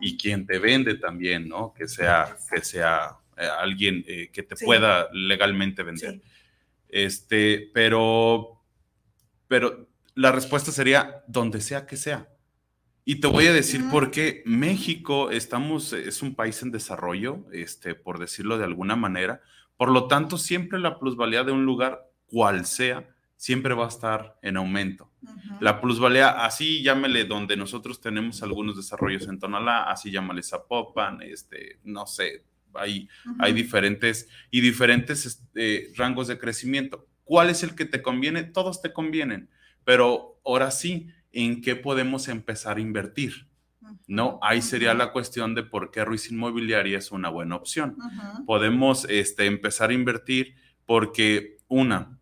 Y 0.01 0.17
quien 0.17 0.47
te 0.47 0.59
vende 0.59 0.95
también, 0.95 1.47
¿no? 1.47 1.75
Que 1.75 1.89
sea, 1.89 2.39
que 2.51 2.63
sea 2.63 3.19
alguien 3.59 4.03
que 4.33 4.43
te 4.43 4.57
pueda 4.57 5.09
legalmente 5.13 5.83
vender. 5.83 6.23
Este, 6.89 7.71
pero, 7.75 8.63
pero 9.47 9.89
la 10.15 10.33
respuesta 10.33 10.73
sería 10.73 11.23
donde 11.27 11.61
sea 11.61 11.87
que 11.87 11.97
sea. 11.97 12.27
Y 13.05 13.17
te 13.17 13.27
voy 13.27 13.47
a 13.47 13.53
decir 13.53 13.89
por 13.91 14.11
qué 14.11 14.43
México 14.45 15.31
estamos, 15.31 15.93
es 15.93 16.23
un 16.23 16.35
país 16.35 16.63
en 16.63 16.71
desarrollo, 16.71 17.45
este, 17.53 17.95
por 17.95 18.19
decirlo 18.19 18.59
de 18.59 18.65
alguna 18.65 18.97
manera. 18.97 19.41
Por 19.77 19.91
lo 19.91 20.07
tanto, 20.07 20.39
siempre 20.39 20.79
la 20.79 20.99
plusvalía 20.99 21.43
de 21.43 21.53
un 21.53 21.65
lugar, 21.65 22.11
cual 22.27 22.67
sea, 22.67 23.09
siempre 23.37 23.73
va 23.73 23.87
a 23.87 23.89
estar 23.89 24.37
en 24.43 24.59
aumento. 24.59 25.11
La 25.61 25.81
plusvalía, 25.81 26.45
así 26.45 26.83
llámele 26.83 27.25
donde 27.25 27.57
nosotros 27.57 27.99
tenemos 27.99 28.43
algunos 28.43 28.77
desarrollos 28.77 29.27
en 29.29 29.39
Tonalá, 29.39 29.85
así 29.85 30.11
llámale 30.11 30.43
Zapopan, 30.43 31.23
este, 31.23 31.79
no 31.83 32.07
sé, 32.07 32.45
hay, 32.75 33.09
hay 33.39 33.55
diferentes 33.55 34.29
y 34.51 34.61
diferentes 34.61 35.25
este, 35.25 35.91
rangos 35.97 36.29
de 36.29 36.39
crecimiento. 36.39 37.07
¿Cuál 37.25 37.49
es 37.49 37.63
el 37.63 37.75
que 37.75 37.87
te 37.87 38.03
conviene? 38.03 38.45
Todos 38.45 38.83
te 38.83 38.93
convienen, 38.93 39.49
pero 39.85 40.39
ahora 40.45 40.71
sí, 40.71 41.09
¿en 41.33 41.63
qué 41.63 41.77
podemos 41.77 42.29
empezar 42.29 42.77
a 42.77 42.81
invertir? 42.81 43.51
¿no? 44.07 44.39
Ahí 44.43 44.63
sería 44.63 44.95
la 44.95 45.13
cuestión 45.13 45.55
de 45.55 45.63
por 45.63 45.91
qué 45.91 46.05
Ruiz 46.05 46.31
Inmobiliaria 46.31 46.99
es 46.99 47.13
una 47.13 47.29
buena 47.29 47.57
opción. 47.57 47.97
Podemos 48.47 49.07
este, 49.09 49.47
empezar 49.47 49.91
a 49.91 49.95
invertir 49.95 50.55
porque, 50.87 51.59
una, 51.69 52.19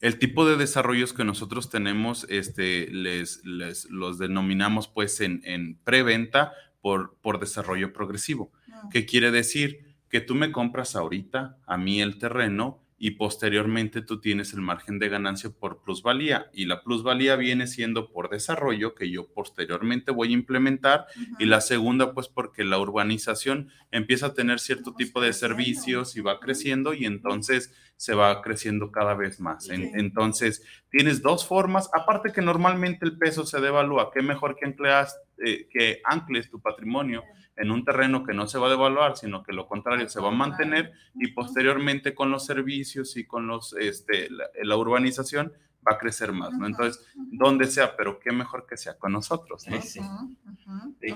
el 0.00 0.18
tipo 0.18 0.46
de 0.46 0.56
desarrollos 0.56 1.12
que 1.12 1.24
nosotros 1.24 1.70
tenemos, 1.70 2.26
este, 2.28 2.88
les, 2.92 3.42
los 3.44 4.18
denominamos 4.18 4.88
pues 4.88 5.20
en, 5.20 5.40
en 5.44 5.78
preventa 5.82 6.52
por, 6.80 7.16
por 7.22 7.40
desarrollo 7.40 7.92
progresivo. 7.92 8.52
Ah. 8.70 8.88
¿Qué 8.92 9.06
quiere 9.06 9.30
decir? 9.30 9.96
Que 10.10 10.20
tú 10.20 10.34
me 10.34 10.52
compras 10.52 10.94
ahorita 10.94 11.56
a 11.66 11.78
mí 11.78 12.02
el 12.02 12.18
terreno 12.18 12.83
y 12.96 13.12
posteriormente 13.12 14.02
tú 14.02 14.20
tienes 14.20 14.52
el 14.52 14.60
margen 14.60 14.98
de 14.98 15.08
ganancia 15.08 15.50
por 15.50 15.82
plusvalía 15.82 16.50
y 16.52 16.66
la 16.66 16.82
plusvalía 16.82 17.36
viene 17.36 17.66
siendo 17.66 18.10
por 18.10 18.30
desarrollo 18.30 18.94
que 18.94 19.10
yo 19.10 19.32
posteriormente 19.32 20.12
voy 20.12 20.28
a 20.28 20.34
implementar 20.34 21.06
y 21.38 21.46
la 21.46 21.60
segunda 21.60 22.14
pues 22.14 22.28
porque 22.28 22.64
la 22.64 22.78
urbanización 22.78 23.70
empieza 23.90 24.26
a 24.26 24.34
tener 24.34 24.60
cierto 24.60 24.94
tipo 24.94 25.20
de 25.20 25.32
servicios 25.32 26.16
y 26.16 26.20
va 26.20 26.40
creciendo 26.40 26.94
y 26.94 27.04
entonces 27.04 27.74
se 27.96 28.14
va 28.14 28.42
creciendo 28.42 28.90
cada 28.90 29.14
vez 29.14 29.40
más. 29.40 29.68
entonces 29.70 30.62
tienes 30.90 31.22
dos 31.22 31.46
formas, 31.46 31.90
aparte 31.92 32.32
que 32.32 32.42
normalmente 32.42 33.04
el 33.04 33.18
peso 33.18 33.44
se 33.46 33.60
devalúa, 33.60 34.10
qué 34.12 34.22
mejor 34.22 34.56
que 34.56 34.66
ancleas, 34.66 35.18
eh, 35.38 35.68
que 35.70 36.00
ancles 36.04 36.48
tu 36.48 36.60
patrimonio 36.60 37.24
en 37.56 37.70
un 37.70 37.84
terreno 37.84 38.24
que 38.24 38.34
no 38.34 38.46
se 38.46 38.58
va 38.58 38.68
a 38.68 38.70
devaluar, 38.70 39.16
sino 39.16 39.42
que 39.42 39.52
lo 39.52 39.66
contrario 39.66 40.08
se 40.08 40.20
va 40.20 40.28
a 40.28 40.32
mantener 40.32 40.92
y 41.14 41.28
posteriormente 41.28 42.14
con 42.14 42.30
los 42.30 42.46
servicios 42.46 43.16
y 43.16 43.26
con 43.26 43.46
los, 43.46 43.74
este, 43.74 44.28
la, 44.30 44.76
urbanización 44.76 45.52
va 45.86 45.94
a 45.94 45.98
crecer 45.98 46.32
más, 46.32 46.52
¿no? 46.52 46.66
Entonces, 46.66 47.04
donde 47.14 47.66
sea, 47.66 47.96
pero 47.96 48.18
qué 48.18 48.32
mejor 48.32 48.66
que 48.66 48.76
sea 48.76 48.96
con 48.96 49.12
nosotros, 49.12 49.66
¿no? 49.68 49.80
Sí. 49.82 50.00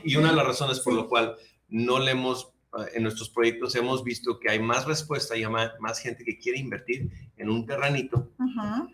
Y 0.04 0.16
una 0.16 0.30
de 0.30 0.36
las 0.36 0.46
razones 0.46 0.80
por 0.80 0.94
lo 0.94 1.08
cual 1.08 1.36
no 1.68 1.98
le 1.98 2.12
hemos, 2.12 2.52
en 2.94 3.02
nuestros 3.02 3.30
proyectos 3.30 3.74
hemos 3.76 4.04
visto 4.04 4.38
que 4.38 4.50
hay 4.50 4.60
más 4.60 4.84
respuesta 4.84 5.36
y 5.36 5.46
más, 5.46 5.72
más 5.80 6.00
gente 6.00 6.24
que 6.24 6.38
quiere 6.38 6.58
invertir 6.58 7.10
en 7.36 7.50
un 7.50 7.66
terrenito, 7.66 8.30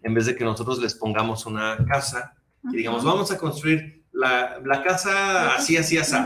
en 0.02 0.14
vez 0.14 0.26
de 0.26 0.36
que 0.36 0.44
nosotros 0.44 0.78
les 0.80 0.94
pongamos 0.94 1.46
una 1.46 1.76
casa 1.86 2.36
y 2.72 2.76
digamos, 2.76 3.04
vamos 3.04 3.30
a 3.30 3.38
construir 3.38 4.03
la, 4.14 4.82
casa 4.84 5.54
así, 5.54 5.76
así, 5.76 5.98
así, 5.98 6.16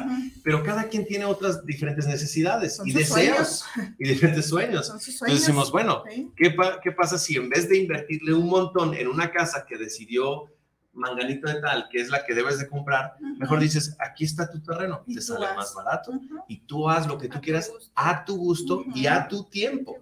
pero 0.45 0.63
cada 0.63 0.85
quien 0.85 1.07
tiene 1.07 1.25
otras 1.25 1.65
diferentes 1.65 2.07
necesidades 2.07 2.81
y 2.85 2.93
deseos 2.93 3.65
y 3.99 4.09
diferentes 4.09 4.47
sueños. 4.47 4.87
Entonces 4.87 5.21
decimos, 5.41 5.73
bueno, 5.73 6.03
¿qué, 6.37 6.55
¿qué 6.83 6.93
pasa 6.93 7.19
si 7.19 7.37
en 7.37 7.49
vez 7.49 7.69
de 7.69 7.79
invertirle 7.79 8.35
un 8.35 8.49
montón 8.49 8.95
en 8.95 9.09
una 9.09 9.31
casa 9.31 9.65
que 9.67 9.77
decidió 9.79 10.51
manganito 10.99 11.49
de 11.49 11.61
tal, 11.61 11.89
que 11.91 12.01
es 12.01 12.11
la 12.11 12.25
que 12.25 12.35
debes 12.35 12.59
de 12.59 12.69
comprar, 12.69 13.15
mejor 13.39 13.61
dices, 13.61 13.97
aquí 13.99 14.25
está 14.25 14.51
tu 14.51 14.61
terreno, 14.61 15.05
te 15.07 15.21
sale 15.21 15.47
más 15.55 15.75
barato. 15.75 16.13
Y 16.49 16.59
tú 16.61 16.89
haz 16.89 17.07
lo 17.07 17.17
que 17.17 17.29
tú 17.29 17.41
quieras 17.41 17.73
a 17.95 18.25
tu 18.25 18.37
gusto 18.37 18.85
y 18.95 19.07
a 19.07 19.29
tu 19.29 19.45
tiempo. 19.45 19.97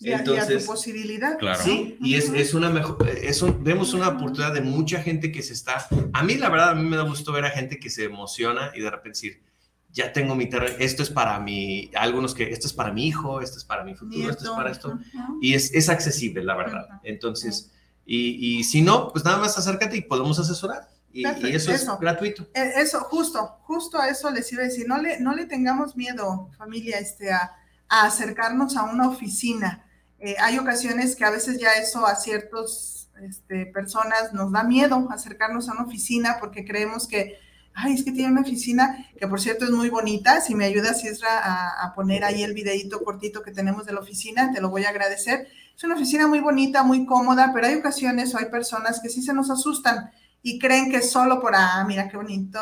Entonces, 0.00 0.64
tu 0.64 0.72
posibilidad. 0.72 1.38
Claro. 1.38 1.62
Sí, 1.62 1.96
y 2.00 2.16
es, 2.16 2.28
es 2.30 2.52
una 2.52 2.68
mejor, 2.68 3.08
es 3.08 3.42
vemos 3.60 3.94
una 3.94 4.08
oportunidad 4.08 4.52
de 4.52 4.60
mucha 4.60 5.02
gente 5.02 5.32
que 5.32 5.42
se 5.42 5.54
está, 5.54 5.88
a 6.12 6.22
mí 6.22 6.34
la 6.34 6.50
verdad, 6.50 6.70
a 6.70 6.74
mí 6.74 6.86
me 6.86 6.96
da 6.96 7.02
gusto 7.02 7.32
ver 7.32 7.46
a 7.46 7.50
gente 7.50 7.78
que 7.78 7.88
se 7.88 8.04
emociona 8.04 8.72
y 8.74 8.80
de 8.80 8.90
repente 8.90 9.10
decir, 9.10 9.42
ya 9.90 10.12
tengo 10.12 10.34
mi 10.34 10.46
terreno, 10.46 10.76
esto 10.78 11.02
es 11.02 11.08
para 11.08 11.40
mi, 11.40 11.90
algunos 11.94 12.34
que, 12.34 12.50
esto 12.52 12.66
es 12.66 12.74
para 12.74 12.92
mi 12.92 13.06
hijo, 13.06 13.40
esto 13.40 13.56
es 13.56 13.64
para 13.64 13.84
mi 13.84 13.94
futuro, 13.94 14.30
esto 14.30 14.44
es 14.44 14.50
para 14.50 14.70
esto, 14.70 14.98
y 15.40 15.54
es, 15.54 15.72
es 15.72 15.88
accesible, 15.88 16.44
la 16.44 16.54
verdad. 16.54 16.86
Entonces, 17.02 17.72
y, 18.04 18.58
y, 18.58 18.64
si 18.64 18.82
no, 18.82 19.10
pues 19.10 19.24
nada 19.24 19.38
más 19.38 19.56
acércate 19.56 19.96
y 19.96 20.02
podemos 20.02 20.38
asesorar. 20.38 20.88
Y, 21.10 21.24
eso, 21.24 21.72
es 21.72 21.88
gratuito. 21.98 22.46
E, 22.52 22.82
eso, 22.82 23.00
justo, 23.00 23.56
justo 23.62 23.98
a 23.98 24.10
eso 24.10 24.30
les 24.30 24.52
iba 24.52 24.60
a 24.60 24.66
decir, 24.66 24.86
no 24.86 24.98
le, 24.98 25.18
no 25.18 25.34
le 25.34 25.46
tengamos 25.46 25.96
miedo, 25.96 26.50
familia, 26.58 26.98
este, 26.98 27.32
a, 27.32 27.52
a 27.88 28.04
acercarnos 28.04 28.76
a 28.76 28.82
una 28.84 29.08
oficina 29.08 29.85
eh, 30.18 30.36
hay 30.40 30.58
ocasiones 30.58 31.16
que 31.16 31.24
a 31.24 31.30
veces 31.30 31.58
ya 31.60 31.72
eso 31.74 32.06
a 32.06 32.14
ciertas 32.16 33.08
este, 33.22 33.66
personas 33.66 34.32
nos 34.32 34.52
da 34.52 34.62
miedo 34.62 35.08
acercarnos 35.10 35.68
a 35.68 35.72
una 35.72 35.84
oficina 35.84 36.36
porque 36.40 36.64
creemos 36.64 37.06
que, 37.06 37.38
ay, 37.74 37.94
es 37.94 38.04
que 38.04 38.12
tiene 38.12 38.32
una 38.32 38.42
oficina 38.42 39.06
que 39.18 39.26
por 39.26 39.40
cierto 39.40 39.64
es 39.64 39.70
muy 39.70 39.90
bonita. 39.90 40.40
Si 40.40 40.54
me 40.54 40.64
ayudas, 40.64 41.04
Isra, 41.04 41.38
a, 41.38 41.84
a 41.84 41.94
poner 41.94 42.24
ahí 42.24 42.42
el 42.42 42.54
videito 42.54 43.02
cortito 43.02 43.42
que 43.42 43.52
tenemos 43.52 43.86
de 43.86 43.92
la 43.92 44.00
oficina, 44.00 44.52
te 44.52 44.60
lo 44.60 44.70
voy 44.70 44.84
a 44.84 44.90
agradecer. 44.90 45.48
Es 45.76 45.84
una 45.84 45.94
oficina 45.94 46.26
muy 46.26 46.40
bonita, 46.40 46.82
muy 46.82 47.04
cómoda, 47.04 47.50
pero 47.54 47.66
hay 47.66 47.74
ocasiones 47.74 48.34
o 48.34 48.38
hay 48.38 48.46
personas 48.46 49.00
que 49.00 49.10
sí 49.10 49.22
se 49.22 49.34
nos 49.34 49.50
asustan 49.50 50.10
y 50.42 50.58
creen 50.58 50.90
que 50.90 51.02
solo 51.02 51.40
por, 51.40 51.54
ah, 51.54 51.84
mira 51.86 52.08
qué 52.08 52.16
bonito, 52.16 52.60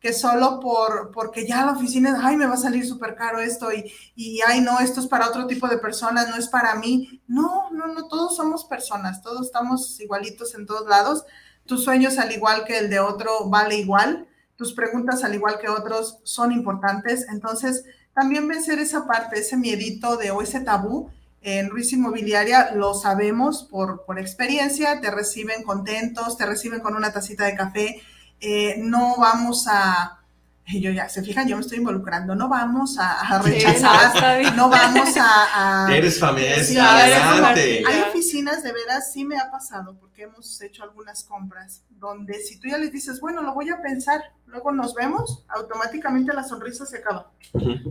que 0.00 0.14
solo 0.14 0.60
por, 0.60 1.10
porque 1.12 1.46
ya 1.46 1.64
la 1.64 1.72
oficina, 1.72 2.18
ay, 2.22 2.36
me 2.36 2.46
va 2.46 2.54
a 2.54 2.58
salir 2.58 2.86
súper 2.86 3.14
caro 3.14 3.38
esto 3.38 3.70
y, 3.70 3.92
y, 4.16 4.40
ay, 4.40 4.62
no, 4.62 4.80
esto 4.80 5.00
es 5.00 5.06
para 5.06 5.28
otro 5.28 5.46
tipo 5.46 5.68
de 5.68 5.76
personas, 5.76 6.28
no 6.28 6.36
es 6.36 6.48
para 6.48 6.74
mí. 6.76 7.22
No, 7.26 7.70
no, 7.70 7.86
no, 7.88 8.08
todos 8.08 8.34
somos 8.34 8.64
personas, 8.64 9.22
todos 9.22 9.46
estamos 9.46 10.00
igualitos 10.00 10.54
en 10.54 10.64
todos 10.64 10.88
lados. 10.88 11.24
Tus 11.66 11.84
sueños, 11.84 12.18
al 12.18 12.32
igual 12.32 12.64
que 12.64 12.78
el 12.78 12.88
de 12.88 12.98
otro, 12.98 13.50
vale 13.50 13.76
igual. 13.76 14.26
Tus 14.56 14.72
preguntas, 14.72 15.22
al 15.22 15.34
igual 15.34 15.58
que 15.60 15.68
otros, 15.68 16.18
son 16.24 16.50
importantes. 16.52 17.26
Entonces, 17.28 17.84
también 18.14 18.48
vencer 18.48 18.78
esa 18.78 19.06
parte, 19.06 19.38
ese 19.38 19.58
miedito 19.58 20.16
de 20.16 20.30
o 20.30 20.40
ese 20.40 20.60
tabú. 20.60 21.10
En 21.42 21.70
Ruiz 21.70 21.92
Inmobiliaria 21.92 22.72
lo 22.74 22.94
sabemos 22.94 23.64
por, 23.64 24.04
por 24.04 24.18
experiencia, 24.18 25.00
te 25.00 25.10
reciben 25.10 25.62
contentos, 25.62 26.36
te 26.36 26.44
reciben 26.44 26.80
con 26.80 26.96
una 26.96 27.12
tacita 27.12 27.44
de 27.46 27.54
café, 27.54 28.02
eh, 28.40 28.76
no 28.78 29.16
vamos 29.18 29.66
a, 29.68 30.19
yo 30.78 30.92
ya, 30.92 31.08
se 31.08 31.22
fijan, 31.22 31.48
yo 31.48 31.56
me 31.56 31.62
estoy 31.62 31.78
involucrando, 31.78 32.34
no 32.34 32.48
vamos 32.48 32.96
a, 32.98 33.42
rechazar, 33.42 34.54
no, 34.54 34.68
vamos 34.68 35.08
a... 35.16 35.88
eres 35.90 36.20
familiar, 36.20 36.58
Hay 37.88 38.00
oficinas, 38.08 38.62
de 38.62 38.72
veras, 38.72 39.12
sí 39.12 39.24
me 39.24 39.38
ha 39.38 39.50
pasado, 39.50 39.96
porque 39.98 40.24
hemos 40.24 40.60
hecho 40.60 40.84
algunas 40.84 41.24
compras, 41.24 41.82
donde 41.88 42.34
si 42.40 42.60
tú 42.60 42.68
ya 42.68 42.78
les 42.78 42.92
dices, 42.92 43.20
bueno, 43.20 43.42
lo 43.42 43.54
voy 43.54 43.70
a 43.70 43.80
pensar, 43.80 44.22
luego 44.46 44.70
nos 44.70 44.94
vemos, 44.94 45.44
automáticamente 45.48 46.32
la 46.34 46.44
sonrisa 46.44 46.84
se 46.84 46.98
acaba. 46.98 47.30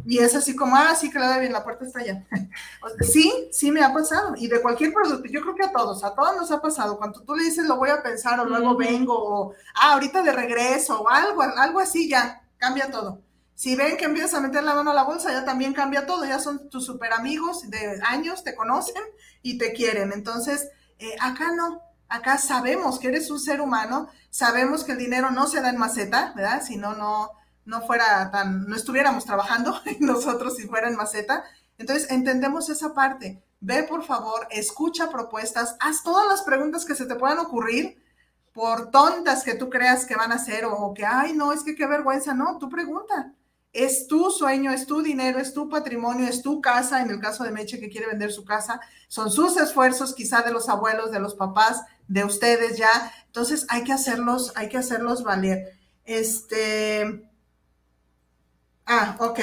Y 0.05 0.19
es 0.19 0.35
así 0.35 0.55
como, 0.55 0.75
ah, 0.75 0.95
sí, 0.95 1.09
que 1.09 1.19
la 1.19 1.39
bien, 1.39 1.51
la 1.51 1.63
puerta 1.63 1.85
está 1.85 1.99
allá. 1.99 2.25
sí, 3.01 3.49
sí 3.51 3.71
me 3.71 3.83
ha 3.83 3.91
pasado, 3.93 4.35
y 4.37 4.47
de 4.47 4.61
cualquier 4.61 4.93
producto, 4.93 5.27
yo 5.27 5.41
creo 5.41 5.55
que 5.55 5.65
a 5.65 5.71
todos, 5.71 6.03
a 6.03 6.13
todos 6.13 6.35
nos 6.37 6.51
ha 6.51 6.61
pasado, 6.61 6.97
cuando 6.97 7.21
tú 7.21 7.35
le 7.35 7.43
dices, 7.43 7.65
lo 7.65 7.77
voy 7.77 7.89
a 7.89 8.03
pensar, 8.03 8.39
o 8.39 8.45
luego 8.45 8.77
vengo, 8.77 9.15
o, 9.15 9.53
ah, 9.75 9.93
ahorita 9.93 10.21
de 10.21 10.31
regreso, 10.31 11.01
o 11.01 11.09
algo, 11.09 11.41
algo 11.41 11.79
así 11.79 12.07
ya 12.07 12.41
cambia 12.59 12.91
todo. 12.91 13.23
Si 13.55 13.75
ven 13.75 13.97
que 13.97 14.05
empiezas 14.05 14.35
a 14.35 14.41
meter 14.41 14.63
la 14.63 14.73
mano 14.73 14.91
a 14.91 14.93
la 14.93 15.03
bolsa, 15.03 15.31
ya 15.31 15.43
también 15.43 15.73
cambia 15.73 16.05
todo, 16.05 16.23
ya 16.23 16.39
son 16.39 16.69
tus 16.69 16.85
super 16.85 17.11
amigos 17.11 17.69
de 17.69 17.99
años, 18.05 18.43
te 18.43 18.55
conocen 18.55 19.01
y 19.41 19.57
te 19.57 19.73
quieren. 19.73 20.13
Entonces, 20.13 20.69
eh, 20.97 21.15
acá 21.19 21.51
no, 21.53 21.81
acá 22.07 22.37
sabemos 22.37 22.99
que 22.99 23.09
eres 23.09 23.29
un 23.29 23.39
ser 23.39 23.59
humano, 23.59 24.07
sabemos 24.29 24.83
que 24.83 24.93
el 24.93 24.97
dinero 24.97 25.31
no 25.31 25.47
se 25.47 25.59
da 25.59 25.69
en 25.69 25.77
maceta, 25.77 26.31
¿verdad? 26.35 26.63
Si 26.63 26.77
no, 26.77 26.95
no, 26.95 27.31
no 27.65 27.81
fuera 27.81 28.31
tan, 28.31 28.65
no 28.65 28.75
estuviéramos 28.75 29.25
trabajando 29.25 29.81
nosotros 29.99 30.55
si 30.55 30.67
fuera 30.67 30.87
en 30.87 30.95
maceta. 30.95 31.43
Entonces, 31.77 32.09
entendemos 32.11 32.69
esa 32.69 32.93
parte. 32.93 33.43
Ve, 33.59 33.83
por 33.83 34.05
favor, 34.05 34.47
escucha 34.51 35.09
propuestas, 35.09 35.75
haz 35.81 36.01
todas 36.03 36.25
las 36.29 36.43
preguntas 36.43 36.85
que 36.85 36.95
se 36.95 37.05
te 37.05 37.15
puedan 37.15 37.39
ocurrir 37.39 38.01
por 38.59 38.91
tontas 38.91 39.45
que 39.45 39.53
tú 39.53 39.69
creas 39.69 40.05
que 40.05 40.17
van 40.17 40.33
a 40.33 40.37
ser 40.37 40.65
o 40.65 40.93
que, 40.93 41.05
ay, 41.05 41.31
no, 41.31 41.53
es 41.53 41.63
que 41.63 41.75
qué 41.75 41.87
vergüenza, 41.87 42.33
no, 42.33 42.57
tú 42.57 42.67
pregunta. 42.67 43.33
Es 43.71 44.05
tu 44.05 44.31
sueño, 44.31 44.69
es 44.73 44.85
tu 44.85 45.01
dinero, 45.01 45.39
es 45.39 45.53
tu 45.53 45.69
patrimonio, 45.69 46.27
es 46.27 46.41
tu 46.41 46.59
casa, 46.59 47.01
en 47.01 47.09
el 47.09 47.21
caso 47.21 47.45
de 47.45 47.51
Meche 47.51 47.79
que 47.79 47.89
quiere 47.89 48.07
vender 48.07 48.33
su 48.33 48.43
casa, 48.43 48.81
son 49.07 49.31
sus 49.31 49.55
esfuerzos 49.55 50.13
quizá 50.13 50.41
de 50.41 50.51
los 50.51 50.67
abuelos, 50.67 51.09
de 51.09 51.21
los 51.21 51.35
papás, 51.35 51.83
de 52.09 52.25
ustedes 52.25 52.77
ya. 52.77 52.89
Entonces 53.27 53.65
hay 53.69 53.85
que 53.85 53.93
hacerlos, 53.93 54.51
hay 54.57 54.67
que 54.67 54.77
hacerlos 54.77 55.23
valer. 55.23 55.79
Este, 56.03 57.31
ah, 58.87 59.15
ok. 59.21 59.39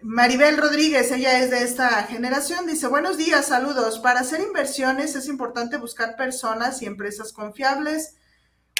Maribel 0.00 0.58
Rodríguez, 0.58 1.10
ella 1.10 1.40
es 1.40 1.50
de 1.50 1.64
esta 1.64 2.04
generación, 2.04 2.66
dice, 2.66 2.86
buenos 2.86 3.16
días, 3.16 3.46
saludos. 3.46 3.98
Para 3.98 4.20
hacer 4.20 4.40
inversiones 4.42 5.16
es 5.16 5.26
importante 5.26 5.76
buscar 5.76 6.14
personas 6.14 6.82
y 6.82 6.86
empresas 6.86 7.32
confiables, 7.32 8.14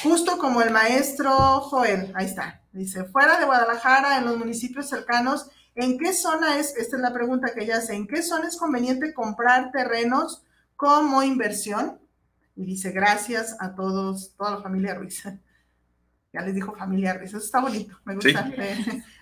Justo 0.03 0.39
como 0.39 0.61
el 0.63 0.71
maestro 0.71 1.61
Joel, 1.61 2.13
ahí 2.15 2.27
está, 2.27 2.63
dice, 2.73 3.05
fuera 3.05 3.39
de 3.39 3.47
Guadalajara, 3.47 4.19
en 4.19 4.27
los 4.27 4.37
municipios 4.37 4.89
cercanos, 4.89 5.49
¿en 5.75 5.99
qué 5.99 6.13
zona 6.13 6.59
es, 6.59 6.77
esta 6.77 6.97
es 6.97 7.03
la 7.03 7.13
pregunta 7.13 7.53
que 7.55 7.65
ella 7.65 7.79
hace, 7.79 7.95
¿en 7.95 8.07
qué 8.07 8.23
zona 8.23 8.49
es 8.49 8.57
conveniente 8.57 9.15
comprar 9.15 9.71
terrenos 9.73 10.43
como 10.77 11.23
inversión? 11.23 11.99
Y 12.57 12.65
dice, 12.65 12.91
gracias 12.93 13.57
a 13.61 13.75
todos, 13.75 14.35
toda 14.37 14.53
la 14.53 14.63
familia 14.63 14.95
Ruiz. 14.95 15.23
Ya 16.33 16.41
les 16.41 16.53
dijo 16.53 16.75
familia 16.75 17.15
Ruiz, 17.15 17.29
eso 17.29 17.39
está 17.39 17.61
bonito, 17.61 17.97
me 18.05 18.17
gusta. 18.17 18.51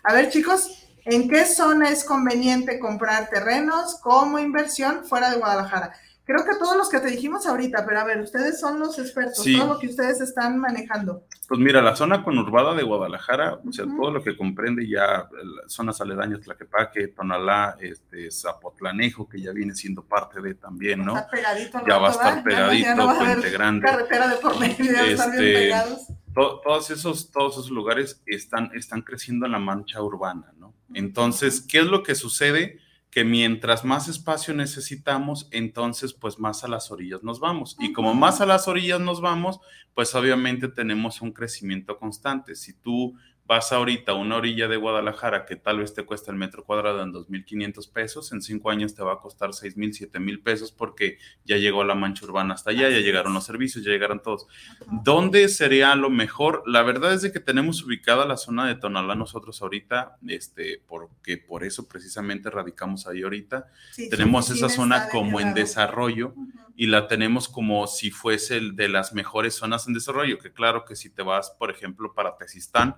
A 0.03 0.15
ver, 0.15 0.31
chicos, 0.31 0.89
¿en 1.05 1.29
qué 1.29 1.45
zona 1.45 1.91
es 1.91 2.05
conveniente 2.05 2.79
comprar 2.79 3.29
terrenos 3.29 4.01
como 4.01 4.39
inversión 4.39 5.05
fuera 5.05 5.31
de 5.31 5.37
Guadalajara? 5.37 5.93
Creo 6.25 6.45
que 6.45 6.57
todos 6.57 6.77
los 6.77 6.89
que 6.89 7.01
te 7.01 7.09
dijimos 7.09 7.47
ahorita, 7.47 7.85
pero 7.85 8.01
a 8.01 8.05
ver, 8.05 8.21
ustedes 8.21 8.61
son 8.61 8.79
los 8.79 8.97
expertos, 8.99 9.45
todo 9.45 9.75
lo 9.75 9.79
que 9.81 9.89
ustedes 9.89 10.21
están 10.21 10.57
manejando. 10.59 11.25
Pues 11.49 11.61
mira, 11.61 11.83
la 11.83 11.97
zona 11.97 12.23
conurbada 12.23 12.75
de 12.75 12.85
Guadalajara, 12.85 13.59
o 13.67 13.73
sea, 13.73 13.87
todo 13.87 14.13
lo 14.13 14.23
que 14.23 14.37
comprende 14.37 14.89
ya 14.89 15.29
zonas 15.67 16.01
aledañas, 16.01 16.41
Tlaquepaque, 16.43 17.09
Tonalá, 17.09 17.77
este, 17.81 18.31
Zapotlanejo, 18.31 19.29
que 19.29 19.41
ya 19.41 19.51
viene 19.51 19.75
siendo 19.75 20.05
parte 20.05 20.41
de 20.41 20.55
también, 20.55 21.05
¿no? 21.05 21.15
ya 21.87 21.99
va 21.99 22.09
a 22.09 22.13
estar 22.13 22.45
pegadito, 22.45 23.15
Puente 23.19 23.51
Grande. 23.51 23.87
Carretera 23.87 24.29
de 24.29 24.37
por 24.37 24.61
medio, 24.61 24.93
ya 24.93 25.07
están 25.07 25.33
bien 25.33 25.43
este, 25.45 25.53
pegados. 25.55 26.01
todos, 26.33 26.91
esos, 26.91 27.33
todos 27.33 27.55
esos 27.55 27.71
lugares 27.71 28.23
están, 28.27 28.71
están 28.75 29.03
creciendo 29.03 29.47
en 29.47 29.53
la 29.53 29.59
mancha 29.59 30.01
urbana, 30.01 30.53
¿no? 30.57 30.73
Entonces, 30.95 31.61
¿qué 31.61 31.81
es 31.81 31.87
lo 31.87 32.05
que 32.05 32.15
sucede? 32.15 32.79
Que 33.13 33.25
mientras 33.25 33.85
más 33.85 34.09
espacio 34.09 34.55
necesitamos, 34.55 35.47
entonces 35.51 36.15
pues 36.15 36.39
más 36.39 36.65
a 36.65 36.69
las 36.69 36.91
orillas 36.91 37.23
nos 37.23 37.41
vamos. 37.41 37.77
Y 37.79 37.93
como 37.93 38.15
más 38.15 38.41
a 38.41 38.47
las 38.47 38.69
orillas 38.69 39.01
nos 39.01 39.21
vamos, 39.21 39.61
pues 39.93 40.15
obviamente 40.15 40.69
tenemos 40.69 41.21
un 41.21 41.33
crecimiento 41.33 41.99
constante. 41.99 42.55
Si 42.55 42.73
tú 42.73 43.15
vas 43.53 43.71
ahorita 43.71 44.13
a 44.13 44.15
una 44.15 44.37
orilla 44.37 44.67
de 44.67 44.79
Guadalajara 44.79 45.45
que 45.45 45.57
tal 45.57 45.81
vez 45.81 45.93
te 45.93 46.07
cuesta 46.07 46.31
el 46.31 46.39
metro 46.39 46.65
cuadrado 46.65 47.03
en 47.03 47.13
2.500 47.13 47.93
pesos, 47.93 48.33
en 48.33 48.41
cinco 48.41 48.71
años 48.71 48.95
te 48.95 49.03
va 49.03 49.13
a 49.13 49.19
costar 49.19 49.51
6.000, 49.51 50.11
7.000 50.11 50.43
pesos 50.43 50.73
porque 50.73 51.19
ya 51.45 51.59
llegó 51.59 51.85
la 51.85 51.95
mancha 51.95 52.25
urbana 52.25 52.55
hasta 52.55 52.71
allá, 52.71 52.89
ya 52.89 53.01
llegaron 53.01 53.35
los 53.35 53.45
servicios, 53.45 53.85
ya 53.85 53.91
llegaron 53.91 54.23
todos. 54.23 54.47
¿Dónde 55.05 55.51
sería 55.51 55.95
lo 55.97 56.09
mejor? 56.09 56.63
La 56.65 56.83
verdad 56.83 57.13
es 57.13 57.21
de 57.21 57.31
que 57.31 57.41
tenemos 57.41 57.85
ubicada 57.85 58.25
la 58.25 58.39
zona 58.39 58.67
de 58.67 58.75
Tonalá 58.75 59.17
nosotros 59.17 59.61
ahorita, 59.61 60.17
este, 60.27 60.81
porque 60.89 61.37
por 61.37 61.63
eso 61.63 61.87
precisamente 61.87 62.49
radicamos 62.49 63.07
ahí 63.07 63.23
ahorita. 63.23 63.67
tenemos 64.09 64.49
esa 64.49 64.71
zona 64.71 65.11
como 65.11 65.41
en 65.41 65.53
desarrollo 65.53 66.35
y 66.75 66.87
la 66.87 67.07
tenemos 67.07 67.51
como 67.51 67.87
si 67.87 68.11
fuese 68.11 68.57
el 68.57 68.77
de 68.77 68.89
las 68.89 69.13
mejores 69.13 69.55
zonas 69.55 69.87
en 69.87 69.93
desarrollo, 69.93 70.39
que 70.39 70.53
claro 70.53 70.87
que 70.87 70.97
si 70.97 71.11
te 71.11 71.23
vas, 71.23 71.51
por 71.51 71.71
ejemplo, 71.71 72.15
para 72.15 72.39
Tezistán, 72.39 72.97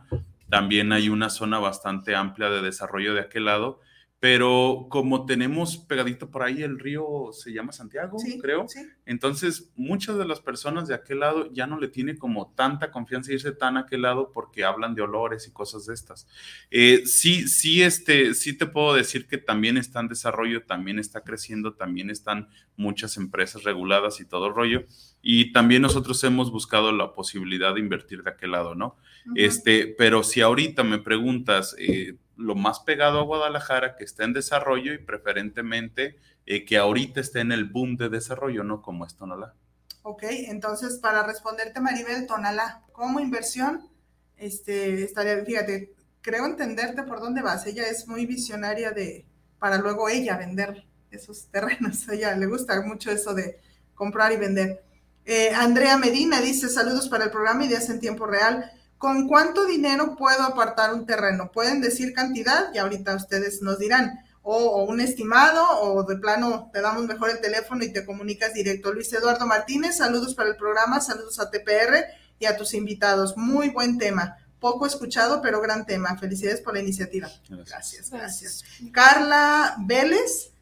también 0.55 0.93
hay 0.93 1.09
una 1.09 1.31
zona 1.31 1.59
bastante 1.59 2.15
amplia 2.15 2.49
de 2.49 2.63
desarrollo 2.63 3.13
de 3.13 3.23
aquel 3.23 3.47
lado, 3.47 3.81
pero 4.21 4.87
como 4.89 5.27
tenemos 5.27 5.79
pegadito 5.79 6.31
por 6.31 6.45
ahí 6.45 6.63
el 6.63 6.79
río, 6.79 7.31
se 7.33 7.53
llama 7.53 7.73
Santiago, 7.73 8.19
creo. 8.41 8.65
Entonces, 9.05 9.73
muchas 9.75 10.17
de 10.17 10.25
las 10.25 10.39
personas 10.39 10.87
de 10.87 10.95
aquel 10.95 11.19
lado 11.19 11.53
ya 11.53 11.67
no 11.67 11.81
le 11.81 11.89
tiene 11.89 12.17
como 12.19 12.53
tanta 12.55 12.93
confianza 12.93 13.33
irse 13.33 13.51
tan 13.51 13.77
a 13.77 13.81
aquel 13.81 14.03
lado 14.03 14.31
porque 14.33 14.63
hablan 14.63 14.95
de 14.95 15.03
olores 15.03 15.49
y 15.49 15.51
cosas 15.51 15.87
de 15.87 15.95
estas. 15.95 16.29
Eh, 16.71 17.03
sí, 17.05 17.49
sí, 17.49 17.83
este, 17.83 18.33
sí 18.35 18.57
te 18.57 18.67
puedo 18.67 18.95
decir 18.95 19.27
que 19.27 19.39
también 19.39 19.77
está 19.77 19.99
en 19.99 20.09
desarrollo, 20.09 20.63
también 20.63 21.01
está 21.01 21.23
creciendo, 21.23 21.75
también 21.75 22.11
están 22.11 22.49
muchas 22.77 23.17
empresas 23.17 23.65
reguladas 23.65 24.21
y 24.21 24.25
todo 24.25 24.47
el 24.47 24.55
rollo. 24.55 24.85
Y 25.21 25.53
también 25.53 25.83
nosotros 25.83 26.23
hemos 26.23 26.53
buscado 26.53 26.93
la 26.93 27.13
posibilidad 27.13 27.75
de 27.75 27.81
invertir 27.81 28.23
de 28.23 28.31
aquel 28.31 28.53
lado, 28.53 28.77
¿no? 28.77 28.97
Este, 29.35 29.95
pero 29.99 30.23
si 30.23 30.41
ahorita 30.41 30.85
me 30.85 30.99
preguntas, 30.99 31.75
eh, 31.79 32.17
lo 32.37 32.55
más 32.55 32.81
pegado 32.81 33.21
a 33.21 33.25
Guadalajara, 33.25 33.97
que 33.97 34.05
está 34.05 34.25
en 34.25 34.33
desarrollo 34.33 34.93
y 34.93 34.99
preferentemente 34.99 36.17
eh, 36.47 36.65
que 36.65 36.77
ahorita 36.77 37.21
esté 37.21 37.41
en 37.41 37.53
el 37.53 37.65
boom 37.65 37.97
de 37.97 38.09
desarrollo, 38.09 38.65
¿no? 38.65 38.83
Como 38.83 39.07
es 39.07 39.17
Tonalá. 39.17 39.55
Ok, 40.03 40.25
entonces 40.29 40.99
para 40.99 41.23
responderte, 41.23 41.81
Maribel, 41.81 42.27
Tonalá, 42.27 42.83
como 42.93 43.21
inversión, 43.21 43.89
este, 44.37 45.03
estaría, 45.03 45.43
fíjate, 45.45 45.95
creo 46.21 46.45
entenderte 46.45 47.03
por 47.05 47.21
dónde 47.21 47.43
vas. 47.43 47.67
Ella 47.67 47.89
es 47.89 48.07
muy 48.07 48.27
visionaria 48.27 48.91
de, 48.91 49.25
para 49.59 49.79
luego 49.79 50.09
ella 50.09 50.37
vender 50.37 50.85
esos 51.11 51.47
terrenos. 51.47 52.09
A 52.09 52.15
ella 52.15 52.37
le 52.37 52.47
gusta 52.47 52.81
mucho 52.83 53.11
eso 53.11 53.33
de 53.35 53.59
comprar 53.95 54.33
y 54.33 54.37
vender. 54.37 54.85
Eh, 55.25 55.51
Andrea 55.55 55.97
Medina 55.97 56.41
dice, 56.41 56.69
saludos 56.69 57.09
para 57.09 57.25
el 57.25 57.31
programa 57.31 57.65
Ideas 57.65 57.89
en 57.89 58.01
Tiempo 58.01 58.27
Real. 58.27 58.71
¿Con 59.05 59.29
cuánto 59.29 59.67
dinero 59.67 60.17
puedo 60.17 60.45
apartar 60.45 60.95
un 60.95 61.05
terreno? 61.05 61.53
Pueden 61.53 61.83
decir 61.83 62.15
cantidad 62.15 62.73
y 62.73 62.79
ahorita 62.79 63.15
ustedes 63.15 63.61
nos 63.61 63.79
dirán. 63.79 64.19
O, 64.41 64.83
un 64.85 64.99
estimado, 64.99 65.63
o 65.83 66.05
de 66.05 66.17
plano 66.17 66.71
te 66.73 66.81
damos 66.81 67.05
mejor 67.05 67.29
el 67.29 67.39
teléfono 67.43 67.85
y 67.85 67.93
te 67.93 68.07
comunicas 68.07 68.55
directo. 68.55 68.95
Luis 68.95 69.13
Eduardo 69.13 69.47
Martínez, 69.47 69.99
saludos 69.99 70.35
para 70.35 70.49
el 70.49 70.57
programa, 70.57 71.03
saludos 71.03 71.39
a 71.39 71.51
TPR 71.51 72.03
y 72.39 72.47
a 72.47 72.57
tus 72.57 72.73
invitados. 72.73 73.37
Muy 73.37 73.69
buen 73.69 73.99
tema. 73.99 74.39
Poco 74.59 74.87
escuchado, 74.87 75.43
pero 75.43 75.61
gran 75.61 75.85
tema. 75.85 76.17
Felicidades 76.17 76.63
por 76.63 76.73
la 76.73 76.81
iniciativa. 76.81 77.29
Gracias, 77.51 78.09
gracias. 78.09 78.65
Carla 78.91 79.77
Vélez, 79.81 80.53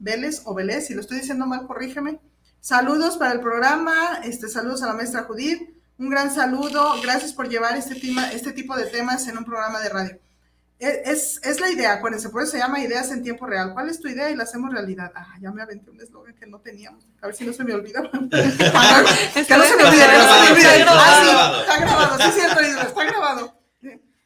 Vélez 0.00 0.42
o 0.44 0.54
Vélez, 0.54 0.88
si 0.88 0.94
lo 0.94 1.02
estoy 1.02 1.20
diciendo 1.20 1.46
mal, 1.46 1.68
corrígeme. 1.68 2.18
Saludos 2.60 3.16
para 3.16 3.32
el 3.32 3.38
programa, 3.38 4.22
este, 4.24 4.48
saludos 4.48 4.82
a 4.82 4.88
la 4.88 4.94
maestra 4.94 5.22
Judith. 5.22 5.81
Un 6.02 6.10
gran 6.10 6.34
saludo. 6.34 7.00
Gracias 7.00 7.32
por 7.32 7.48
llevar 7.48 7.76
este, 7.76 7.94
tema, 7.94 8.32
este 8.32 8.50
tipo 8.50 8.74
de 8.74 8.86
temas 8.86 9.28
en 9.28 9.38
un 9.38 9.44
programa 9.44 9.78
de 9.80 9.88
radio. 9.88 10.18
E, 10.80 11.02
es, 11.04 11.38
es, 11.44 11.60
la 11.60 11.70
idea, 11.70 11.92
acuérdense, 11.92 12.28
por 12.28 12.42
eso 12.42 12.50
se 12.50 12.58
llama 12.58 12.80
Ideas 12.80 13.12
en 13.12 13.22
Tiempo 13.22 13.46
Real. 13.46 13.72
¿Cuál 13.72 13.88
es 13.88 14.00
tu 14.00 14.08
idea 14.08 14.28
y 14.28 14.34
la 14.34 14.42
hacemos 14.42 14.72
realidad? 14.72 15.12
Ah, 15.14 15.36
ya 15.40 15.52
me 15.52 15.62
aventé 15.62 15.92
un 15.92 16.00
eslogan 16.00 16.34
que 16.34 16.44
no 16.48 16.58
teníamos. 16.58 17.06
A 17.20 17.26
ver 17.26 17.36
si 17.36 17.46
no 17.46 17.52
se 17.52 17.62
me 17.62 17.72
olvida. 17.72 18.02
que 18.10 18.18
no 18.18 18.20
se 18.28 19.76
me 19.76 19.84
olvide, 19.84 20.06
que 20.06 20.18
no 20.18 20.24
se 20.24 20.40
me 20.40 20.50
olvide. 20.50 20.84
Ah, 20.88 21.20
sí, 21.22 21.60
está 21.60 21.78
grabado, 21.78 22.16
sí 22.16 22.28
es 22.28 22.34
cierto, 22.34 22.60
está 22.60 23.04
grabado. 23.04 23.62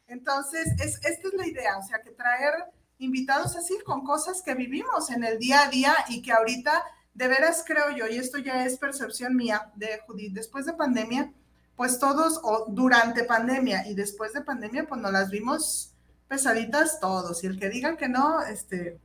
Entonces, 0.07 0.65
es, 0.83 0.95
esta 1.05 1.27
es 1.27 1.33
la 1.35 1.47
idea, 1.47 1.77
o 1.77 1.83
sea, 1.83 2.01
que 2.01 2.09
traer 2.09 2.55
invitados 2.97 3.55
así 3.55 3.77
con 3.85 4.03
cosas 4.03 4.41
que 4.41 4.55
vivimos 4.55 5.11
en 5.11 5.23
el 5.23 5.37
día 5.37 5.65
a 5.65 5.69
día 5.69 5.95
y 6.09 6.23
que 6.23 6.31
ahorita, 6.31 6.83
de 7.13 7.27
veras 7.27 7.63
creo 7.67 7.91
yo, 7.91 8.07
y 8.07 8.17
esto 8.17 8.39
ya 8.39 8.65
es 8.65 8.79
percepción 8.79 9.35
mía 9.35 9.71
de 9.75 10.01
Judith, 10.07 10.33
después 10.33 10.65
de 10.65 10.73
pandemia, 10.73 11.31
pues 11.77 11.99
todos, 11.99 12.41
o 12.43 12.65
durante 12.67 13.23
pandemia 13.23 13.87
y 13.87 13.93
después 13.93 14.33
de 14.33 14.41
pandemia, 14.41 14.87
pues 14.87 14.99
nos 14.99 15.11
las 15.11 15.29
vimos 15.29 15.93
pesaditas 16.27 16.99
todos. 16.99 17.43
Y 17.43 17.47
el 17.47 17.59
que 17.59 17.69
diga 17.69 17.95
que 17.95 18.09
no, 18.09 18.41
este, 18.41 18.99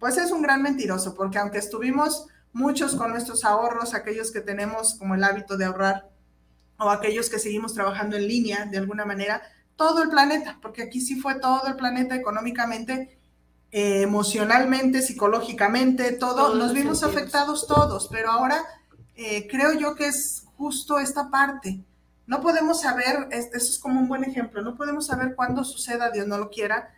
pues 0.00 0.18
es 0.18 0.32
un 0.32 0.42
gran 0.42 0.60
mentiroso, 0.60 1.14
porque 1.14 1.38
aunque 1.38 1.58
estuvimos 1.58 2.26
muchos 2.52 2.96
con 2.96 3.12
nuestros 3.12 3.44
ahorros, 3.44 3.94
aquellos 3.94 4.32
que 4.32 4.40
tenemos 4.40 4.96
como 4.96 5.14
el 5.14 5.22
hábito 5.22 5.56
de 5.56 5.66
ahorrar, 5.66 6.10
o 6.78 6.90
aquellos 6.90 7.30
que 7.30 7.38
seguimos 7.38 7.74
trabajando 7.74 8.16
en 8.16 8.26
línea 8.26 8.66
de 8.66 8.78
alguna 8.78 9.04
manera, 9.04 9.40
todo 9.76 10.02
el 10.02 10.10
planeta, 10.10 10.58
porque 10.60 10.82
aquí 10.82 11.00
sí 11.00 11.20
fue 11.20 11.36
todo 11.36 11.68
el 11.68 11.76
planeta 11.76 12.16
económicamente, 12.16 13.18
eh, 13.70 14.02
emocionalmente, 14.02 15.00
psicológicamente, 15.00 16.12
todo, 16.12 16.56
nos 16.56 16.72
vimos 16.72 17.04
afectados 17.04 17.68
todos, 17.68 18.08
pero 18.10 18.32
ahora 18.32 18.64
eh, 19.16 19.46
creo 19.48 19.72
yo 19.74 19.94
que 19.94 20.06
es 20.06 20.46
justo 20.56 20.98
esta 20.98 21.30
parte. 21.30 21.80
No 22.26 22.40
podemos 22.40 22.80
saber, 22.80 23.28
eso 23.30 23.54
es 23.54 23.78
como 23.78 24.00
un 24.00 24.08
buen 24.08 24.24
ejemplo, 24.24 24.62
no 24.62 24.76
podemos 24.76 25.06
saber 25.06 25.34
cuándo 25.34 25.62
suceda, 25.62 26.10
Dios 26.10 26.26
no 26.26 26.38
lo 26.38 26.48
quiera, 26.50 26.90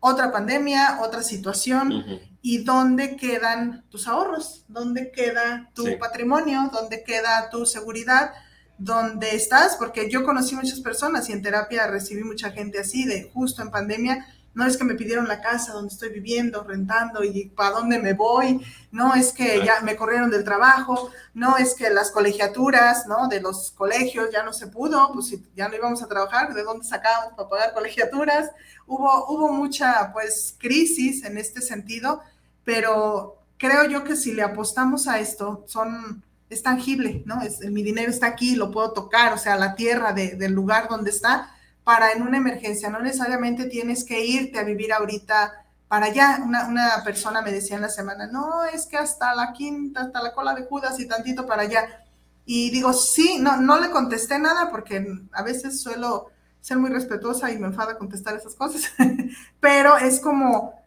otra 0.00 0.30
pandemia, 0.30 0.98
otra 1.00 1.22
situación 1.22 2.04
y 2.42 2.64
dónde 2.64 3.16
quedan 3.16 3.84
tus 3.88 4.06
ahorros, 4.06 4.64
dónde 4.68 5.10
queda 5.12 5.70
tu 5.74 5.98
patrimonio, 5.98 6.70
dónde 6.70 7.02
queda 7.02 7.48
tu 7.48 7.64
seguridad, 7.64 8.32
dónde 8.76 9.34
estás, 9.34 9.76
porque 9.76 10.10
yo 10.10 10.24
conocí 10.24 10.54
muchas 10.56 10.80
personas 10.80 11.30
y 11.30 11.32
en 11.32 11.40
terapia 11.40 11.86
recibí 11.86 12.22
mucha 12.22 12.50
gente 12.50 12.80
así, 12.80 13.06
de 13.06 13.30
justo 13.32 13.62
en 13.62 13.70
pandemia, 13.70 14.26
no 14.54 14.64
es 14.64 14.76
que 14.76 14.84
me 14.84 14.94
pidieron 14.94 15.26
la 15.26 15.40
casa 15.40 15.72
donde 15.72 15.92
estoy 15.92 16.10
viviendo, 16.10 16.62
rentando 16.62 17.24
y 17.24 17.46
para 17.46 17.70
dónde 17.70 17.98
me 17.98 18.12
voy, 18.12 18.64
no 18.92 19.14
es 19.14 19.32
que 19.32 19.64
ya 19.64 19.80
me 19.82 19.96
corrieron 19.96 20.30
del 20.30 20.44
trabajo, 20.44 21.10
no 21.34 21.56
es 21.56 21.74
que 21.74 21.90
las 21.90 22.10
colegiaturas, 22.10 23.06
¿no? 23.06 23.28
De 23.28 23.40
los 23.40 23.72
colegios 23.72 24.30
ya 24.32 24.44
no 24.44 24.52
se 24.52 24.68
pudo, 24.68 25.10
pues 25.12 25.26
si 25.26 25.44
ya 25.56 25.68
no 25.68 25.74
íbamos 25.74 26.02
a 26.02 26.08
trabajar, 26.08 26.54
¿de 26.54 26.62
dónde 26.62 26.86
sacábamos 26.86 27.34
para 27.34 27.48
pagar 27.48 27.74
colegiaturas? 27.74 28.50
Hubo, 28.86 29.26
hubo 29.28 29.52
mucha, 29.52 30.12
pues, 30.12 30.54
crisis 30.58 31.24
en 31.24 31.36
este 31.36 31.60
sentido, 31.60 32.20
pero 32.64 33.38
creo 33.58 33.84
yo 33.88 34.04
que 34.04 34.16
si 34.16 34.32
le 34.32 34.42
apostamos 34.42 35.08
a 35.08 35.18
esto, 35.18 35.64
son, 35.66 36.22
es 36.48 36.62
tangible, 36.62 37.22
¿no? 37.26 37.42
Es, 37.42 37.60
mi 37.60 37.82
dinero 37.82 38.10
está 38.10 38.28
aquí, 38.28 38.54
lo 38.54 38.70
puedo 38.70 38.92
tocar, 38.92 39.32
o 39.32 39.38
sea, 39.38 39.56
la 39.56 39.74
tierra 39.74 40.12
del 40.12 40.52
lugar 40.52 40.88
donde 40.88 41.10
está, 41.10 41.53
para 41.84 42.12
en 42.12 42.22
una 42.22 42.38
emergencia. 42.38 42.90
No 42.90 43.00
necesariamente 43.00 43.66
tienes 43.66 44.04
que 44.04 44.24
irte 44.24 44.58
a 44.58 44.64
vivir 44.64 44.92
ahorita 44.92 45.64
para 45.88 46.06
allá. 46.06 46.40
Una, 46.42 47.02
persona 47.04 47.42
me 47.42 47.52
decía 47.52 47.76
en 47.76 47.82
la 47.82 47.88
semana, 47.88 48.26
no, 48.26 48.64
es 48.64 48.86
que 48.86 48.96
hasta 48.96 49.34
la 49.34 49.52
quinta, 49.52 50.00
hasta 50.00 50.22
la 50.22 50.32
cola 50.32 50.54
de 50.54 50.64
Judas 50.64 50.98
y 50.98 51.06
tantito 51.06 51.46
para 51.46 51.62
allá. 51.62 52.04
Y 52.46 52.70
digo, 52.70 52.92
sí, 52.92 53.38
no, 53.38 53.58
no 53.58 53.78
le 53.78 53.90
contesté 53.90 54.38
nada 54.38 54.70
porque 54.70 55.06
a 55.32 55.42
veces 55.42 55.80
suelo 55.80 56.30
ser 56.60 56.78
muy 56.78 56.90
respetuosa 56.90 57.50
y 57.50 57.58
me 57.58 57.66
enfada 57.66 57.98
contestar 57.98 58.34
esas 58.36 58.54
cosas, 58.54 58.90
pero 59.60 59.98
es 59.98 60.18
como, 60.18 60.82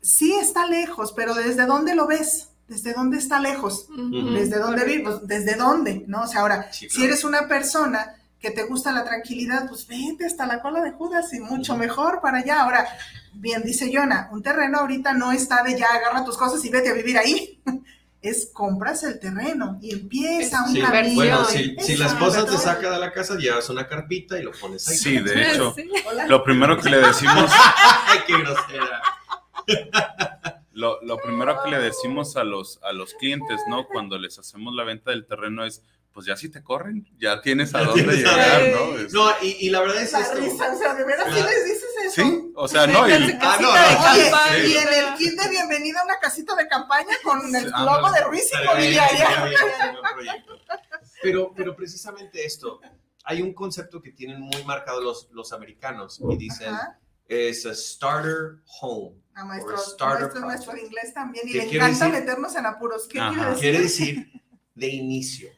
sí 0.00 0.32
está 0.34 0.66
lejos, 0.66 1.12
pero 1.12 1.34
¿desde 1.34 1.66
dónde 1.66 1.96
lo 1.96 2.06
ves? 2.06 2.48
¿desde 2.68 2.92
dónde 2.92 3.16
está 3.16 3.40
lejos? 3.40 3.88
¿Desde 3.88 4.58
dónde 4.58 4.84
vives? 4.84 5.26
¿Desde 5.26 5.56
dónde? 5.56 6.04
¿No? 6.06 6.22
O 6.22 6.26
sea, 6.26 6.42
ahora, 6.42 6.70
si 6.70 7.02
eres 7.02 7.24
una 7.24 7.48
persona 7.48 8.14
que 8.40 8.50
te 8.50 8.64
gusta 8.64 8.92
la 8.92 9.04
tranquilidad, 9.04 9.68
pues 9.68 9.86
vente 9.86 10.24
hasta 10.24 10.46
la 10.46 10.62
cola 10.62 10.80
de 10.80 10.92
Judas 10.92 11.32
y 11.32 11.40
mucho 11.40 11.76
mejor 11.76 12.20
para 12.20 12.38
allá. 12.38 12.62
Ahora, 12.62 12.86
bien 13.34 13.62
dice 13.62 13.90
Jonah, 13.92 14.28
un 14.32 14.42
terreno 14.42 14.78
ahorita 14.78 15.12
no 15.14 15.32
está 15.32 15.62
de 15.62 15.78
ya 15.78 15.86
agarra 15.86 16.24
tus 16.24 16.36
cosas 16.36 16.64
y 16.64 16.70
vete 16.70 16.90
a 16.90 16.94
vivir 16.94 17.18
ahí. 17.18 17.60
es 18.20 18.50
compras 18.52 19.04
el 19.04 19.20
terreno 19.20 19.78
y 19.80 19.92
empieza 19.92 20.64
un 20.64 20.80
camino. 20.80 21.14
Bueno, 21.14 21.44
si, 21.44 21.96
la 21.96 22.06
esposa 22.06 22.44
te 22.44 22.58
saca 22.58 22.90
de 22.90 22.98
la 22.98 23.12
casa, 23.12 23.36
llevas 23.36 23.68
una 23.70 23.86
carpita 23.86 24.38
y 24.38 24.42
lo 24.42 24.52
pones 24.52 24.88
ahí. 24.88 24.96
Sí, 24.96 25.18
de 25.18 25.50
hecho, 25.52 25.74
lo 26.28 26.42
primero 26.42 26.80
que 26.80 26.90
le 26.90 26.98
decimos... 26.98 27.50
¡Ay, 28.06 28.18
qué 28.26 28.38
grosera! 28.38 29.02
Lo, 30.72 31.00
lo, 31.02 31.18
primero 31.18 31.60
que 31.62 31.70
le 31.70 31.78
decimos 31.78 32.36
a 32.36 32.44
los, 32.44 32.80
a 32.82 32.92
los 32.92 33.14
clientes, 33.14 33.60
¿no? 33.68 33.86
Cuando 33.86 34.18
les 34.18 34.38
hacemos 34.38 34.74
la 34.74 34.84
venta 34.84 35.10
del 35.10 35.26
terreno 35.26 35.64
es, 35.64 35.82
pues 36.12 36.26
ya 36.26 36.36
si 36.36 36.48
te 36.48 36.62
corren, 36.62 37.06
ya 37.16 37.40
tienes 37.40 37.74
a 37.74 37.82
dónde 37.84 38.16
llegar, 38.16 38.62
¿no? 38.72 38.96
No, 39.12 39.30
y, 39.40 39.66
y, 39.66 39.70
la 39.70 39.80
verdad 39.80 40.02
es 40.02 40.12
esto. 40.12 40.34
Risa, 40.36 40.72
o 40.72 40.78
sea, 40.78 40.94
¿de 40.94 41.04
veras 41.04 41.26
sí 41.32 41.40
les 41.42 41.64
dices 41.64 41.90
eso? 42.06 42.22
Sí, 42.22 42.52
o 42.56 42.66
sea, 42.66 42.86
no. 42.86 43.08
Y, 43.08 43.12
ah, 43.40 43.58
no, 43.60 43.72
no, 43.72 44.66
y 44.66 44.76
en 44.76 44.88
el 44.88 45.14
kit 45.16 45.40
de 45.40 45.48
bienvenida 45.48 46.00
a 46.00 46.04
una 46.04 46.18
casita 46.18 46.56
de 46.56 46.66
campaña 46.66 47.14
con 47.22 47.54
el 47.54 47.70
logo 47.70 48.10
de 48.10 48.24
Ruiz 48.24 48.50
Inmobiliaria. 48.52 49.28
Pero, 51.22 51.52
pero 51.54 51.76
precisamente 51.76 52.44
esto, 52.44 52.80
hay 53.24 53.42
un 53.42 53.52
concepto 53.52 54.00
que 54.00 54.12
tienen 54.12 54.40
muy 54.40 54.64
marcado 54.64 55.00
los, 55.00 55.28
los 55.32 55.52
americanos 55.52 56.20
y 56.30 56.36
dicen, 56.36 56.74
es 57.28 57.66
a 57.66 57.74
starter 57.74 58.62
home. 58.80 59.16
A 59.34 59.44
maestro, 59.44 59.76
maestro, 60.00 60.40
maestro 60.40 60.72
de 60.72 60.80
inglés 60.82 61.14
también, 61.14 61.48
y 61.48 61.52
le 61.52 61.62
encanta 61.64 62.08
meternos 62.08 62.56
en 62.56 62.66
apuros. 62.66 63.06
¿Qué 63.06 63.20
quiere 63.20 63.38
decir? 63.46 63.60
Quiere 63.60 63.80
decir 63.80 64.42
de 64.74 64.88
inicio 64.88 65.57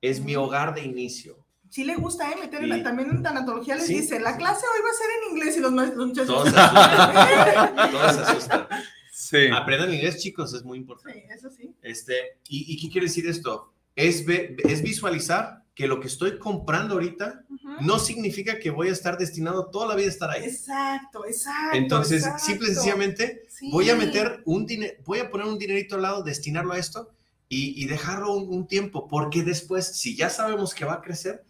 es 0.00 0.20
mi 0.20 0.36
hogar 0.36 0.74
de 0.74 0.82
inicio. 0.82 1.44
Sí 1.68 1.84
le 1.84 1.94
gusta, 1.94 2.30
¿eh? 2.30 2.34
Meter 2.40 2.82
también 2.82 3.10
en 3.10 3.22
tanatología 3.22 3.76
les 3.76 3.86
dice, 3.86 4.18
la 4.18 4.36
clase 4.36 4.66
hoy 4.66 4.82
va 4.82 4.90
a 4.90 4.94
ser 4.94 5.06
en 5.10 5.30
inglés 5.32 5.56
y 5.56 5.60
los 5.60 5.72
muchachos... 5.72 6.26
Todos 6.26 6.50
se 6.50 6.58
asustan. 6.58 7.90
Todos 7.92 8.14
se 8.14 8.20
asustan. 8.22 8.66
Sí. 9.12 9.46
Aprendan 9.54 9.94
inglés, 9.94 10.18
chicos, 10.18 10.52
es 10.52 10.64
muy 10.64 10.78
importante. 10.78 11.20
Sí, 11.20 11.26
eso 11.32 11.50
sí. 11.50 11.74
Este, 11.82 12.14
¿y, 12.48 12.76
qué 12.80 12.90
quiere 12.90 13.06
decir 13.06 13.28
esto? 13.28 13.72
Es, 13.94 14.24
es 14.26 14.82
visualizar 14.82 15.62
que 15.74 15.86
lo 15.86 16.00
que 16.00 16.08
estoy 16.08 16.38
comprando 16.38 16.94
ahorita 16.94 17.44
no 17.80 17.98
significa 17.98 18.58
que 18.58 18.70
voy 18.70 18.88
a 18.88 18.92
estar 18.92 19.16
destinado 19.16 19.70
toda 19.70 19.88
la 19.88 19.94
vida 19.94 20.06
a 20.06 20.10
estar 20.10 20.30
ahí. 20.30 20.44
Exacto, 20.44 21.24
exacto. 21.24 21.76
Entonces, 21.76 22.26
simple 22.38 22.68
y 22.68 22.74
sencillamente, 22.74 23.42
voy 23.70 23.88
a 23.90 23.96
meter 23.96 24.42
un 24.44 24.66
dinero, 24.66 24.94
voy 25.04 25.20
a 25.20 25.30
poner 25.30 25.46
un 25.46 25.58
dinerito 25.58 25.94
al 25.94 26.02
lado, 26.02 26.22
destinarlo 26.22 26.72
a 26.72 26.78
esto, 26.78 27.12
y, 27.52 27.84
dejarlo 27.86 28.32
un, 28.34 28.68
tiempo, 28.68 29.08
porque 29.08 29.42
después, 29.42 29.84
si 29.84 30.14
ya 30.14 30.30
sabemos 30.30 30.72
que 30.72 30.84
va 30.84 30.94
a 30.94 31.00
crecer, 31.02 31.44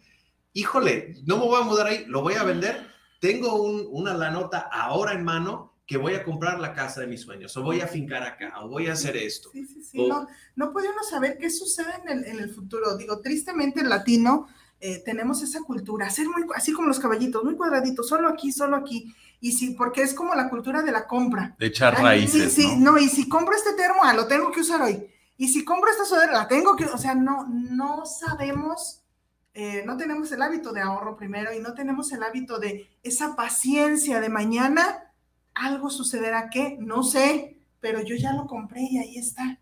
híjole, 0.51 1.13
no 1.25 1.37
me 1.37 1.45
voy 1.45 1.61
a 1.61 1.63
mudar 1.63 1.85
ahí, 1.85 2.05
lo 2.07 2.23
voy 2.23 2.33
a 2.33 2.43
vender, 2.43 2.87
tengo 3.19 3.61
una 3.61 4.15
la 4.15 4.31
nota 4.31 4.67
ahora 4.71 5.13
en 5.13 5.23
mano 5.23 5.75
que 5.85 5.97
voy 5.97 6.15
a 6.15 6.23
comprar 6.23 6.59
la 6.59 6.73
casa 6.73 7.01
de 7.01 7.07
mis 7.07 7.21
sueños, 7.21 7.55
o 7.55 7.61
voy 7.61 7.81
a 7.81 7.87
fincar 7.87 8.23
acá, 8.23 8.51
o 8.61 8.67
voy 8.67 8.87
a 8.87 8.93
hacer 8.93 9.15
esto. 9.15 9.49
Sí, 9.51 9.63
sí, 9.67 9.83
sí, 9.83 10.07
no, 10.07 10.27
no 10.55 10.73
podemos 10.73 11.07
saber 11.07 11.37
qué 11.37 11.51
sucede 11.51 11.93
en 12.07 12.39
el, 12.39 12.49
futuro. 12.49 12.97
Digo, 12.97 13.19
tristemente 13.19 13.81
el 13.81 13.89
latino 13.89 14.47
eh, 14.79 15.03
tenemos 15.05 15.43
esa 15.43 15.61
cultura, 15.61 16.09
ser 16.09 16.27
muy, 16.27 16.45
así 16.55 16.73
como 16.73 16.87
los 16.87 16.99
caballitos, 16.99 17.43
muy 17.43 17.55
cuadraditos, 17.55 18.07
solo 18.07 18.27
aquí, 18.27 18.51
solo 18.51 18.75
aquí. 18.75 19.13
Y 19.39 19.51
sí, 19.51 19.75
porque 19.77 20.01
es 20.01 20.15
como 20.15 20.33
la 20.33 20.49
cultura 20.49 20.81
de 20.81 20.91
la 20.91 21.05
compra. 21.05 21.55
De 21.59 21.67
echar 21.67 21.93
raíces. 22.01 22.53
Sí, 22.53 22.63
sí, 22.63 22.75
no, 22.79 22.97
y 22.97 23.07
si 23.07 23.29
compro 23.29 23.55
este 23.55 23.73
termo, 23.73 23.99
ah, 24.01 24.15
lo 24.15 24.25
tengo 24.25 24.51
que 24.51 24.61
usar 24.61 24.81
hoy 24.81 25.07
y 25.41 25.47
si 25.47 25.65
compro 25.65 25.89
esta 25.89 26.05
sudadera, 26.05 26.33
la 26.33 26.47
tengo 26.47 26.75
que, 26.75 26.85
o 26.85 26.99
sea, 26.99 27.15
no, 27.15 27.47
no 27.47 28.05
sabemos, 28.05 29.01
eh, 29.55 29.81
no 29.87 29.97
tenemos 29.97 30.31
el 30.31 30.43
hábito 30.43 30.71
de 30.71 30.81
ahorro 30.81 31.17
primero 31.17 31.51
y 31.51 31.59
no 31.59 31.73
tenemos 31.73 32.11
el 32.11 32.21
hábito 32.21 32.59
de 32.59 32.87
esa 33.01 33.35
paciencia 33.35 34.21
de 34.21 34.29
mañana, 34.29 35.11
algo 35.55 35.89
sucederá 35.89 36.51
que, 36.51 36.77
no 36.79 37.01
sé, 37.01 37.57
pero 37.79 38.03
yo 38.03 38.15
ya 38.17 38.33
lo 38.33 38.45
compré 38.45 38.81
y 38.83 38.99
ahí 38.99 39.17
está, 39.17 39.59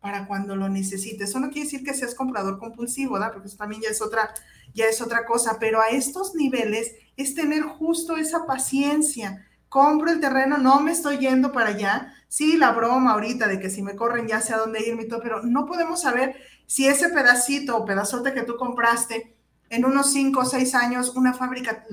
para 0.00 0.26
cuando 0.26 0.56
lo 0.56 0.70
necesite. 0.70 1.24
Eso 1.24 1.40
no 1.40 1.50
quiere 1.50 1.64
decir 1.64 1.84
que 1.84 1.92
seas 1.92 2.14
comprador 2.14 2.58
compulsivo, 2.58 3.12
¿verdad? 3.12 3.34
Porque 3.34 3.48
eso 3.48 3.58
también 3.58 3.82
ya 3.82 3.90
es 3.90 4.00
otra, 4.00 4.32
ya 4.72 4.86
es 4.86 5.02
otra 5.02 5.26
cosa, 5.26 5.58
pero 5.60 5.82
a 5.82 5.88
estos 5.88 6.34
niveles 6.36 6.94
es 7.18 7.34
tener 7.34 7.64
justo 7.64 8.16
esa 8.16 8.46
paciencia. 8.46 9.46
Compro 9.68 10.10
el 10.10 10.20
terreno, 10.20 10.56
no 10.56 10.80
me 10.80 10.92
estoy 10.92 11.18
yendo 11.18 11.52
para 11.52 11.70
allá, 11.70 12.14
sí, 12.28 12.56
la 12.56 12.72
broma 12.72 13.12
ahorita 13.12 13.46
de 13.48 13.60
que 13.60 13.68
si 13.68 13.82
me 13.82 13.96
corren 13.96 14.26
ya 14.26 14.40
sé 14.40 14.54
a 14.54 14.58
dónde 14.58 14.86
irme 14.86 15.02
y 15.02 15.08
todo, 15.08 15.20
pero 15.22 15.42
no 15.42 15.66
podemos 15.66 16.00
saber 16.00 16.36
si 16.66 16.86
ese 16.86 17.10
pedacito 17.10 17.76
o 17.76 17.84
pedazote 17.84 18.32
que 18.32 18.42
tú 18.42 18.56
compraste 18.56 19.36
en 19.68 19.84
unos 19.84 20.12
cinco 20.12 20.40
o 20.40 20.44
seis 20.44 20.74
años 20.74 21.14
una 21.14 21.34
fábrica 21.34 21.84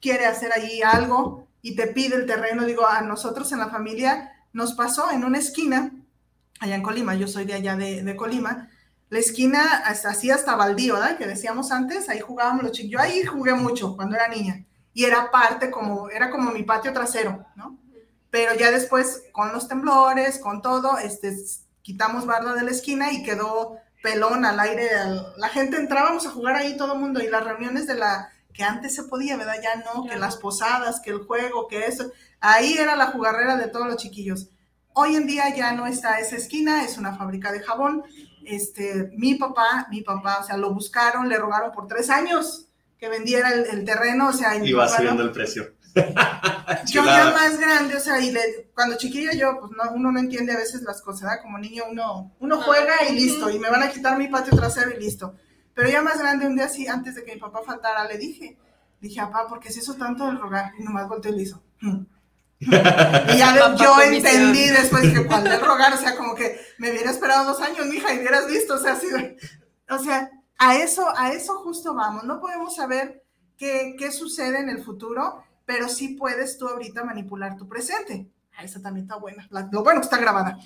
quiere 0.00 0.26
hacer 0.26 0.52
allí 0.52 0.82
algo 0.82 1.46
y 1.62 1.74
te 1.74 1.86
pide 1.86 2.16
el 2.16 2.26
terreno. 2.26 2.64
Digo, 2.64 2.86
a 2.86 3.00
nosotros 3.02 3.50
en 3.52 3.58
la 3.58 3.70
familia 3.70 4.32
nos 4.52 4.74
pasó 4.74 5.10
en 5.10 5.24
una 5.24 5.38
esquina, 5.38 5.92
allá 6.60 6.74
en 6.74 6.82
Colima, 6.82 7.14
yo 7.14 7.28
soy 7.28 7.46
de 7.46 7.54
allá 7.54 7.76
de, 7.76 8.14
Colima, 8.16 8.68
la 9.08 9.18
esquina 9.18 9.82
así 9.86 10.30
hasta 10.30 10.56
baldío, 10.56 10.94
¿verdad? 10.94 11.16
Que 11.16 11.26
decíamos 11.26 11.72
antes, 11.72 12.08
ahí 12.08 12.20
jugábamos 12.20 12.64
los 12.64 12.72
chicos. 12.72 12.90
Yo 12.90 12.98
ahí 12.98 13.24
jugué 13.24 13.54
mucho 13.54 13.96
cuando 13.96 14.16
era 14.16 14.28
niña 14.28 14.66
y 14.94 15.04
era 15.04 15.30
parte 15.30 15.70
como, 15.70 16.08
era 16.10 16.30
como 16.30 16.50
mi 16.50 16.62
patio 16.62 16.92
trasero, 16.92 17.46
¿no? 17.56 17.78
pero 18.32 18.54
ya 18.54 18.70
después 18.70 19.24
con 19.30 19.52
los 19.52 19.68
temblores, 19.68 20.38
con 20.38 20.62
todo, 20.62 20.96
este, 20.96 21.36
quitamos 21.82 22.24
barda 22.24 22.54
de 22.54 22.62
la 22.62 22.70
esquina 22.70 23.12
y 23.12 23.22
quedó 23.22 23.76
pelón 24.02 24.46
al 24.46 24.58
aire. 24.58 24.88
La 25.36 25.50
gente 25.50 25.76
entrábamos 25.76 26.24
a 26.24 26.30
jugar 26.30 26.56
ahí 26.56 26.74
todo 26.78 26.94
el 26.94 26.98
mundo 26.98 27.22
y 27.22 27.28
las 27.28 27.44
reuniones 27.44 27.86
de 27.86 27.94
la 27.94 28.32
que 28.54 28.64
antes 28.64 28.94
se 28.94 29.02
podía, 29.02 29.36
¿verdad? 29.36 29.60
Ya 29.62 29.84
no, 29.84 30.06
que 30.06 30.16
las 30.16 30.38
posadas, 30.38 31.00
que 31.00 31.10
el 31.10 31.26
juego, 31.26 31.68
que 31.68 31.84
eso. 31.84 32.10
Ahí 32.40 32.78
era 32.78 32.96
la 32.96 33.08
jugarrera 33.08 33.56
de 33.56 33.68
todos 33.68 33.86
los 33.86 33.98
chiquillos. 33.98 34.48
Hoy 34.94 35.14
en 35.16 35.26
día 35.26 35.54
ya 35.54 35.72
no 35.72 35.86
está 35.86 36.18
esa 36.18 36.36
esquina, 36.36 36.84
es 36.84 36.96
una 36.96 37.14
fábrica 37.14 37.52
de 37.52 37.60
jabón. 37.60 38.02
Este, 38.46 39.10
mi 39.14 39.34
papá, 39.34 39.88
mi 39.90 40.00
papá, 40.00 40.38
o 40.40 40.44
sea, 40.44 40.56
lo 40.56 40.72
buscaron, 40.72 41.28
le 41.28 41.36
rogaron 41.36 41.70
por 41.70 41.86
tres 41.86 42.08
años 42.08 42.66
que 43.02 43.08
vendiera 43.08 43.52
el, 43.52 43.84
terreno, 43.84 44.28
o 44.28 44.32
sea, 44.32 44.56
y 44.56 44.68
iba 44.68 44.86
subiendo 44.86 45.24
el 45.24 45.32
precio. 45.32 45.74
yo 46.86 47.04
ya 47.04 47.32
más 47.32 47.58
grande, 47.58 47.96
o 47.96 47.98
sea, 47.98 48.20
y 48.20 48.32
cuando 48.76 48.96
chiquilla 48.96 49.32
yo, 49.32 49.58
pues 49.58 49.72
no, 49.72 49.92
uno 49.92 50.12
no 50.12 50.20
entiende 50.20 50.52
a 50.52 50.56
veces 50.56 50.82
las 50.82 51.02
cosas, 51.02 51.22
¿verdad? 51.22 51.42
Como 51.42 51.58
niño 51.58 51.82
uno, 51.90 52.32
uno 52.38 52.60
ah, 52.60 52.62
juega 52.64 52.94
y 53.10 53.16
listo, 53.16 53.50
y 53.50 53.58
me 53.58 53.68
van 53.70 53.82
a 53.82 53.90
quitar 53.90 54.16
mi 54.16 54.28
patio 54.28 54.56
trasero 54.56 54.92
y 54.92 55.00
listo. 55.00 55.34
Pero 55.74 55.90
ya 55.90 56.00
más 56.00 56.20
grande, 56.20 56.46
un 56.46 56.54
día 56.54 56.66
así, 56.66 56.86
antes 56.86 57.16
de 57.16 57.24
que 57.24 57.34
mi 57.34 57.40
papá 57.40 57.62
faltara, 57.66 58.04
le 58.04 58.18
dije, 58.18 58.56
dije, 59.00 59.20
papá, 59.20 59.48
¿por 59.48 59.58
qué 59.58 59.72
se 59.72 59.80
hizo 59.80 59.94
tanto 59.94 60.30
el 60.30 60.38
rogar? 60.38 60.70
Y 60.78 60.84
nomás 60.84 61.08
volteó 61.08 61.32
y 61.32 61.38
le 61.38 61.42
hizo. 61.42 61.60
Mm". 61.80 62.06
y 62.60 63.36
ya 63.36 63.74
yo 63.74 64.00
entendí 64.00 64.68
después 64.68 65.12
que 65.12 65.26
cuando 65.26 65.50
el 65.50 65.60
rogar, 65.60 65.92
o 65.92 65.96
sea, 65.96 66.14
como 66.14 66.36
que 66.36 66.56
me 66.78 66.92
hubiera 66.92 67.10
esperado 67.10 67.46
dos 67.46 67.60
años, 67.62 67.84
mija, 67.86 68.14
y 68.14 68.18
hubieras 68.20 68.46
visto, 68.46 68.74
o 68.74 68.78
sea, 68.78 68.92
así, 68.92 69.08
o 69.90 69.98
sea, 69.98 70.30
a 70.68 70.76
eso, 70.76 71.06
a 71.16 71.32
eso 71.32 71.56
justo 71.60 71.94
vamos. 71.94 72.24
No 72.24 72.40
podemos 72.40 72.76
saber 72.76 73.24
qué, 73.56 73.96
qué 73.98 74.10
sucede 74.10 74.58
en 74.58 74.68
el 74.68 74.82
futuro 74.82 75.44
pero 75.64 75.88
sí 75.88 76.08
puedes 76.08 76.58
tú 76.58 76.68
ahorita 76.68 77.04
manipular 77.04 77.56
tu 77.56 77.68
presente. 77.68 78.28
Ah, 78.54 78.64
esa 78.64 78.82
también 78.82 79.06
está 79.06 79.16
buena. 79.16 79.48
lo 79.70 79.82
bueno 79.82 80.02
está 80.02 80.18
grabada. 80.18 80.58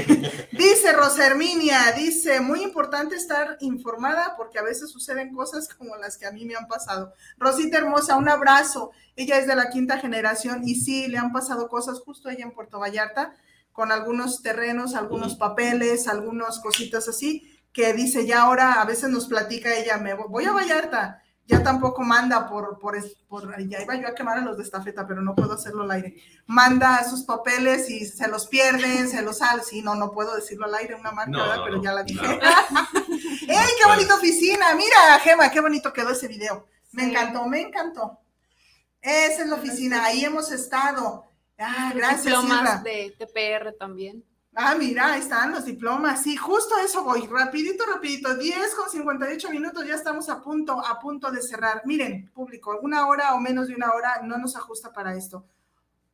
dice 0.52 0.92
Rosa 0.92 1.26
Herminia, 1.26 1.92
dice, 1.94 2.40
muy 2.40 2.62
importante 2.62 3.14
estar 3.14 3.58
informada 3.60 4.34
porque 4.38 4.58
a 4.58 4.62
veces 4.62 4.90
suceden 4.90 5.34
cosas 5.34 5.68
como 5.74 5.96
las 5.96 6.16
que 6.16 6.24
a 6.24 6.32
mí 6.32 6.46
me 6.46 6.56
han 6.56 6.66
pasado. 6.66 7.12
Rosita 7.36 7.76
hermosa, 7.76 8.16
un 8.16 8.30
abrazo. 8.30 8.92
Ella 9.16 9.36
es 9.36 9.46
de 9.46 9.54
la 9.54 9.68
quinta 9.68 9.98
generación 9.98 10.66
y 10.66 10.76
sí, 10.76 11.08
le 11.08 11.18
han 11.18 11.32
pasado 11.32 11.68
cosas 11.68 12.00
justo 12.00 12.30
ella 12.30 12.44
en 12.44 12.54
Puerto 12.54 12.78
Vallarta 12.78 13.34
con 13.72 13.92
algunos 13.92 14.40
terrenos, 14.40 14.94
algunos 14.94 15.34
papeles, 15.34 16.08
algunas 16.08 16.60
cositas 16.60 17.06
así, 17.08 17.55
que 17.76 17.92
dice 17.92 18.26
ya 18.26 18.40
ahora, 18.40 18.80
a 18.80 18.86
veces 18.86 19.10
nos 19.10 19.28
platica 19.28 19.76
ella, 19.76 19.98
me 19.98 20.14
voy 20.14 20.46
a 20.46 20.52
Vallarta 20.52 21.22
ya 21.46 21.62
tampoco 21.62 22.02
manda 22.02 22.48
por, 22.48 22.78
por, 22.78 22.96
por, 23.28 23.68
ya 23.68 23.80
iba 23.80 23.94
yo 23.94 24.08
a 24.08 24.14
quemar 24.14 24.38
a 24.38 24.40
los 24.40 24.56
de 24.56 24.64
estafeta, 24.64 25.06
pero 25.06 25.22
no 25.22 25.34
puedo 25.34 25.52
hacerlo 25.52 25.84
al 25.84 25.92
aire. 25.92 26.16
Manda 26.46 27.08
sus 27.08 27.22
papeles 27.22 27.88
y 27.88 28.04
se 28.04 28.26
los 28.26 28.48
pierden, 28.48 29.08
se 29.08 29.22
los 29.22 29.38
sal, 29.38 29.62
sí, 29.62 29.80
no, 29.80 29.94
no 29.94 30.10
puedo 30.10 30.34
decirlo 30.34 30.66
al 30.66 30.74
aire, 30.74 30.96
una 30.96 31.12
marca, 31.12 31.62
pero 31.64 31.80
ya 31.80 31.92
la 31.92 32.02
dije. 32.02 32.20
¡Ey, 33.48 33.68
qué 33.78 33.88
bonita 33.88 34.16
oficina! 34.16 34.74
Mira, 34.74 35.20
Gema, 35.20 35.50
qué 35.50 35.60
bonito 35.60 35.92
quedó 35.92 36.10
ese 36.10 36.26
video. 36.26 36.66
Me 36.90 37.04
encantó, 37.04 37.46
me 37.46 37.60
encantó. 37.60 38.18
Esa 39.00 39.42
es 39.42 39.48
la 39.48 39.54
oficina, 39.54 40.04
ahí 40.04 40.24
hemos 40.24 40.50
estado. 40.50 41.26
Ah, 41.58 41.92
gracias. 41.94 42.24
Diplomas 42.24 42.82
de 42.82 43.14
TPR 43.18 43.72
también. 43.78 44.24
Ah, 44.58 44.74
mira, 44.74 45.18
están 45.18 45.52
los 45.52 45.66
diplomas. 45.66 46.22
Sí, 46.22 46.34
justo 46.34 46.76
eso 46.82 47.04
voy. 47.04 47.26
Rapidito, 47.26 47.84
rapidito. 47.84 48.34
10 48.34 48.74
con 48.74 48.88
58 48.88 49.50
minutos, 49.50 49.86
ya 49.86 49.94
estamos 49.94 50.30
a 50.30 50.40
punto, 50.40 50.80
a 50.80 50.98
punto 50.98 51.30
de 51.30 51.42
cerrar. 51.42 51.82
Miren, 51.84 52.30
público, 52.32 52.78
una 52.80 53.06
hora 53.06 53.34
o 53.34 53.38
menos 53.38 53.68
de 53.68 53.74
una 53.74 53.92
hora 53.92 54.22
no 54.22 54.38
nos 54.38 54.56
ajusta 54.56 54.94
para 54.94 55.14
esto. 55.14 55.44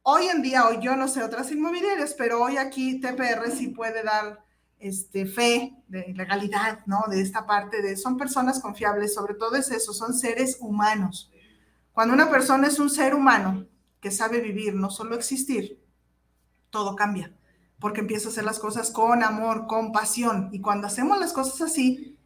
Hoy 0.02 0.26
en 0.26 0.42
día, 0.42 0.66
hoy 0.66 0.78
yo 0.80 0.96
no 0.96 1.06
sé 1.06 1.22
otras 1.22 1.52
inmobiliarias, 1.52 2.14
pero 2.14 2.42
hoy 2.42 2.56
aquí 2.56 3.00
TPR 3.00 3.48
sí 3.52 3.68
puede 3.68 4.02
dar 4.02 4.44
este, 4.80 5.24
fe, 5.24 5.76
de 5.86 6.12
legalidad, 6.12 6.80
¿no? 6.86 7.04
De 7.08 7.20
esta 7.20 7.46
parte 7.46 7.80
de, 7.80 7.96
son 7.96 8.16
personas 8.16 8.58
confiables, 8.58 9.14
sobre 9.14 9.34
todo 9.34 9.54
es 9.54 9.70
eso, 9.70 9.92
son 9.92 10.14
seres 10.14 10.56
humanos. 10.58 11.30
Cuando 11.92 12.12
una 12.12 12.28
persona 12.28 12.66
es 12.66 12.80
un 12.80 12.90
ser 12.90 13.14
humano 13.14 13.68
que 14.00 14.10
sabe 14.10 14.40
vivir, 14.40 14.74
no 14.74 14.90
solo 14.90 15.14
existir, 15.14 15.80
todo 16.70 16.96
cambia, 16.96 17.32
porque 17.82 18.00
empieza 18.00 18.28
a 18.28 18.30
hacer 18.30 18.44
las 18.44 18.60
cosas 18.60 18.92
con 18.92 19.24
amor, 19.24 19.66
con 19.66 19.90
pasión, 19.90 20.48
y 20.52 20.60
cuando 20.60 20.86
hacemos 20.86 21.18
las 21.18 21.32
cosas 21.32 21.60
así, 21.60 22.16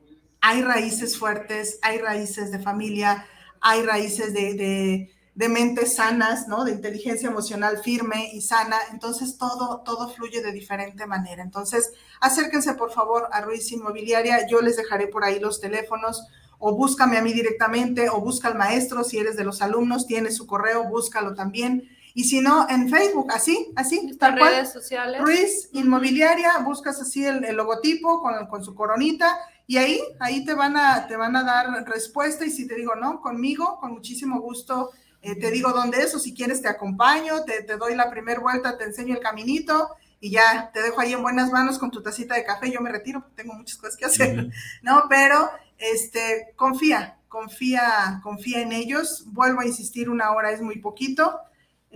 hay 0.43 0.63
raíces 0.63 1.19
fuertes, 1.19 1.81
hay 1.83 1.99
raíces 1.99 2.53
de 2.53 2.61
familia, 2.61 3.27
hay 3.63 3.83
raíces 3.83 4.35
de, 4.35 4.53
de, 4.55 5.11
de 5.35 5.49
mentes 5.49 5.97
sanas, 5.97 6.47
¿no? 6.47 6.65
De 6.65 6.73
inteligencia 6.73 7.31
emocional 7.31 7.79
firme 7.83 8.31
y 8.35 8.43
sana. 8.43 8.77
Entonces 8.93 9.39
todo, 9.39 9.81
todo 9.81 10.11
fluye 10.11 10.43
de 10.43 10.53
diferente 10.53 11.07
manera. 11.07 11.43
Entonces, 11.43 11.91
acérquense 12.21 12.75
por 12.75 12.93
favor 12.93 13.29
a 13.33 13.41
Ruiz 13.41 13.73
Inmobiliaria. 13.73 14.47
Yo 14.47 14.61
les 14.61 14.77
dejaré 14.77 15.09
por 15.09 15.25
ahí 15.25 15.41
los 15.41 15.61
teléfonos 15.61 16.27
o 16.59 16.77
búscame 16.77 17.17
a 17.17 17.23
mí 17.23 17.33
directamente 17.33 18.09
o 18.11 18.21
busca 18.21 18.49
al 18.49 18.57
maestro 18.57 19.05
si 19.05 19.19
eres 19.19 19.37
de 19.37 19.45
los 19.45 19.63
alumnos, 19.63 20.07
tiene 20.07 20.31
su 20.31 20.47
correo, 20.47 20.85
búscalo 20.85 21.35
también. 21.35 21.89
Y 22.17 22.25
si 22.25 22.41
no, 22.41 22.67
en 22.71 22.89
Facebook, 22.89 23.31
así, 23.31 23.75
así, 23.77 24.17
tal 24.17 24.39
cual. 24.39 24.55
redes 24.55 24.73
sociales. 24.73 25.21
Ruiz 25.21 25.69
Inmobiliaria, 25.73 26.57
buscas 26.65 26.99
así 26.99 27.23
el, 27.23 27.45
el 27.45 27.55
logotipo 27.55 28.23
con, 28.23 28.47
con, 28.47 28.65
su 28.65 28.75
coronita 28.75 29.39
y 29.67 29.77
ahí, 29.77 30.01
ahí 30.19 30.43
te 30.43 30.55
van, 30.55 30.79
a, 30.79 31.07
te 31.09 31.15
van 31.15 31.37
a 31.37 31.45
dar 31.45 31.87
respuesta 31.87 32.47
y 32.47 32.51
si 32.51 32.67
te 32.67 32.75
digo, 32.75 32.95
no, 32.95 33.21
conmigo, 33.21 33.79
con 33.81 33.93
muchísimo 33.93 34.41
gusto, 34.41 34.93
eh, 35.21 35.35
te 35.39 35.51
digo 35.51 35.73
dónde 35.73 36.01
es 36.01 36.15
o 36.15 36.19
si 36.19 36.33
quieres 36.33 36.63
te 36.63 36.69
acompaño, 36.69 37.45
te, 37.45 37.65
te 37.65 37.77
doy 37.77 37.95
la 37.95 38.09
primera 38.09 38.41
vuelta, 38.41 38.79
te 38.79 38.85
enseño 38.85 39.15
el 39.17 39.21
caminito 39.21 39.91
y 40.19 40.31
ya 40.31 40.71
te 40.73 40.81
dejo 40.81 40.99
ahí 41.03 41.13
en 41.13 41.21
buenas 41.21 41.53
manos 41.53 41.79
con 41.79 41.91
tu 41.91 42.03
tacita 42.03 42.35
de 42.35 42.45
café, 42.45 42.71
yo 42.71 42.81
me 42.81 42.91
retiro, 42.91 43.27
tengo 43.35 43.53
muchas 43.53 43.77
cosas 43.77 43.95
que 43.95 44.07
hacer, 44.07 44.49
¿no? 44.81 45.05
Pero, 45.11 45.51
este, 45.77 46.55
confía, 46.57 47.19
confía, 47.29 48.21
confía 48.23 48.63
en 48.63 48.73
ellos, 48.73 49.27
vuelvo 49.27 49.61
a 49.61 49.67
insistir, 49.67 50.09
una 50.09 50.33
hora 50.33 50.51
es 50.51 50.63
muy 50.63 50.79
poquito, 50.79 51.43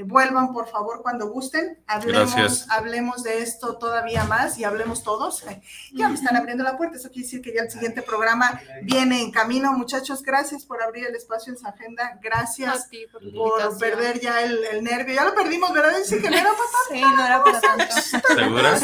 vuelvan 0.03 0.53
por 0.53 0.68
favor 0.68 1.03
cuando 1.03 1.28
gusten, 1.28 1.82
hablemos, 1.86 2.66
hablemos 2.70 3.22
de 3.22 3.42
esto 3.42 3.76
todavía 3.78 4.24
más 4.24 4.59
y 4.59 4.64
hablemos 4.64 5.03
todos. 5.03 5.44
Ya 5.92 6.09
me 6.09 6.14
están 6.14 6.36
abriendo 6.36 6.62
la 6.62 6.76
puerta, 6.76 6.96
eso 6.96 7.09
quiere 7.09 7.24
decir 7.24 7.42
que 7.42 7.53
ya 7.53 7.62
el 7.62 7.70
siguiente 7.70 8.01
programa 8.03 8.61
viene 8.82 9.20
en 9.20 9.30
camino. 9.30 9.72
Muchachos, 9.72 10.22
gracias 10.22 10.64
por 10.64 10.82
abrir 10.82 11.07
el 11.07 11.14
espacio 11.14 11.53
en 11.53 11.59
su 11.59 11.66
agenda, 11.66 12.18
gracias 12.22 12.88
por, 13.34 13.78
perder 13.78 14.20
ya 14.20 14.42
el, 14.42 14.64
el, 14.64 14.84
nervio. 14.84 15.14
Ya 15.14 15.24
lo 15.24 15.34
perdimos, 15.34 15.72
¿verdad? 15.72 15.98
Dice 15.98 16.20
que 16.20 16.30
no 16.30 16.36
era 16.36 16.51
para 16.51 16.70
tanto. 16.70 16.94
Sí, 16.94 17.16
no 17.16 17.26
era 17.26 17.44
para 17.44 17.61
tanto. 17.61 17.96
¿Segura? 18.34 18.78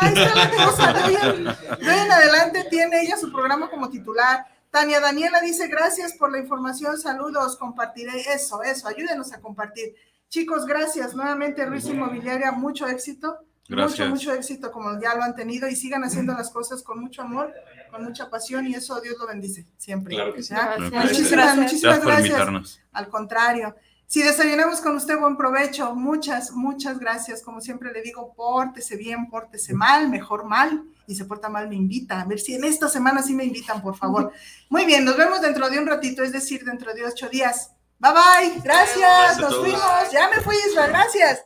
Ahí 0.00 0.14
está 0.14 0.34
la 0.34 0.66
cosa. 0.66 0.92
De 0.92 2.02
en 2.02 2.12
adelante 2.12 2.66
tiene 2.70 3.02
ella 3.02 3.16
su 3.16 3.30
programa 3.30 3.68
como 3.68 3.90
titular. 3.90 4.46
Tania 4.70 5.00
Daniela 5.00 5.40
dice, 5.40 5.66
gracias 5.66 6.12
por 6.12 6.30
la 6.30 6.38
información, 6.38 6.96
saludos, 6.96 7.56
compartiré 7.56 8.20
eso, 8.32 8.62
eso, 8.62 8.86
ayúdenos 8.86 9.32
a 9.32 9.40
compartir. 9.40 9.96
Chicos, 10.30 10.64
gracias. 10.64 11.14
Nuevamente, 11.14 11.66
Ruiz 11.66 11.84
Inmobiliaria, 11.86 12.52
mucho 12.52 12.86
éxito. 12.86 13.36
Gracias. 13.68 14.08
Mucho, 14.08 14.30
mucho 14.30 14.32
éxito 14.32 14.72
como 14.72 15.00
ya 15.00 15.14
lo 15.14 15.22
han 15.22 15.34
tenido 15.34 15.68
y 15.68 15.76
sigan 15.76 16.02
haciendo 16.02 16.32
las 16.32 16.50
cosas 16.50 16.82
con 16.82 17.00
mucho 17.00 17.22
amor, 17.22 17.52
con 17.90 18.02
mucha 18.02 18.30
pasión 18.30 18.66
y 18.66 18.74
eso 18.74 19.00
Dios 19.00 19.16
lo 19.18 19.26
bendice 19.26 19.66
siempre. 19.76 20.14
Claro 20.14 20.32
que 20.32 20.42
sí. 20.42 20.54
Muchísimas, 20.54 21.30
gracias. 21.30 21.56
muchísimas 21.56 22.04
gracias. 22.04 22.38
gracias. 22.38 22.80
Al 22.92 23.08
contrario. 23.08 23.76
Si 24.06 24.22
desayunamos 24.22 24.80
con 24.80 24.96
usted, 24.96 25.18
buen 25.18 25.36
provecho. 25.36 25.94
Muchas, 25.94 26.52
muchas 26.52 26.98
gracias. 26.98 27.42
Como 27.42 27.60
siempre 27.60 27.92
le 27.92 28.02
digo, 28.02 28.32
pórtese 28.34 28.96
bien, 28.96 29.28
pórtese 29.28 29.72
mal, 29.72 30.08
mejor 30.08 30.44
mal. 30.44 30.84
Y 31.06 31.14
se 31.14 31.24
porta 31.24 31.48
mal, 31.48 31.68
me 31.68 31.76
invita. 31.76 32.20
A 32.20 32.24
ver 32.24 32.40
si 32.40 32.54
en 32.54 32.64
esta 32.64 32.88
semana 32.88 33.22
sí 33.22 33.34
me 33.34 33.44
invitan, 33.44 33.82
por 33.82 33.96
favor. 33.96 34.32
Muy 34.68 34.84
bien, 34.84 35.04
nos 35.04 35.16
vemos 35.16 35.40
dentro 35.40 35.70
de 35.70 35.78
un 35.78 35.86
ratito, 35.86 36.24
es 36.24 36.32
decir, 36.32 36.64
dentro 36.64 36.92
de 36.92 37.04
ocho 37.04 37.28
días. 37.28 37.72
Bye 38.02 38.12
bye, 38.12 38.60
gracias, 38.64 39.38
nos 39.40 39.56
fuimos, 39.56 40.10
ya 40.10 40.30
me 40.30 40.40
fui 40.40 40.56
Isra, 40.66 40.86
gracias. 40.86 41.44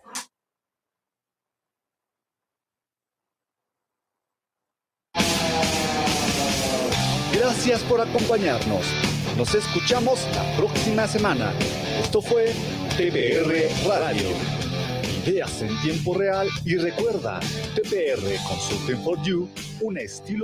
Gracias 7.34 7.82
por 7.82 8.00
acompañarnos. 8.00 8.86
Nos 9.36 9.52
escuchamos 9.56 10.28
la 10.36 10.56
próxima 10.56 11.08
semana. 11.08 11.52
Esto 12.00 12.22
fue 12.22 12.52
TBR 12.96 13.88
Radio. 13.88 14.28
Ideas 15.26 15.60
en 15.60 15.76
tiempo 15.82 16.14
real 16.14 16.46
y 16.64 16.76
recuerda, 16.76 17.40
TBR 17.74 18.36
Consulting 18.46 19.02
for 19.02 19.20
You, 19.24 19.48
un 19.80 19.98
estilo 19.98 20.38
de 20.38 20.42